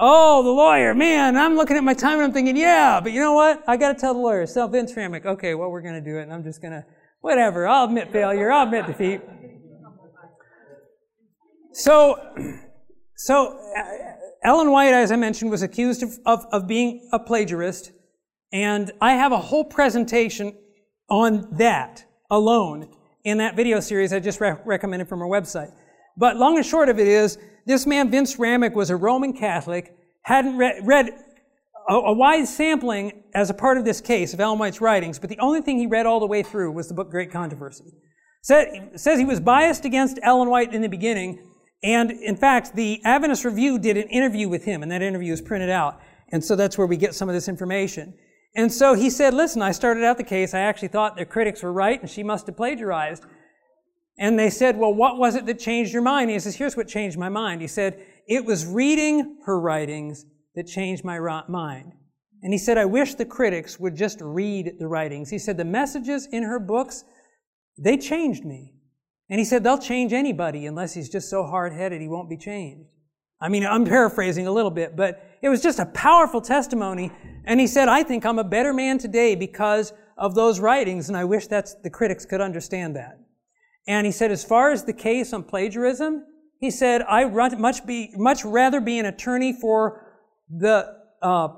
Oh, 0.00 0.42
the 0.42 0.48
lawyer, 0.48 0.94
man, 0.94 1.36
I'm 1.36 1.56
looking 1.56 1.76
at 1.76 1.84
my 1.84 1.92
time 1.92 2.14
and 2.14 2.22
I'm 2.22 2.32
thinking, 2.32 2.56
yeah, 2.56 3.00
but 3.02 3.12
you 3.12 3.20
know 3.20 3.34
what? 3.34 3.62
I 3.68 3.76
got 3.76 3.92
to 3.92 4.00
tell 4.00 4.14
the 4.14 4.20
lawyer, 4.20 4.46
so 4.46 4.66
Vince 4.66 4.92
Ramik, 4.92 5.26
okay, 5.26 5.54
well, 5.54 5.68
we're 5.68 5.82
going 5.82 6.02
to 6.02 6.11
do 6.11 6.16
it, 6.16 6.22
and 6.22 6.32
I'm 6.32 6.42
just 6.42 6.62
going 6.62 6.72
to, 6.72 6.86
whatever, 7.20 7.68
I'll 7.68 7.84
admit 7.84 8.11
failure, 8.11 8.50
I'll 8.50 8.64
admit 8.64 8.86
defeat. 8.86 9.20
So, 11.72 12.16
so 13.16 13.59
uh, 13.76 13.82
Ellen 14.42 14.70
White, 14.70 14.94
as 14.94 15.12
I 15.12 15.16
mentioned, 15.16 15.50
was 15.50 15.61
accused 15.61 16.02
of, 16.02 16.18
of, 16.24 16.46
of 16.50 16.66
being 16.66 17.11
a 17.12 17.18
plagiarist, 17.18 17.90
and 18.53 18.90
I 19.01 19.12
have 19.12 19.32
a 19.32 19.38
whole 19.38 19.64
presentation 19.64 20.55
on 21.09 21.49
that 21.59 22.05
alone 22.30 22.88
in 23.24 23.38
that 23.38 23.57
video 23.57 23.80
series 23.80 24.12
I 24.12 24.20
just 24.20 24.40
re- 24.40 24.57
recommended 24.64 25.09
from 25.09 25.22
our 25.22 25.28
website. 25.28 25.72
But 26.16 26.36
long 26.36 26.57
and 26.57 26.66
short 26.66 26.88
of 26.88 26.99
it 26.99 27.07
is, 27.07 27.38
this 27.66 27.86
man, 27.86 28.11
Vince 28.11 28.36
Ramik, 28.36 28.74
was 28.74 28.90
a 28.90 28.96
Roman 28.96 29.32
Catholic, 29.32 29.94
hadn't 30.22 30.57
re- 30.57 30.80
read 30.82 31.11
a, 31.88 31.94
a, 31.94 32.12
wide 32.12 32.46
sampling 32.46 33.22
as 33.34 33.51
a 33.51 33.55
part 33.55 33.78
of 33.78 33.84
this 33.84 34.01
case 34.01 34.34
of 34.34 34.40
Ellen 34.40 34.59
White's 34.59 34.80
writings, 34.80 35.18
but 35.18 35.30
the 35.30 35.38
only 35.38 35.61
thing 35.61 35.78
he 35.78 35.86
read 35.86 36.07
all 36.07 36.20
the 36.20 36.26
way 36.26 36.42
through 36.42 36.72
was 36.72 36.88
the 36.88 36.94
book 36.94 37.11
Great 37.11 37.30
Controversy. 37.30 37.84
Said, 38.42 38.92
says 38.96 39.18
he 39.18 39.24
was 39.24 39.40
biased 39.40 39.84
against 39.84 40.18
Ellen 40.22 40.49
White 40.49 40.74
in 40.74 40.82
the 40.82 40.88
beginning, 40.88 41.46
and 41.82 42.11
in 42.11 42.36
fact, 42.36 42.74
the 42.74 43.01
Adventist 43.05 43.44
Review 43.44 43.78
did 43.78 43.96
an 43.96 44.09
interview 44.09 44.49
with 44.49 44.64
him, 44.64 44.82
and 44.82 44.90
that 44.90 45.03
interview 45.03 45.32
is 45.32 45.40
printed 45.40 45.70
out. 45.70 46.01
And 46.30 46.44
so 46.44 46.57
that's 46.57 46.76
where 46.76 46.86
we 46.86 46.96
get 46.96 47.14
some 47.14 47.28
of 47.28 47.34
this 47.34 47.49
information. 47.49 48.14
And 48.55 48.72
so 48.72 48.94
he 48.94 49.11
said, 49.11 49.34
listen, 49.34 49.62
I 49.62 49.72
started 49.72 50.05
out 50.05 50.16
the 50.16 50.24
case. 50.24 50.55
I 50.55 50.61
actually 50.61 50.88
thought 50.88 51.16
the 51.16 51.24
critics 51.24 51.62
were 51.62 51.72
right, 51.72 52.01
and 52.01 52.11
she 52.11 52.22
must 52.22 52.46
have 52.46 52.57
plagiarized. 52.57 53.24
And 54.18 54.38
they 54.38 54.51
said, 54.51 54.76
well, 54.76 54.92
what 54.92 55.16
was 55.16 55.36
it 55.36 55.46
that 55.46 55.61
changed 55.61 55.92
your 55.92 56.03
mind? 56.03 56.30
He 56.30 56.38
says, 56.38 56.57
here's 56.57 56.76
what 56.76 56.88
changed 56.88 57.16
my 57.16 57.28
mind. 57.28 57.61
He 57.61 57.68
said, 57.68 58.05
it 58.26 58.44
was 58.44 58.66
reading 58.66 59.38
her 59.44 59.61
writings 59.61 60.24
that 60.55 60.66
changed 60.66 61.05
my 61.05 61.18
mind. 61.49 61.92
And 62.42 62.53
he 62.53 62.59
said, 62.59 62.78
I 62.78 62.84
wish 62.84 63.14
the 63.14 63.24
critics 63.24 63.78
would 63.78 63.96
just 63.96 64.20
read 64.20 64.74
the 64.78 64.88
writings. 64.88 65.30
He 65.30 65.38
said, 65.38 65.57
the 65.57 65.64
messages 65.64 66.26
in 66.30 66.42
her 66.42 66.59
books, 66.59 67.05
they 67.76 67.96
changed 67.96 68.44
me. 68.44 68.74
And 69.30 69.38
he 69.38 69.44
said, 69.44 69.62
they'll 69.62 69.78
change 69.78 70.12
anybody 70.12 70.66
unless 70.66 70.94
he's 70.94 71.09
just 71.09 71.30
so 71.30 71.44
hard 71.44 71.72
headed 71.72 72.01
he 72.01 72.09
won't 72.09 72.30
be 72.30 72.36
changed. 72.36 72.90
I 73.40 73.49
mean, 73.49 73.64
I'm 73.64 73.84
paraphrasing 73.84 74.46
a 74.46 74.53
little 74.53 74.70
bit, 74.70 74.96
but 74.96 75.22
it 75.43 75.49
was 75.49 75.62
just 75.62 75.78
a 75.78 75.86
powerful 75.86 76.41
testimony. 76.41 77.12
And 77.45 77.61
he 77.61 77.66
said, 77.66 77.89
I 77.89 78.03
think 78.03 78.26
I'm 78.26 78.39
a 78.39 78.45
better 78.45 78.72
man 78.72 78.99
today 78.99 79.34
because 79.34 79.93
of 80.16 80.34
those 80.34 80.61
writings, 80.61 81.09
and 81.09 81.16
I 81.16 81.24
wish 81.24 81.47
that's, 81.47 81.74
the 81.82 81.91
critics 81.91 82.26
could 82.26 82.41
understand 82.41 82.97
that. 82.97 83.20
And 83.86 84.05
he 84.05 84.12
said, 84.12 84.30
as 84.30 84.45
far 84.45 84.72
as 84.72 84.84
the 84.84 84.93
case 84.93 85.32
on 85.32 85.45
plagiarism, 85.45 86.24
he 86.61 86.70
said, 86.70 87.03
I 87.03 87.24
much 87.26 87.86
be, 87.86 88.12
much 88.16 88.45
rather 88.45 88.80
be 88.80 88.99
an 88.99 89.07
attorney 89.07 89.53
for 89.53 90.05
the, 90.51 90.97
uh, 91.22 91.49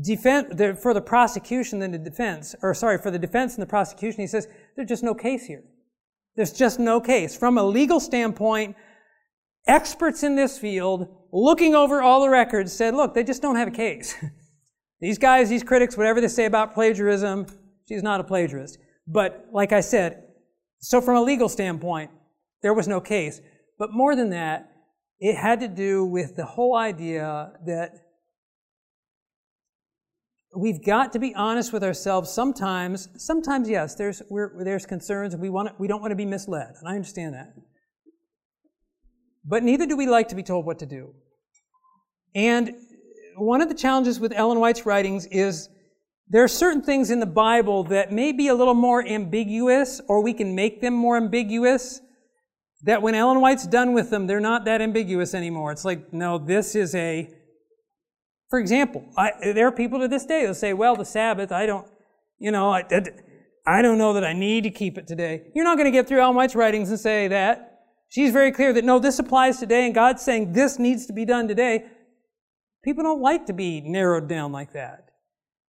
defense, 0.00 0.48
the, 0.52 0.74
for 0.74 0.92
the 0.92 1.00
prosecution 1.00 1.78
than 1.78 1.92
the 1.92 1.98
defense, 1.98 2.54
or 2.62 2.74
sorry, 2.74 2.98
for 2.98 3.10
the 3.10 3.18
defense 3.18 3.54
and 3.54 3.62
the 3.62 3.66
prosecution. 3.66 4.20
He 4.20 4.26
says, 4.26 4.46
there's 4.74 4.88
just 4.88 5.02
no 5.02 5.14
case 5.14 5.46
here. 5.46 5.64
There's 6.36 6.52
just 6.52 6.78
no 6.78 7.00
case. 7.00 7.36
From 7.36 7.56
a 7.56 7.64
legal 7.64 7.98
standpoint, 7.98 8.76
experts 9.66 10.22
in 10.22 10.36
this 10.36 10.58
field, 10.58 11.08
looking 11.36 11.74
over 11.74 12.00
all 12.00 12.22
the 12.22 12.30
records, 12.30 12.72
said, 12.72 12.94
look, 12.94 13.14
they 13.14 13.24
just 13.24 13.42
don't 13.42 13.56
have 13.56 13.68
a 13.68 13.72
case. 13.72 14.14
these 15.00 15.18
guys, 15.18 15.48
these 15.48 15.62
critics, 15.62 15.96
whatever 15.96 16.20
they 16.20 16.28
say 16.28 16.46
about 16.46 16.74
plagiarism, 16.74 17.46
she's 17.86 18.02
not 18.02 18.20
a 18.20 18.24
plagiarist. 18.24 18.78
But 19.06 19.46
like 19.52 19.72
I 19.72 19.80
said, 19.80 20.24
so 20.80 21.00
from 21.00 21.16
a 21.16 21.22
legal 21.22 21.48
standpoint, 21.48 22.10
there 22.62 22.74
was 22.74 22.88
no 22.88 23.00
case. 23.00 23.40
But 23.78 23.92
more 23.92 24.16
than 24.16 24.30
that, 24.30 24.72
it 25.20 25.36
had 25.36 25.60
to 25.60 25.68
do 25.68 26.04
with 26.04 26.36
the 26.36 26.44
whole 26.44 26.76
idea 26.76 27.52
that 27.66 27.92
we've 30.56 30.84
got 30.84 31.12
to 31.12 31.18
be 31.18 31.34
honest 31.34 31.72
with 31.72 31.84
ourselves 31.84 32.30
sometimes. 32.30 33.08
Sometimes, 33.16 33.68
yes, 33.68 33.94
there's, 33.94 34.22
there's 34.58 34.86
concerns 34.86 35.36
we, 35.36 35.50
want 35.50 35.78
we 35.78 35.86
don't 35.86 36.00
want 36.00 36.12
to 36.12 36.16
be 36.16 36.26
misled. 36.26 36.74
And 36.78 36.88
I 36.88 36.94
understand 36.94 37.34
that. 37.34 37.54
But 39.44 39.62
neither 39.62 39.86
do 39.86 39.96
we 39.96 40.06
like 40.06 40.28
to 40.28 40.34
be 40.34 40.42
told 40.42 40.66
what 40.66 40.78
to 40.80 40.86
do. 40.86 41.14
And 42.36 42.72
one 43.36 43.60
of 43.60 43.68
the 43.68 43.74
challenges 43.74 44.20
with 44.20 44.32
Ellen 44.32 44.60
White's 44.60 44.86
writings 44.86 45.26
is 45.26 45.68
there 46.28 46.44
are 46.44 46.48
certain 46.48 46.82
things 46.82 47.10
in 47.10 47.18
the 47.18 47.26
Bible 47.26 47.82
that 47.84 48.12
may 48.12 48.30
be 48.30 48.46
a 48.46 48.54
little 48.54 48.74
more 48.74 49.04
ambiguous, 49.04 50.00
or 50.06 50.22
we 50.22 50.32
can 50.32 50.54
make 50.54 50.80
them 50.80 50.94
more 50.94 51.16
ambiguous, 51.16 52.00
that 52.84 53.02
when 53.02 53.16
Ellen 53.16 53.40
White's 53.40 53.66
done 53.66 53.92
with 53.92 54.10
them, 54.10 54.28
they're 54.28 54.38
not 54.38 54.64
that 54.66 54.80
ambiguous 54.80 55.34
anymore. 55.34 55.72
It's 55.72 55.84
like, 55.84 56.12
no, 56.12 56.38
this 56.38 56.76
is 56.76 56.94
a 56.94 57.28
for 58.48 58.60
example, 58.60 59.04
I, 59.16 59.32
there 59.40 59.66
are 59.66 59.72
people 59.72 60.00
to 60.00 60.08
this 60.08 60.24
day 60.24 60.46
that 60.46 60.54
say, 60.54 60.72
well, 60.72 60.94
the 60.94 61.04
Sabbath, 61.04 61.50
I 61.50 61.66
don't, 61.66 61.86
you 62.38 62.50
know, 62.50 62.70
I, 62.70 62.84
I 63.66 63.82
don't 63.82 63.98
know 63.98 64.12
that 64.12 64.24
I 64.24 64.32
need 64.32 64.62
to 64.64 64.70
keep 64.70 64.98
it 64.98 65.06
today. 65.06 65.48
You're 65.54 65.64
not 65.64 65.76
going 65.76 65.86
to 65.86 65.90
get 65.90 66.06
through 66.06 66.20
Ellen 66.20 66.36
White's 66.36 66.54
writings 66.54 66.90
and 66.90 66.98
say 66.98 67.28
that. 67.28 67.72
She's 68.08 68.32
very 68.32 68.52
clear 68.52 68.72
that 68.72 68.84
no, 68.84 69.00
this 69.00 69.18
applies 69.18 69.58
today, 69.58 69.84
and 69.84 69.94
God's 69.94 70.22
saying 70.22 70.52
this 70.52 70.78
needs 70.78 71.06
to 71.06 71.12
be 71.12 71.24
done 71.24 71.48
today. 71.48 71.86
People 72.86 73.02
don't 73.02 73.20
like 73.20 73.46
to 73.46 73.52
be 73.52 73.80
narrowed 73.80 74.28
down 74.28 74.52
like 74.52 74.72
that. 74.72 75.10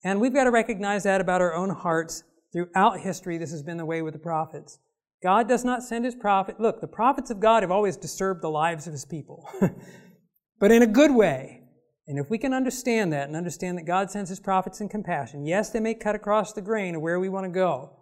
And 0.04 0.22
we've 0.22 0.36
got 0.36 0.44
to 0.44 0.52
recognize 0.52 1.02
that 1.04 1.20
about 1.20 1.42
our 1.42 1.56
own 1.56 1.72
hearts. 1.72 2.24
Throughout 2.54 3.00
history, 3.00 3.40
this 3.40 3.50
has 3.50 3.64
been 3.64 3.78
the 3.78 3.86
way 3.86 4.04
with 4.04 4.14
the 4.14 4.20
prophets. 4.20 4.78
God 5.24 5.48
does 5.48 5.66
not 5.66 5.82
send 5.82 6.06
his 6.06 6.14
prophet. 6.14 6.60
Look, 6.60 6.80
the 6.80 6.88
prophets 6.88 7.32
of 7.32 7.40
God 7.40 7.64
have 7.64 7.72
always 7.72 7.98
disturbed 7.98 8.44
the 8.44 8.50
lives 8.50 8.86
of 8.86 8.94
his 8.94 9.04
people, 9.04 9.50
but 10.60 10.72
in 10.72 10.84
a 10.84 10.88
good 10.88 11.12
way. 11.12 11.64
And 12.06 12.20
if 12.20 12.30
we 12.30 12.38
can 12.38 12.54
understand 12.54 13.12
that 13.14 13.28
and 13.28 13.36
understand 13.36 13.80
that 13.80 13.86
God 13.86 14.12
sends 14.12 14.30
his 14.30 14.40
prophets 14.40 14.80
in 14.80 14.88
compassion, 14.88 15.44
yes, 15.44 15.72
they 15.72 15.80
may 15.80 15.96
cut 15.96 16.16
across 16.16 16.54
the 16.54 16.62
grain 16.62 16.94
of 16.94 17.02
where 17.02 17.20
we 17.20 17.30
want 17.30 17.46
to 17.46 17.52
go, 17.52 17.98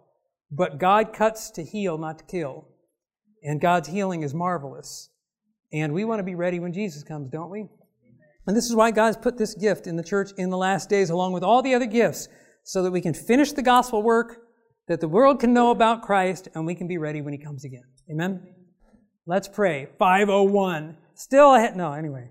but 0.50 0.78
God 0.78 1.14
cuts 1.14 1.50
to 1.52 1.64
heal, 1.64 1.96
not 1.96 2.18
to 2.18 2.24
kill. 2.26 2.68
And 3.42 3.62
God's 3.62 3.88
healing 3.88 4.22
is 4.22 4.34
marvelous. 4.34 5.08
And 5.72 5.94
we 5.94 6.04
want 6.04 6.18
to 6.18 6.24
be 6.24 6.34
ready 6.34 6.60
when 6.60 6.74
Jesus 6.74 7.02
comes, 7.02 7.30
don't 7.30 7.50
we? 7.50 7.66
And 8.46 8.56
this 8.56 8.66
is 8.66 8.76
why 8.76 8.90
God's 8.90 9.16
put 9.16 9.38
this 9.38 9.54
gift 9.54 9.86
in 9.86 9.96
the 9.96 10.02
church 10.02 10.30
in 10.36 10.50
the 10.50 10.56
last 10.56 10.88
days, 10.88 11.10
along 11.10 11.32
with 11.32 11.42
all 11.42 11.62
the 11.62 11.74
other 11.74 11.86
gifts, 11.86 12.28
so 12.64 12.82
that 12.82 12.90
we 12.90 13.00
can 13.00 13.14
finish 13.14 13.52
the 13.52 13.62
gospel 13.62 14.02
work, 14.02 14.38
that 14.88 15.00
the 15.00 15.08
world 15.08 15.40
can 15.40 15.52
know 15.52 15.70
about 15.70 16.02
Christ, 16.02 16.48
and 16.54 16.64
we 16.64 16.74
can 16.74 16.86
be 16.86 16.98
ready 16.98 17.20
when 17.20 17.32
He 17.32 17.38
comes 17.38 17.64
again. 17.64 17.84
Amen? 18.10 18.46
Let's 19.26 19.48
pray. 19.48 19.88
501. 19.98 20.96
Still 21.14 21.54
ahead. 21.54 21.76
No, 21.76 21.92
anyway. 21.92 22.30